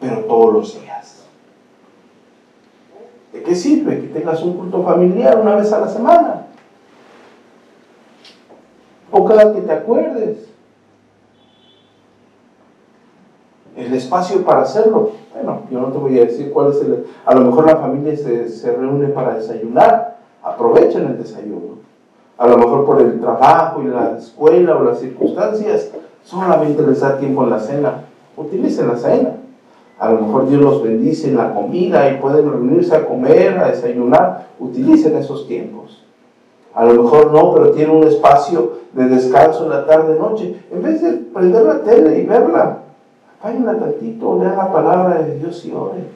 pero 0.01 0.25
todos 0.25 0.53
los 0.53 0.83
días. 0.83 1.29
¿De 3.33 3.45
qué 3.45 3.55
sirve 3.55 4.01
que 4.01 4.09
tengas 4.09 4.43
un 4.43 4.57
culto 4.57 4.83
familiar 4.83 5.39
una 5.39 5.55
vez 5.55 5.73
a 5.73 5.79
la 5.79 5.89
semana? 5.89 6.47
O 9.13 9.25
cada 9.27 9.55
que 9.55 9.61
te 9.61 9.73
acuerdes. 9.73 10.49
El 13.77 13.86
espacio 13.97 14.45
para 14.45 14.63
hacerlo. 14.63 15.11
Bueno, 15.35 15.63
yo 15.71 15.81
no 15.81 15.89
te 15.89 15.99
voy 15.99 16.19
a 16.19 16.25
decir 16.25 16.53
cuál 16.53 16.71
es 16.71 16.81
el... 16.81 17.07
A 17.25 17.35
lo 17.35 17.43
mejor 17.43 17.67
la 17.67 17.77
familia 17.77 18.17
se, 18.17 18.49
se 18.49 18.73
reúne 18.73 19.09
para 19.09 19.35
desayunar. 19.35 20.17
Aprovechen 20.43 21.07
el 21.07 21.19
desayuno. 21.19 21.77
A 22.39 22.47
lo 22.47 22.59
mejor 22.59 22.85
por 22.85 23.01
el 23.01 23.21
trabajo 23.21 23.83
y 23.83 23.87
la 23.87 24.17
escuela 24.19 24.77
o 24.77 24.85
las 24.85 25.01
circunstancias 25.01 25.91
Solamente 26.27 26.83
les 26.83 27.01
da 27.01 27.19
tiempo 27.19 27.45
en 27.45 27.51
la 27.51 27.61
cena. 27.61 28.03
Utilicen 28.37 28.89
la 28.89 28.97
cena. 28.97 29.37
A 29.99 30.11
lo 30.11 30.23
mejor 30.23 30.49
Dios 30.49 30.61
los 30.61 30.83
bendice 30.83 31.29
en 31.29 31.37
la 31.37 31.55
comida 31.55 32.11
y 32.11 32.19
pueden 32.19 32.51
reunirse 32.51 32.97
a 32.97 33.07
comer, 33.07 33.57
a 33.59 33.69
desayunar. 33.69 34.49
Utilicen 34.59 35.17
esos 35.17 35.47
tiempos. 35.47 36.05
A 36.75 36.85
lo 36.85 37.05
mejor 37.05 37.33
no, 37.33 37.55
pero 37.55 37.71
tiene 37.71 37.93
un 37.93 38.03
espacio 38.03 38.73
de 38.93 39.09
descanso 39.09 39.65
en 39.65 39.71
la 39.71 39.87
tarde-noche. 39.87 40.61
En 40.73 40.83
vez 40.83 41.01
de 41.01 41.13
prender 41.13 41.63
la 41.63 41.83
tele 41.83 42.19
y 42.19 42.27
verla, 42.27 42.79
váyanla 43.47 43.79
tantito, 43.79 44.39
lean 44.39 44.57
la 44.57 44.73
palabra 44.73 45.23
de 45.23 45.39
Dios 45.39 45.65
y 45.65 45.73
oren. 45.73 46.09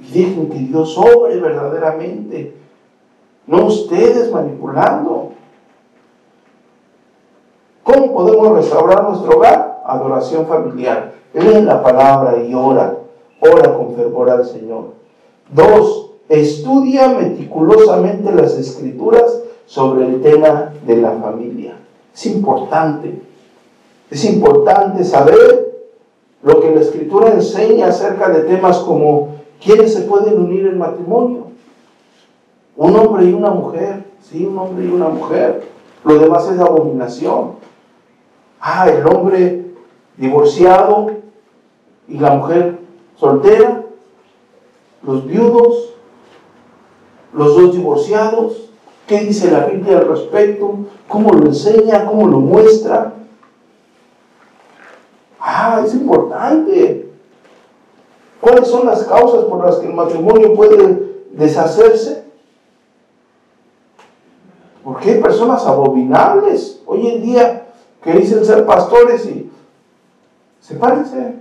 Y 0.00 0.12
dejen 0.12 0.50
que 0.50 0.58
Dios 0.58 0.96
obre 0.98 1.40
verdaderamente. 1.40 2.54
No 3.46 3.66
ustedes 3.66 4.30
manipulando. 4.30 5.32
¿Cómo 7.82 8.12
podemos 8.12 8.56
restaurar 8.56 9.02
nuestro 9.04 9.38
hogar? 9.38 9.82
Adoración 9.84 10.46
familiar. 10.46 11.12
Leen 11.32 11.66
la 11.66 11.82
palabra 11.82 12.42
y 12.42 12.54
ora. 12.54 12.96
Ora 13.40 13.74
con 13.74 13.94
fervor 13.94 14.30
al 14.30 14.44
Señor. 14.44 14.92
Dos, 15.50 16.12
estudia 16.28 17.08
meticulosamente 17.08 18.32
las 18.32 18.54
escrituras 18.54 19.42
sobre 19.66 20.06
el 20.06 20.22
tema 20.22 20.72
de 20.86 20.96
la 20.96 21.12
familia. 21.12 21.76
Es 22.14 22.26
importante. 22.26 23.29
Es 24.10 24.24
importante 24.24 25.04
saber 25.04 25.70
lo 26.42 26.60
que 26.60 26.74
la 26.74 26.80
escritura 26.80 27.32
enseña 27.32 27.88
acerca 27.88 28.28
de 28.28 28.42
temas 28.42 28.78
como 28.78 29.36
quiénes 29.62 29.94
se 29.94 30.02
pueden 30.02 30.40
unir 30.40 30.66
en 30.66 30.78
matrimonio. 30.78 31.44
Un 32.76 32.96
hombre 32.96 33.26
y 33.26 33.32
una 33.32 33.50
mujer. 33.50 34.04
Sí, 34.20 34.44
un 34.44 34.58
hombre 34.58 34.84
y 34.84 34.88
una 34.88 35.08
mujer. 35.08 35.62
Lo 36.04 36.18
demás 36.18 36.50
es 36.50 36.58
abominación. 36.58 37.52
Ah, 38.60 38.88
el 38.88 39.06
hombre 39.06 39.66
divorciado 40.16 41.12
y 42.08 42.18
la 42.18 42.32
mujer 42.32 42.78
soltera, 43.16 43.84
los 45.02 45.26
viudos, 45.26 45.94
los 47.32 47.56
dos 47.56 47.74
divorciados, 47.74 48.70
¿qué 49.06 49.20
dice 49.20 49.50
la 49.50 49.66
Biblia 49.66 49.98
al 49.98 50.08
respecto? 50.08 50.74
¿Cómo 51.08 51.32
lo 51.32 51.46
enseña? 51.46 52.06
¿Cómo 52.06 52.26
lo 52.26 52.38
muestra? 52.40 53.14
Ah, 55.52 55.82
es 55.84 55.94
importante. 55.94 57.10
¿Cuáles 58.40 58.68
son 58.68 58.86
las 58.86 59.02
causas 59.02 59.44
por 59.46 59.66
las 59.66 59.76
que 59.76 59.86
el 59.88 59.94
matrimonio 59.94 60.54
puede 60.54 61.26
deshacerse? 61.32 62.24
Porque 64.84 65.10
hay 65.10 65.20
personas 65.20 65.66
abominables 65.66 66.80
hoy 66.86 67.08
en 67.08 67.22
día 67.22 67.66
que 68.00 68.12
dicen 68.12 68.44
ser 68.44 68.64
pastores 68.64 69.26
y 69.26 69.50
se 70.60 70.76
parece. 70.76 71.34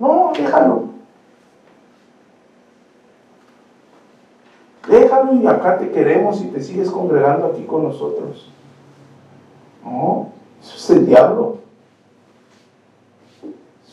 No, 0.00 0.32
déjalo. 0.36 0.82
Déjalo 4.88 5.32
y 5.34 5.46
acá 5.46 5.78
te 5.78 5.92
queremos 5.92 6.42
y 6.42 6.46
te 6.48 6.60
sigues 6.60 6.90
congregando 6.90 7.46
aquí 7.46 7.62
con 7.62 7.84
nosotros. 7.84 8.50
No, 9.84 10.30
eso 10.60 10.76
es 10.76 10.90
el 10.90 11.06
diablo. 11.06 11.63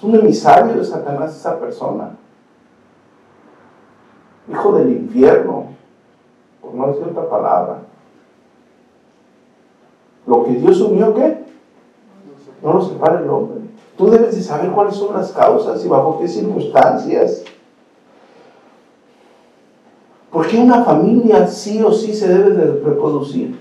Es 0.02 0.06
un 0.06 0.16
emisario 0.16 0.74
de 0.74 0.84
Satanás 0.84 1.36
esa 1.36 1.60
persona. 1.60 2.18
Hijo 4.52 4.72
del 4.72 4.94
infierno, 4.94 5.66
por 6.60 6.74
no 6.74 6.88
decir 6.88 7.04
otra 7.04 7.30
palabra. 7.30 7.82
Lo 10.26 10.44
que 10.44 10.54
Dios 10.54 10.82
unió, 10.82 11.14
¿qué? 11.14 11.44
No 12.64 12.74
lo 12.74 12.82
separa 12.82 13.20
el 13.20 13.30
hombre. 13.30 13.60
Tú 13.96 14.10
debes 14.10 14.36
de 14.36 14.42
saber 14.42 14.72
cuáles 14.72 14.96
son 14.96 15.14
las 15.14 15.32
causas 15.34 15.86
y 15.86 15.88
bajo 15.88 16.18
qué 16.20 16.28
circunstancias. 16.28 17.44
¿Por 20.32 20.48
qué 20.48 20.58
una 20.58 20.84
familia 20.84 21.46
sí 21.46 21.80
o 21.84 21.92
sí 21.92 22.16
se 22.16 22.28
debe 22.28 22.56
de 22.56 22.82
reproducir? 22.84 23.56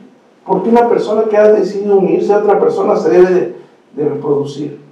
¿Por 0.47 0.63
qué 0.63 0.71
una 0.71 0.89
persona 0.89 1.25
que 1.25 1.37
ha 1.37 1.53
decidido 1.53 1.99
unirse 1.99 2.33
a 2.33 2.39
otra 2.39 2.59
persona 2.59 2.97
se 2.97 3.11
debe 3.11 3.31
de, 3.31 3.57
de 3.95 4.09
reproducir? 4.09 4.90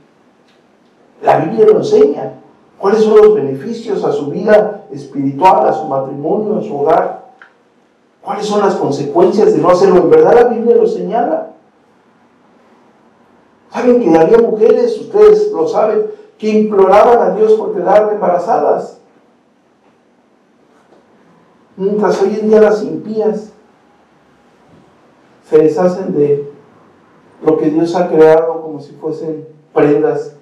La 1.23 1.39
Biblia 1.39 1.67
lo 1.67 1.79
enseña. 1.79 2.35
¿Cuáles 2.79 3.03
son 3.03 3.17
los 3.17 3.35
beneficios 3.35 4.05
a 4.05 4.13
su 4.13 4.27
vida 4.27 4.85
espiritual, 4.93 5.69
a 5.69 5.73
su 5.73 5.85
matrimonio, 5.87 6.59
a 6.59 6.63
su 6.63 6.79
hogar? 6.79 7.29
¿Cuáles 8.23 8.47
son 8.47 8.61
las 8.61 8.77
consecuencias 8.77 9.55
de 9.55 9.61
no 9.61 9.71
hacerlo? 9.71 10.03
En 10.03 10.11
verdad 10.11 10.35
la 10.35 10.45
Biblia 10.45 10.77
lo 10.77 10.87
señala. 10.87 11.51
Saben 13.71 14.01
que 14.01 14.17
había 14.17 14.39
mujeres, 14.39 14.99
ustedes 15.01 15.51
lo 15.53 15.67
saben, 15.67 16.07
que 16.39 16.49
imploraban 16.51 17.19
a 17.21 17.35
Dios 17.35 17.53
por 17.55 17.75
quedar 17.75 18.13
embarazadas. 18.13 18.99
Mientras 21.77 22.23
hoy 22.23 22.39
en 22.41 22.49
día 22.49 22.61
las 22.61 22.83
impías 22.83 23.53
se 25.49 25.59
deshacen 25.59 26.15
de 26.15 26.51
lo 27.45 27.57
que 27.57 27.71
Dios 27.71 27.95
ha 27.95 28.09
creado 28.09 28.63
como 28.63 28.81
si 28.81 28.93
fuesen 28.93 29.49
prendas 29.73 30.38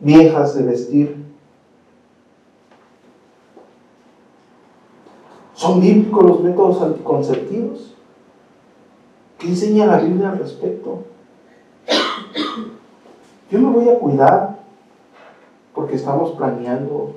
viejas 0.00 0.54
de 0.54 0.64
vestir. 0.64 1.24
¿Son 5.54 5.80
bíblicos 5.80 6.24
los 6.24 6.40
métodos 6.40 6.82
anticonceptivos? 6.82 7.94
¿Qué 9.38 9.48
enseña 9.48 9.86
la 9.86 9.98
Biblia 9.98 10.30
al 10.30 10.38
respecto? 10.38 11.04
Yo 13.50 13.58
me 13.58 13.70
voy 13.70 13.88
a 13.88 13.98
cuidar 13.98 14.58
porque 15.74 15.96
estamos 15.96 16.32
planeando 16.32 17.14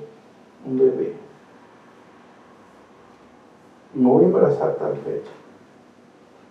un 0.64 0.78
bebé. 0.78 1.16
Me 3.94 4.08
voy 4.08 4.24
a 4.24 4.26
embarazar 4.26 4.76
tal 4.76 4.96
fecha. 4.96 5.30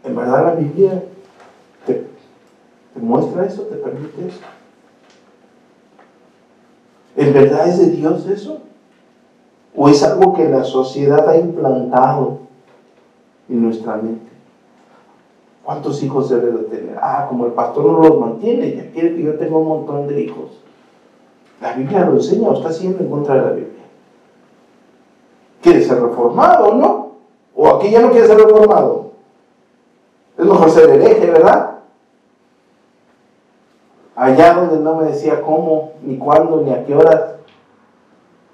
En 0.04 0.16
verdad 0.16 0.46
la 0.46 0.56
Biblia 0.56 1.04
te, 1.86 2.08
te 2.94 3.00
muestra 3.00 3.46
eso, 3.46 3.64
te 3.64 3.76
permite 3.76 4.28
eso. 4.28 4.40
¿En 7.16 7.34
verdad 7.34 7.68
es 7.68 7.80
de 7.80 7.91
Dios 7.91 8.26
eso? 8.28 8.59
¿O 9.76 9.89
es 9.89 10.03
algo 10.03 10.34
que 10.34 10.47
la 10.49 10.64
sociedad 10.64 11.28
ha 11.30 11.38
implantado 11.38 12.39
en 13.49 13.64
nuestra 13.64 13.95
mente? 13.97 14.32
¿Cuántos 15.64 16.01
hijos 16.03 16.30
debe 16.30 16.51
de 16.51 16.64
tener? 16.64 16.97
Ah, 17.01 17.28
como 17.30 17.45
el 17.45 17.51
pastor 17.51 17.86
no 17.86 17.99
los 17.99 18.20
mantiene, 18.20 18.76
ya 18.76 18.91
quiere 18.91 19.16
que 19.16 19.24
yo 19.24 19.36
tenga 19.36 19.57
un 19.57 19.68
montón 19.68 20.07
de 20.07 20.22
hijos. 20.22 20.59
La 21.62 21.74
Biblia 21.74 22.05
lo 22.05 22.14
enseña 22.14 22.49
o 22.49 22.55
está 22.55 22.72
siempre 22.72 23.05
en 23.05 23.12
contra 23.12 23.36
de 23.36 23.41
la 23.41 23.51
Biblia. 23.51 23.84
¿Quiere 25.62 25.84
ser 25.84 26.01
reformado 26.01 26.70
o 26.70 26.76
no? 26.76 27.12
¿O 27.55 27.68
aquí 27.76 27.91
ya 27.91 28.01
no 28.01 28.12
quiere 28.12 28.28
ser 28.28 28.38
reformado? 28.38 29.12
Es 30.38 30.45
mejor 30.45 30.72
ser 30.72 30.89
hereje, 30.89 31.28
¿verdad? 31.28 31.71
Allá 34.16 34.53
donde 34.53 34.80
no 34.80 34.95
me 34.95 35.05
decía 35.05 35.41
cómo, 35.41 35.93
ni 36.03 36.18
cuándo, 36.18 36.62
ni 36.62 36.74
a 36.74 36.86
qué 36.86 36.95
horas. 36.95 37.36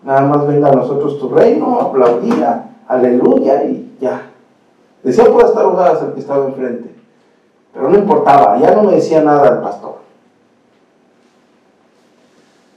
Nada 0.04 0.22
más 0.22 0.48
venga 0.48 0.70
a 0.70 0.74
nosotros 0.74 1.20
tu 1.20 1.30
reino, 1.30 1.82
aplaudía, 1.82 2.76
aleluya 2.88 3.64
y 3.64 3.98
ya. 4.00 4.30
Decía 5.04 5.26
por 5.26 5.46
estar 5.46 5.64
ahogadas 5.64 6.04
el 6.04 6.14
que 6.14 6.20
estaba 6.20 6.46
enfrente. 6.46 6.94
Pero 7.74 7.90
no 7.90 7.98
importaba, 7.98 8.58
ya 8.60 8.72
no 8.72 8.84
me 8.84 8.94
decía 8.94 9.22
nada 9.22 9.50
el 9.50 9.62
pastor. 9.62 9.98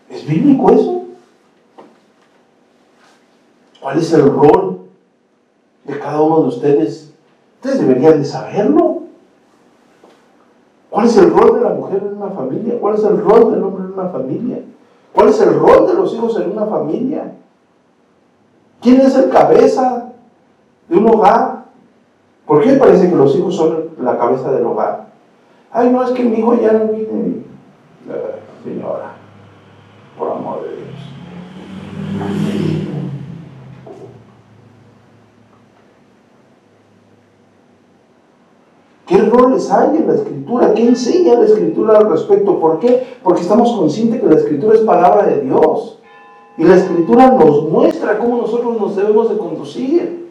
¿Es 0.09 0.27
bíblico 0.27 0.71
eso? 0.71 1.03
¿Cuál 3.81 3.99
es 3.99 4.13
el 4.13 4.31
rol 4.31 4.81
de 5.85 5.99
cada 5.99 6.21
uno 6.21 6.43
de 6.43 6.49
ustedes? 6.49 7.13
Ustedes 7.57 7.81
deberían 7.81 8.21
de 8.21 8.25
saberlo. 8.25 9.03
¿Cuál 10.91 11.07
es 11.07 11.17
el 11.17 11.31
rol 11.31 11.55
de 11.55 11.60
en 11.99 12.17
una 12.17 12.31
familia? 12.31 12.79
¿Cuál 12.81 12.95
es 12.95 13.05
el 13.05 13.19
rol 13.19 13.53
del 13.53 13.63
hombre 13.63 13.85
en 13.85 13.93
una 13.93 14.09
familia? 14.09 14.59
¿Cuál 15.13 15.29
es 15.29 15.41
el 15.41 15.55
rol 15.55 15.87
de 15.87 15.95
los 15.95 16.15
hijos 16.15 16.39
en 16.41 16.53
una 16.53 16.67
familia? 16.67 17.35
¿Quién 18.81 19.01
es 19.01 19.17
el 19.17 19.31
cabeza 19.31 20.13
de 20.89 20.97
un 20.97 21.09
hogar? 21.09 21.65
¿Por 22.47 22.63
qué 22.63 22.73
parece 22.75 23.09
que 23.09 23.17
los 23.17 23.37
hijos 23.37 23.55
son 23.55 23.91
la 24.03 24.19
cabeza 24.19 24.51
del 24.53 24.65
hogar? 24.65 25.09
Ay, 25.73 25.91
no, 25.91 26.03
es 26.03 26.11
que 26.11 26.25
mi 26.25 26.39
hijo 26.39 26.55
ya 26.55 26.73
no 26.73 26.87
viene. 26.87 27.45
señora, 28.65 29.13
por 30.19 30.33
amor 30.33 30.63
de 30.65 30.77
Dios. 30.77 30.89
¿Qué 39.21 39.29
roles 39.29 39.71
hay 39.71 39.99
en 39.99 40.07
la 40.07 40.15
escritura? 40.15 40.73
¿Qué 40.73 40.89
enseña 40.89 41.35
la 41.35 41.45
escritura 41.45 41.99
al 41.99 42.09
respecto? 42.09 42.59
¿Por 42.59 42.79
qué? 42.79 43.19
Porque 43.23 43.43
estamos 43.43 43.77
conscientes 43.77 44.21
que 44.21 44.27
la 44.27 44.37
escritura 44.37 44.75
es 44.75 44.81
palabra 44.81 45.27
de 45.27 45.43
Dios. 45.43 45.99
Y 46.57 46.65
la 46.65 46.77
escritura 46.77 47.31
nos 47.31 47.65
muestra 47.65 48.19
cómo 48.19 48.39
nosotros 48.39 48.81
nos 48.81 48.97
debemos 48.97 49.29
de 49.29 49.37
conducir. 49.37 50.31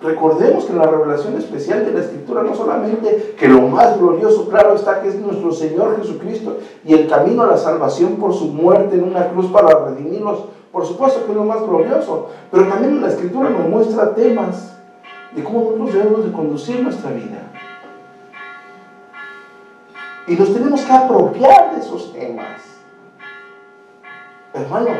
Recordemos 0.00 0.64
que 0.64 0.72
la 0.72 0.82
revelación 0.82 1.36
especial 1.36 1.84
de 1.84 1.92
la 1.92 2.00
Escritura 2.00 2.42
no 2.42 2.56
solamente 2.56 3.36
que 3.38 3.46
lo 3.46 3.62
más 3.62 4.00
glorioso, 4.00 4.48
claro 4.48 4.74
está 4.74 5.00
que 5.00 5.10
es 5.10 5.20
nuestro 5.20 5.52
Señor 5.52 5.96
Jesucristo 5.96 6.56
y 6.84 6.94
el 6.94 7.06
camino 7.06 7.44
a 7.44 7.46
la 7.46 7.56
salvación 7.56 8.16
por 8.16 8.34
su 8.34 8.46
muerte 8.46 8.96
en 8.96 9.04
una 9.04 9.28
cruz 9.28 9.46
para 9.52 9.84
redimirnos, 9.84 10.46
por 10.72 10.86
supuesto 10.86 11.26
que 11.26 11.32
es 11.32 11.36
lo 11.36 11.44
más 11.44 11.60
glorioso, 11.60 12.30
pero 12.50 12.66
también 12.66 13.02
la 13.02 13.08
Escritura 13.08 13.50
nos 13.50 13.68
muestra 13.68 14.14
temas 14.14 14.74
de 15.32 15.44
cómo 15.44 15.60
nosotros 15.60 15.92
debemos 15.92 16.24
de 16.24 16.32
conducir 16.32 16.82
nuestra 16.82 17.10
vida. 17.10 17.42
Y 20.26 20.34
nos 20.34 20.52
tenemos 20.52 20.80
que 20.82 20.92
apropiar 20.92 21.74
de 21.74 21.80
esos 21.80 22.12
temas. 22.12 22.62
Hermanos, 24.54 24.96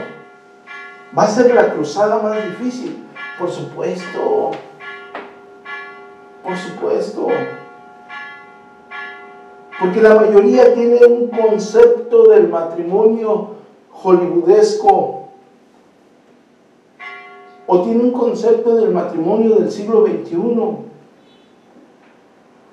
¿va 1.16 1.22
a 1.22 1.28
ser 1.28 1.54
la 1.54 1.72
cruzada 1.72 2.22
más 2.22 2.44
difícil? 2.44 3.06
Por 3.38 3.50
supuesto. 3.50 4.50
Por 6.42 6.56
supuesto. 6.56 7.28
Porque 9.80 10.02
la 10.02 10.14
mayoría 10.16 10.74
tiene 10.74 11.04
un 11.06 11.28
concepto 11.28 12.30
del 12.30 12.48
matrimonio 12.48 13.56
hollywoodesco. 13.90 15.21
O 17.74 17.80
tiene 17.80 18.04
un 18.04 18.12
concepto 18.12 18.76
del 18.76 18.90
matrimonio 18.90 19.54
del 19.54 19.70
siglo 19.70 20.04
XXI. 20.06 20.36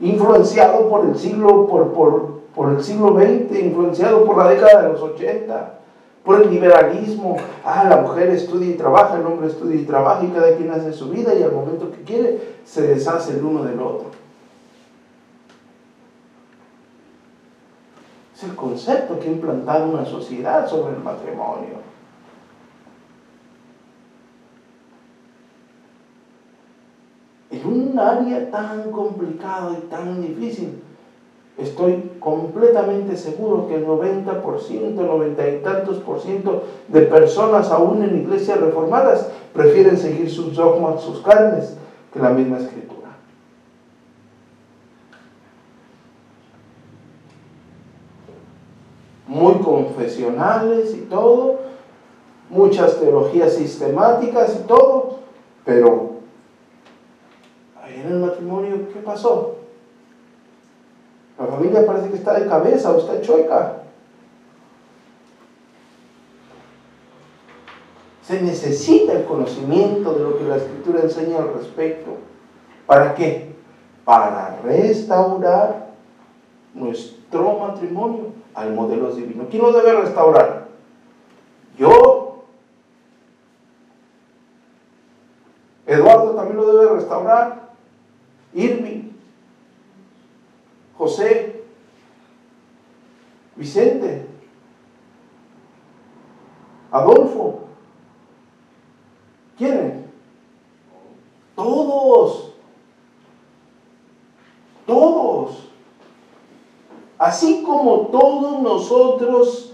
Influenciado 0.02 0.90
por 0.90 1.06
el 1.06 1.18
siglo, 1.18 1.68
por, 1.68 2.70
el 2.70 2.84
siglo 2.84 3.16
XX, 3.16 3.64
influenciado 3.64 4.26
por 4.26 4.38
la 4.38 4.50
década 4.50 4.82
de 4.82 4.90
los 4.90 5.02
80 5.02 5.80
por 6.26 6.42
el 6.42 6.50
liberalismo. 6.52 7.38
Ah, 7.64 7.86
la 7.88 8.02
mujer 8.02 8.28
estudia 8.28 8.72
y 8.72 8.74
trabaja, 8.74 9.18
el 9.18 9.26
hombre 9.26 9.48
estudia 9.48 9.80
y 9.80 9.86
trabaja 9.86 10.26
y 10.26 10.32
cada 10.32 10.58
quien 10.58 10.70
hace 10.70 10.92
su 10.92 11.10
vida 11.10 11.34
y 11.34 11.44
al 11.44 11.54
momento 11.54 11.90
que 11.92 12.04
quiere 12.04 12.56
se 12.66 12.82
deshace 12.82 13.38
el 13.38 13.46
uno 13.46 13.64
del 13.64 13.80
otro. 13.80 14.08
Es 18.36 18.44
el 18.44 18.54
concepto 18.54 19.18
que 19.18 19.30
ha 19.30 19.32
implantado 19.32 19.90
una 19.90 20.04
sociedad 20.04 20.68
sobre 20.68 20.94
el 20.94 21.02
matrimonio. 21.02 21.89
En 27.52 27.66
un 27.66 27.98
área 27.98 28.52
tan 28.52 28.92
complicado 28.92 29.74
y 29.74 29.88
tan 29.88 30.22
difícil 30.22 30.84
estoy 31.58 32.12
completamente 32.20 33.18
seguro 33.18 33.68
que 33.68 33.76
el 33.76 33.88
90%, 33.88 34.94
90 34.94 35.50
y 35.50 35.60
tantos 35.62 35.98
por 35.98 36.20
ciento 36.20 36.64
de 36.88 37.02
personas 37.02 37.72
aún 37.72 38.04
en 38.04 38.18
iglesias 38.18 38.62
reformadas 38.62 39.30
prefieren 39.54 39.98
seguir 39.98 40.30
sus 40.30 40.56
dogmas, 40.56 41.02
sus 41.02 41.22
carnes, 41.22 41.76
que 42.14 42.20
la 42.20 42.30
misma 42.30 42.60
escritura. 42.60 43.10
Muy 49.28 49.56
confesionales 49.56 50.96
y 50.96 51.02
todo, 51.02 51.60
muchas 52.50 53.00
teologías 53.00 53.54
sistemáticas 53.54 54.60
y 54.64 54.68
todo, 54.68 55.20
pero 55.66 56.09
en 57.96 58.08
el 58.08 58.20
matrimonio, 58.20 58.90
¿qué 58.94 59.00
pasó? 59.00 59.56
La 61.40 61.46
familia 61.46 61.86
parece 61.86 62.10
que 62.10 62.18
está 62.18 62.38
de 62.38 62.48
cabeza 62.48 62.92
o 62.92 62.98
está 62.98 63.22
chueca. 63.22 63.78
Se 68.24 68.42
necesita 68.42 69.14
el 69.14 69.26
conocimiento 69.26 70.14
de 70.14 70.24
lo 70.24 70.38
que 70.38 70.44
la 70.44 70.58
escritura 70.58 71.02
enseña 71.02 71.38
al 71.38 71.54
respecto. 71.54 72.12
¿Para 72.86 73.16
qué? 73.16 73.56
Para 74.04 74.60
restaurar 74.64 75.88
nuestro 76.74 77.58
matrimonio 77.58 78.34
al 78.54 78.74
modelo 78.74 79.12
divino. 79.12 79.46
¿Quién 79.50 79.64
lo 79.64 79.72
debe 79.72 80.02
restaurar? 80.02 80.68
Yo. 81.78 82.44
Eduardo 85.88 86.36
también 86.36 86.58
lo 86.58 86.74
debe 86.74 86.96
restaurar. 86.96 87.69
Irving. 88.54 89.10
José, 90.98 91.64
Vicente, 93.56 94.28
Adolfo. 96.92 97.62
¿Quieren? 99.58 100.12
Todos. 101.56 102.54
Todos. 104.86 105.70
Así 107.18 107.64
como 107.64 108.08
todos 108.08 108.62
nosotros 108.62 109.69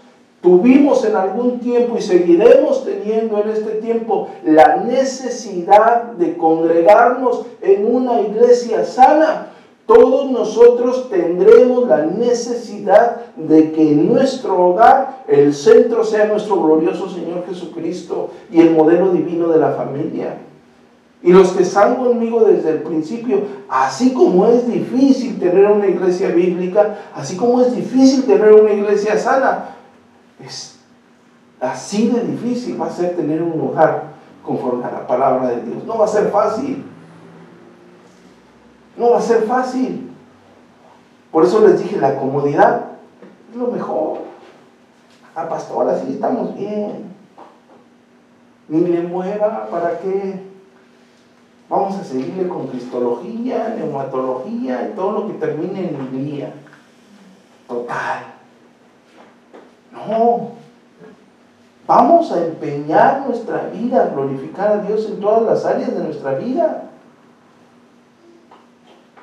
tuvimos 0.46 1.04
en 1.04 1.16
algún 1.16 1.60
tiempo 1.60 1.98
y 1.98 2.04
seguiremos 2.04 2.86
teniendo 2.86 3.42
en 3.42 3.50
este 3.50 3.72
tiempo 3.82 4.30
la 4.44 4.76
necesidad 4.78 6.04
de 6.12 6.38
congregarnos 6.38 7.48
en 7.64 7.84
una 7.96 8.22
iglesia 8.22 8.86
sana, 8.86 9.48
todos 9.88 10.30
nosotros 10.30 11.10
tendremos 11.10 11.88
la 11.88 12.06
necesidad 12.06 13.22
de 13.36 13.72
que 13.72 13.94
en 13.94 14.14
nuestro 14.14 14.68
hogar 14.68 15.24
el 15.28 15.52
centro 15.52 16.04
sea 16.04 16.28
nuestro 16.28 16.62
glorioso 16.62 17.10
Señor 17.10 17.44
Jesucristo 17.48 18.30
y 18.52 18.62
el 18.62 18.70
modelo 18.70 19.10
divino 19.14 19.48
de 19.48 19.58
la 19.58 19.72
familia. 19.72 20.38
Y 21.24 21.34
los 21.34 21.54
que 21.54 21.64
están 21.64 21.96
conmigo 21.96 22.42
desde 22.42 22.70
el 22.70 22.84
principio, 22.84 23.40
así 23.68 24.14
como 24.14 24.46
es 24.46 24.68
difícil 24.68 25.40
tener 25.40 25.66
una 25.66 25.88
iglesia 25.88 26.30
bíblica, 26.30 27.00
así 27.16 27.36
como 27.36 27.62
es 27.62 27.76
difícil 27.76 28.26
tener 28.26 28.54
una 28.54 28.72
iglesia 28.72 29.18
sana, 29.18 29.75
es 30.40 30.80
así 31.60 32.08
de 32.10 32.22
difícil 32.22 32.80
va 32.80 32.88
a 32.88 32.92
ser 32.92 33.16
tener 33.16 33.42
un 33.42 33.60
hogar 33.60 34.16
conforme 34.44 34.86
a 34.86 34.92
la 34.92 35.08
palabra 35.08 35.50
de 35.50 35.62
Dios. 35.62 35.84
No 35.86 35.98
va 35.98 36.06
a 36.06 36.10
ser 36.10 36.30
fácil. 36.30 36.86
No 38.98 39.12
va 39.12 39.18
a 39.18 39.22
ser 39.22 39.44
fácil. 39.44 40.12
Por 41.32 41.44
eso 41.44 41.68
les 41.68 41.82
dije, 41.82 41.98
la 41.98 42.18
comodidad 42.18 42.92
es 43.52 43.56
lo 43.56 43.68
mejor. 43.68 44.20
Ah, 45.36 45.50
pastor, 45.50 45.90
así 45.90 46.14
estamos 46.14 46.56
bien. 46.56 47.14
Ni 48.70 48.82
le 48.82 49.04
mueva, 49.04 49.68
¿para 49.70 50.00
qué? 50.00 50.42
Vamos 51.70 51.96
a 52.00 52.04
seguirle 52.04 52.48
con 52.48 52.68
cristología, 52.68 53.76
neumatología 53.78 54.90
y 54.90 54.96
todo 54.96 55.12
lo 55.12 55.28
que 55.28 55.34
termine 55.34 55.90
en 55.90 56.26
día. 56.26 56.54
Total. 57.68 58.35
No. 59.96 60.50
Vamos 61.88 62.32
a 62.32 62.44
empeñar 62.44 63.24
nuestra 63.28 63.70
vida 63.72 64.04
a 64.04 64.08
glorificar 64.08 64.72
a 64.72 64.78
Dios 64.80 65.06
en 65.06 65.20
todas 65.20 65.44
las 65.44 65.66
áreas 65.66 65.94
de 65.94 66.04
nuestra 66.04 66.34
vida. 66.34 66.84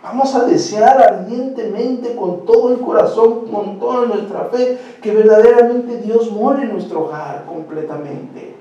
Vamos 0.02 0.34
a 0.34 0.44
desear 0.44 1.00
ardientemente 1.00 2.16
con 2.16 2.44
todo 2.44 2.72
el 2.72 2.80
corazón, 2.80 3.46
con 3.46 3.78
toda 3.78 4.06
nuestra 4.06 4.46
fe, 4.46 4.78
que 5.00 5.12
verdaderamente 5.12 5.98
Dios 5.98 6.30
more 6.32 6.62
en 6.62 6.72
nuestro 6.72 7.04
hogar 7.04 7.44
completamente. 7.46 8.56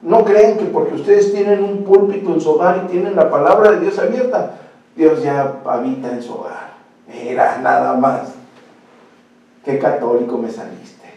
No 0.00 0.24
creen 0.24 0.56
que 0.56 0.64
porque 0.66 0.94
ustedes 0.94 1.32
tienen 1.32 1.62
un 1.62 1.84
púlpito 1.84 2.32
en 2.32 2.40
su 2.40 2.50
hogar 2.50 2.84
y 2.84 2.88
tienen 2.88 3.16
la 3.16 3.28
palabra 3.28 3.72
de 3.72 3.80
Dios 3.80 3.98
abierta, 3.98 4.52
Dios 4.96 5.22
ya 5.22 5.60
habita 5.64 6.10
en 6.10 6.22
su 6.22 6.34
hogar. 6.34 6.70
Era 7.12 7.58
nada 7.58 7.94
más. 7.94 8.37
Qué 9.64 9.78
católico 9.78 10.38
me 10.38 10.50
saliste. 10.50 11.08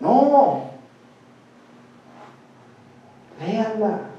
No. 0.00 0.70
Léanla 3.40 4.12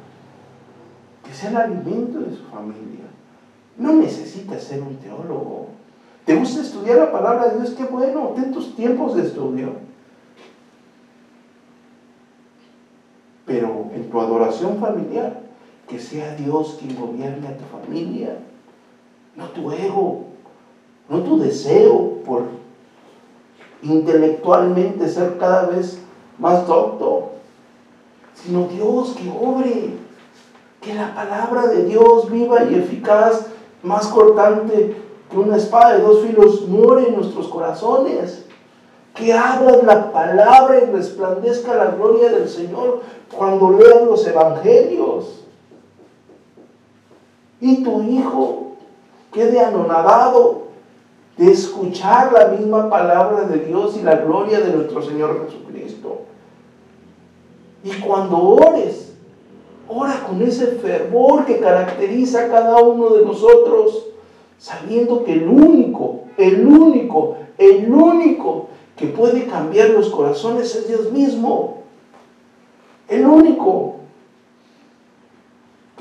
que 1.24 1.34
sea 1.34 1.50
el 1.50 1.58
alimento 1.58 2.20
de 2.20 2.36
su 2.36 2.44
familia. 2.46 3.06
No 3.78 3.94
necesitas 3.94 4.64
ser 4.64 4.82
un 4.82 4.98
teólogo. 4.98 5.70
¿Te 6.26 6.36
gusta 6.36 6.62
estudiar 6.62 6.98
la 6.98 7.12
palabra 7.12 7.50
de 7.50 7.60
Dios? 7.60 7.72
Qué 7.72 7.86
bueno, 7.86 8.34
ten 8.36 8.52
tus 8.52 8.76
tiempos 8.76 9.16
de 9.16 9.24
estudio. 9.24 9.74
Pero 13.46 13.90
en 13.94 14.10
tu 14.10 14.22
adoración 14.22 14.80
familiar, 14.80 15.42
que 15.88 16.00
sea 16.00 16.36
Dios 16.36 16.78
quien 16.80 16.96
gobierne 16.96 17.48
a 17.48 17.58
tu 17.58 17.66
familia, 17.66 18.38
no 19.36 19.50
tu 19.50 19.72
ego, 19.72 20.28
no 21.10 21.20
tu 21.20 21.40
deseo 21.40 22.20
por 22.26 22.44
intelectualmente 23.82 25.08
ser 25.10 25.38
cada 25.38 25.68
vez 25.68 26.00
más 26.40 26.66
docto, 26.66 27.32
sino 28.34 28.68
Dios 28.68 29.16
que 29.18 29.30
obre 29.30 29.94
que 30.82 30.94
la 30.94 31.14
palabra 31.14 31.68
de 31.68 31.86
Dios 31.86 32.30
viva 32.30 32.64
y 32.66 32.76
eficaz, 32.76 33.48
más 33.82 34.08
cortante 34.08 34.96
que 35.30 35.38
una 35.38 35.58
espada 35.58 35.98
de 35.98 36.04
dos 36.04 36.22
filos, 36.26 36.68
muere 36.68 37.08
en 37.08 37.16
nuestros 37.16 37.48
corazones. 37.48 38.46
Que 39.16 39.32
abras 39.32 39.84
la 39.84 40.12
palabra 40.12 40.80
y 40.80 40.92
resplandezca 40.92 41.76
la 41.76 41.92
gloria 41.92 42.32
del 42.32 42.50
Señor 42.50 43.02
cuando 43.32 43.72
leas 43.72 44.04
los 44.04 44.26
evangelios. 44.26 45.44
Y 47.62 47.84
tu 47.84 48.02
hijo 48.02 48.72
quede 49.32 49.60
anonadado 49.60 50.63
de 51.38 51.52
escuchar 51.52 52.32
la 52.32 52.48
misma 52.48 52.90
palabra 52.90 53.44
de 53.46 53.66
Dios 53.66 53.98
y 53.98 54.04
la 54.04 54.18
gloria 54.18 54.60
de 54.60 54.74
nuestro 54.74 55.02
Señor 55.02 55.46
Jesucristo. 55.46 56.22
Y 57.84 57.92
cuando 58.02 58.38
ores, 58.38 59.14
ora 59.88 60.26
con 60.28 60.42
ese 60.42 60.68
fervor 60.68 61.46
que 61.46 61.60
caracteriza 61.60 62.46
a 62.46 62.50
cada 62.50 62.82
uno 62.82 63.10
de 63.10 63.26
nosotros, 63.26 64.08
sabiendo 64.58 65.24
que 65.24 65.34
el 65.34 65.48
único, 65.48 66.22
el 66.38 66.66
único, 66.66 67.38
el 67.58 67.92
único 67.92 68.68
que 68.96 69.08
puede 69.08 69.48
cambiar 69.48 69.90
los 69.90 70.10
corazones 70.10 70.76
es 70.76 70.88
Dios 70.88 71.12
mismo. 71.12 71.80
El 73.10 73.26
único. 73.26 73.96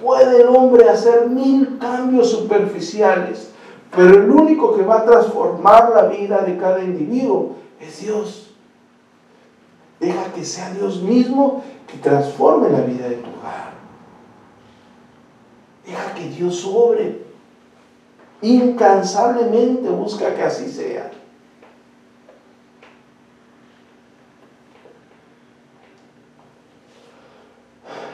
Puede 0.01 0.43
el 0.43 0.49
hombre 0.49 0.89
hacer 0.89 1.28
mil 1.28 1.78
cambios 1.78 2.30
superficiales, 2.30 3.52
pero 3.95 4.14
el 4.14 4.30
único 4.30 4.74
que 4.74 4.82
va 4.82 5.01
a 5.01 5.05
transformar 5.05 5.90
la 5.95 6.05
vida 6.05 6.43
de 6.43 6.57
cada 6.57 6.82
individuo 6.82 7.57
es 7.78 8.01
Dios. 8.01 8.55
Deja 10.01 10.32
que 10.32 10.45
sea 10.45 10.70
Dios 10.70 11.03
mismo 11.03 11.62
que 11.86 11.99
transforme 11.99 12.70
la 12.70 12.80
vida 12.80 13.09
de 13.09 13.16
tu 13.16 13.28
hogar. 13.28 13.72
Deja 15.84 16.14
que 16.14 16.28
Dios 16.30 16.64
obre. 16.64 17.22
Incansablemente 18.40 19.88
busca 19.90 20.34
que 20.34 20.43
así 20.43 20.72
sea. 20.72 21.11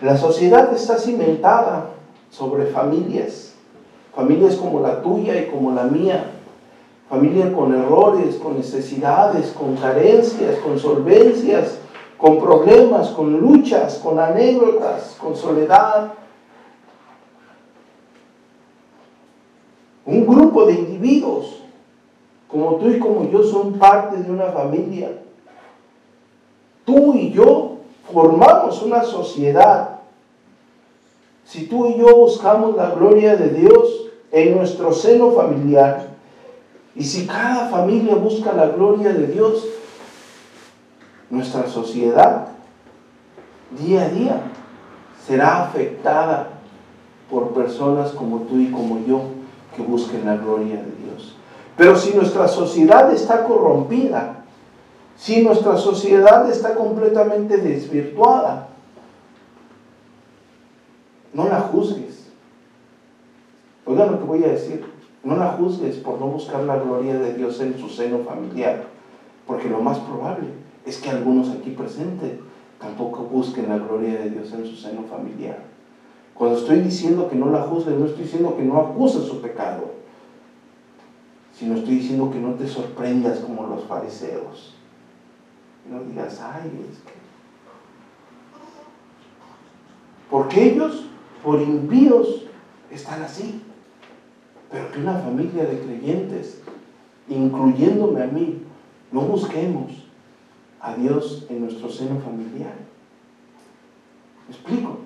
La 0.02 0.16
sociedad 0.16 0.72
está 0.74 0.98
cimentada 0.98 1.90
sobre 2.30 2.66
familias 2.66 3.47
familias 4.18 4.56
como 4.56 4.80
la 4.80 5.00
tuya 5.00 5.40
y 5.40 5.46
como 5.46 5.70
la 5.70 5.84
mía, 5.84 6.32
familia 7.08 7.52
con 7.52 7.72
errores, 7.72 8.34
con 8.34 8.56
necesidades, 8.56 9.52
con 9.52 9.76
carencias, 9.76 10.56
con 10.58 10.76
solvencias, 10.76 11.78
con 12.16 12.40
problemas, 12.40 13.10
con 13.10 13.38
luchas, 13.38 14.00
con 14.02 14.18
anécdotas, 14.18 15.16
con 15.20 15.36
soledad. 15.36 16.14
Un 20.04 20.26
grupo 20.26 20.66
de 20.66 20.72
individuos 20.72 21.62
como 22.48 22.74
tú 22.74 22.88
y 22.88 22.98
como 22.98 23.30
yo 23.30 23.44
son 23.44 23.74
parte 23.74 24.16
de 24.16 24.32
una 24.32 24.46
familia. 24.46 25.12
Tú 26.84 27.14
y 27.14 27.30
yo 27.30 27.76
formamos 28.12 28.82
una 28.82 29.04
sociedad. 29.04 30.00
Si 31.44 31.68
tú 31.68 31.86
y 31.86 31.98
yo 31.98 32.16
buscamos 32.16 32.74
la 32.74 32.90
gloria 32.90 33.36
de 33.36 33.50
Dios, 33.50 33.97
en 34.32 34.56
nuestro 34.56 34.92
seno 34.92 35.32
familiar. 35.32 36.08
Y 36.94 37.04
si 37.04 37.26
cada 37.26 37.68
familia 37.68 38.14
busca 38.16 38.52
la 38.52 38.66
gloria 38.68 39.12
de 39.12 39.26
Dios, 39.28 39.64
nuestra 41.30 41.66
sociedad 41.68 42.48
día 43.70 44.06
a 44.06 44.08
día 44.08 44.40
será 45.26 45.64
afectada 45.64 46.48
por 47.30 47.52
personas 47.52 48.12
como 48.12 48.40
tú 48.40 48.58
y 48.58 48.70
como 48.70 49.04
yo 49.06 49.20
que 49.76 49.82
busquen 49.82 50.24
la 50.24 50.36
gloria 50.36 50.76
de 50.76 50.92
Dios. 51.04 51.36
Pero 51.76 51.96
si 51.96 52.14
nuestra 52.14 52.48
sociedad 52.48 53.12
está 53.12 53.44
corrompida, 53.44 54.44
si 55.16 55.42
nuestra 55.42 55.76
sociedad 55.76 56.48
está 56.50 56.74
completamente 56.74 57.58
desvirtuada, 57.58 58.68
no 61.34 61.48
la 61.48 61.60
juzgues. 61.60 62.07
Oiga 63.98 64.12
lo 64.12 64.20
que 64.20 64.26
voy 64.26 64.44
a 64.44 64.52
decir, 64.52 64.84
no 65.24 65.34
la 65.34 65.48
juzgues 65.54 65.96
por 65.96 66.20
no 66.20 66.26
buscar 66.26 66.62
la 66.62 66.76
gloria 66.76 67.18
de 67.18 67.34
Dios 67.34 67.58
en 67.58 67.76
su 67.76 67.88
seno 67.88 68.18
familiar, 68.18 68.84
porque 69.44 69.68
lo 69.68 69.80
más 69.80 69.98
probable 69.98 70.50
es 70.86 70.98
que 70.98 71.10
algunos 71.10 71.50
aquí 71.50 71.70
presentes 71.70 72.34
tampoco 72.78 73.24
busquen 73.24 73.68
la 73.68 73.78
gloria 73.78 74.16
de 74.16 74.30
Dios 74.30 74.52
en 74.52 74.64
su 74.64 74.76
seno 74.76 75.02
familiar. 75.02 75.58
Cuando 76.34 76.58
estoy 76.58 76.78
diciendo 76.78 77.26
que 77.26 77.34
no 77.34 77.50
la 77.50 77.62
juzgues, 77.62 77.96
no 77.96 78.04
estoy 78.04 78.22
diciendo 78.22 78.54
que 78.54 78.62
no 78.62 78.78
acuses 78.78 79.24
su 79.24 79.40
pecado, 79.40 79.90
sino 81.52 81.74
estoy 81.74 81.96
diciendo 81.96 82.30
que 82.30 82.38
no 82.38 82.52
te 82.52 82.68
sorprendas 82.68 83.40
como 83.40 83.64
los 83.64 83.82
fariseos. 83.82 84.74
No 85.90 86.00
digas, 86.02 86.38
ay, 86.40 86.86
es 86.88 86.98
que... 86.98 87.14
Porque 90.30 90.66
ellos, 90.66 91.02
por 91.42 91.60
impíos, 91.60 92.44
están 92.92 93.22
así 93.22 93.60
pero 94.70 94.90
que 94.92 95.00
una 95.00 95.14
familia 95.14 95.64
de 95.64 95.80
creyentes, 95.80 96.60
incluyéndome 97.28 98.22
a 98.22 98.26
mí, 98.26 98.62
no 99.10 99.22
busquemos 99.22 99.92
a 100.80 100.94
Dios 100.94 101.46
en 101.48 101.62
nuestro 101.62 101.90
seno 101.90 102.20
familiar. 102.20 102.74
¿Me 104.46 104.54
explico? 104.54 104.98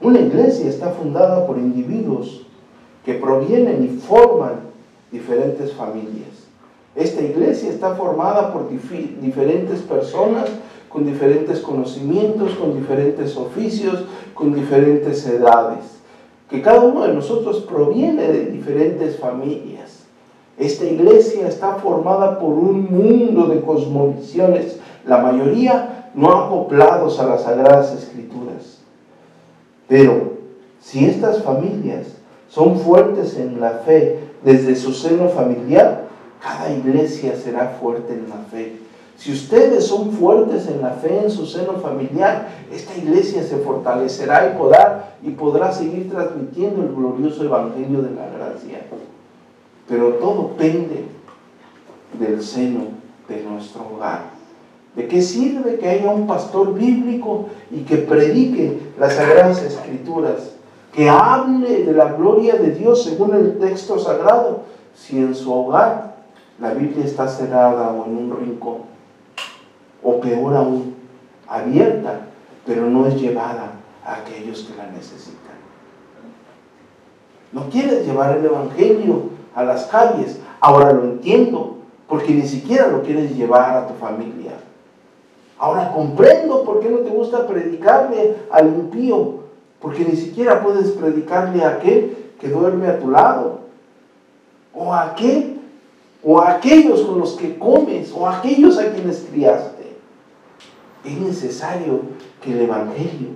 Una 0.00 0.20
iglesia 0.20 0.68
está 0.68 0.90
fundada 0.90 1.46
por 1.46 1.58
individuos 1.58 2.46
que 3.04 3.14
provienen 3.14 3.84
y 3.84 3.88
forman 3.88 4.60
diferentes 5.10 5.72
familias. 5.72 6.46
Esta 6.94 7.22
iglesia 7.22 7.70
está 7.70 7.94
formada 7.94 8.52
por 8.52 8.68
diferentes 8.68 9.80
personas 9.82 10.50
con 10.88 11.04
diferentes 11.04 11.60
conocimientos, 11.60 12.54
con 12.54 12.74
diferentes 12.74 13.36
oficios, 13.36 14.04
con 14.34 14.54
diferentes 14.54 15.26
edades 15.26 15.95
que 16.48 16.62
cada 16.62 16.80
uno 16.80 17.06
de 17.06 17.14
nosotros 17.14 17.60
proviene 17.62 18.28
de 18.28 18.46
diferentes 18.46 19.18
familias. 19.18 20.04
Esta 20.58 20.84
iglesia 20.84 21.48
está 21.48 21.74
formada 21.74 22.38
por 22.38 22.52
un 22.52 22.86
mundo 22.90 23.46
de 23.46 23.60
cosmovisiones, 23.60 24.78
la 25.04 25.18
mayoría 25.18 26.10
no 26.14 26.32
acoplados 26.32 27.20
a 27.20 27.26
las 27.26 27.42
sagradas 27.42 27.92
escrituras. 27.92 28.78
Pero 29.86 30.32
si 30.80 31.04
estas 31.04 31.42
familias 31.42 32.06
son 32.48 32.78
fuertes 32.78 33.36
en 33.36 33.60
la 33.60 33.70
fe 33.84 34.20
desde 34.42 34.76
su 34.76 34.92
seno 34.92 35.28
familiar, 35.28 36.06
cada 36.40 36.72
iglesia 36.72 37.36
será 37.36 37.76
fuerte 37.80 38.14
en 38.14 38.30
la 38.30 38.36
fe. 38.50 38.85
Si 39.16 39.32
ustedes 39.32 39.86
son 39.86 40.12
fuertes 40.12 40.68
en 40.68 40.82
la 40.82 40.90
fe 40.90 41.22
en 41.24 41.30
su 41.30 41.46
seno 41.46 41.74
familiar, 41.74 42.48
esta 42.70 42.94
iglesia 42.96 43.42
se 43.42 43.56
fortalecerá 43.58 44.52
y 44.52 44.58
podrá, 44.58 45.16
y 45.22 45.30
podrá 45.30 45.72
seguir 45.72 46.10
transmitiendo 46.10 46.82
el 46.82 46.94
glorioso 46.94 47.42
evangelio 47.42 48.02
de 48.02 48.10
la 48.10 48.28
gracia. 48.28 48.86
Pero 49.88 50.14
todo 50.14 50.48
pende 50.58 51.06
del 52.18 52.42
seno 52.42 52.80
de 53.26 53.42
nuestro 53.42 53.86
hogar. 53.94 54.36
¿De 54.94 55.08
qué 55.08 55.22
sirve 55.22 55.78
que 55.78 55.88
haya 55.88 56.10
un 56.10 56.26
pastor 56.26 56.74
bíblico 56.74 57.46
y 57.70 57.80
que 57.80 57.96
predique 57.96 58.80
las 58.98 59.14
sagradas 59.14 59.62
escrituras? 59.62 60.52
Que 60.92 61.08
hable 61.08 61.84
de 61.84 61.92
la 61.92 62.12
gloria 62.12 62.56
de 62.56 62.72
Dios 62.72 63.04
según 63.04 63.34
el 63.34 63.58
texto 63.58 63.98
sagrado, 63.98 64.62
si 64.94 65.18
en 65.18 65.34
su 65.34 65.52
hogar 65.52 66.16
la 66.58 66.72
Biblia 66.72 67.04
está 67.04 67.28
cerrada 67.28 67.90
o 67.92 68.06
en 68.06 68.16
un 68.16 68.36
rincón 68.38 68.95
o 70.06 70.20
peor 70.20 70.54
aún, 70.54 70.94
abierta, 71.48 72.20
pero 72.64 72.88
no 72.88 73.06
es 73.06 73.20
llevada 73.20 73.72
a 74.04 74.14
aquellos 74.18 74.60
que 74.60 74.76
la 74.76 74.86
necesitan. 74.92 75.56
No 77.52 77.68
quieres 77.70 78.06
llevar 78.06 78.38
el 78.38 78.44
Evangelio 78.44 79.30
a 79.56 79.64
las 79.64 79.86
calles, 79.86 80.38
ahora 80.60 80.92
lo 80.92 81.02
entiendo, 81.02 81.78
porque 82.08 82.32
ni 82.32 82.46
siquiera 82.46 82.86
lo 82.86 83.02
quieres 83.02 83.36
llevar 83.36 83.76
a 83.76 83.88
tu 83.88 83.94
familia. 83.94 84.52
Ahora 85.58 85.90
comprendo 85.90 86.62
por 86.62 86.78
qué 86.78 86.88
no 86.88 86.98
te 86.98 87.10
gusta 87.10 87.48
predicarle 87.48 88.36
al 88.52 88.68
impío, 88.68 89.40
porque 89.80 90.04
ni 90.04 90.14
siquiera 90.14 90.62
puedes 90.62 90.90
predicarle 90.90 91.64
a 91.64 91.70
aquel 91.70 92.16
que 92.38 92.48
duerme 92.48 92.86
a 92.86 93.00
tu 93.00 93.10
lado, 93.10 93.60
o 94.72 94.92
a 94.92 95.02
aquel, 95.02 95.58
o 96.22 96.40
a 96.40 96.52
aquellos 96.52 97.00
con 97.02 97.18
los 97.18 97.32
que 97.32 97.58
comes, 97.58 98.12
o 98.12 98.28
a 98.28 98.38
aquellos 98.38 98.78
a 98.78 98.92
quienes 98.92 99.26
criaste 99.32 99.75
es 101.06 101.20
necesario 101.20 102.00
que 102.42 102.52
el 102.52 102.62
Evangelio 102.62 103.28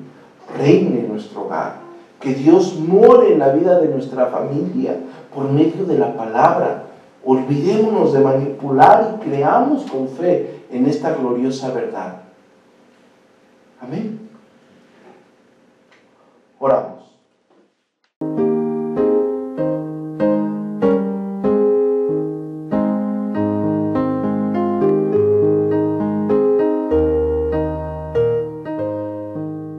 reine 0.58 1.00
en 1.00 1.08
nuestro 1.08 1.42
hogar, 1.42 1.76
que 2.20 2.34
Dios 2.34 2.78
more 2.78 3.32
en 3.32 3.38
la 3.38 3.52
vida 3.52 3.78
de 3.78 3.88
nuestra 3.88 4.26
familia 4.26 4.96
por 5.34 5.50
medio 5.50 5.84
de 5.84 5.98
la 5.98 6.14
palabra. 6.16 6.84
Olvidémonos 7.24 8.12
de 8.12 8.20
manipular 8.20 9.18
y 9.18 9.28
creamos 9.28 9.90
con 9.90 10.08
fe 10.08 10.64
en 10.70 10.86
esta 10.86 11.14
gloriosa 11.14 11.70
verdad. 11.70 12.22
Amén. 13.80 14.28
Oramos. 16.58 16.99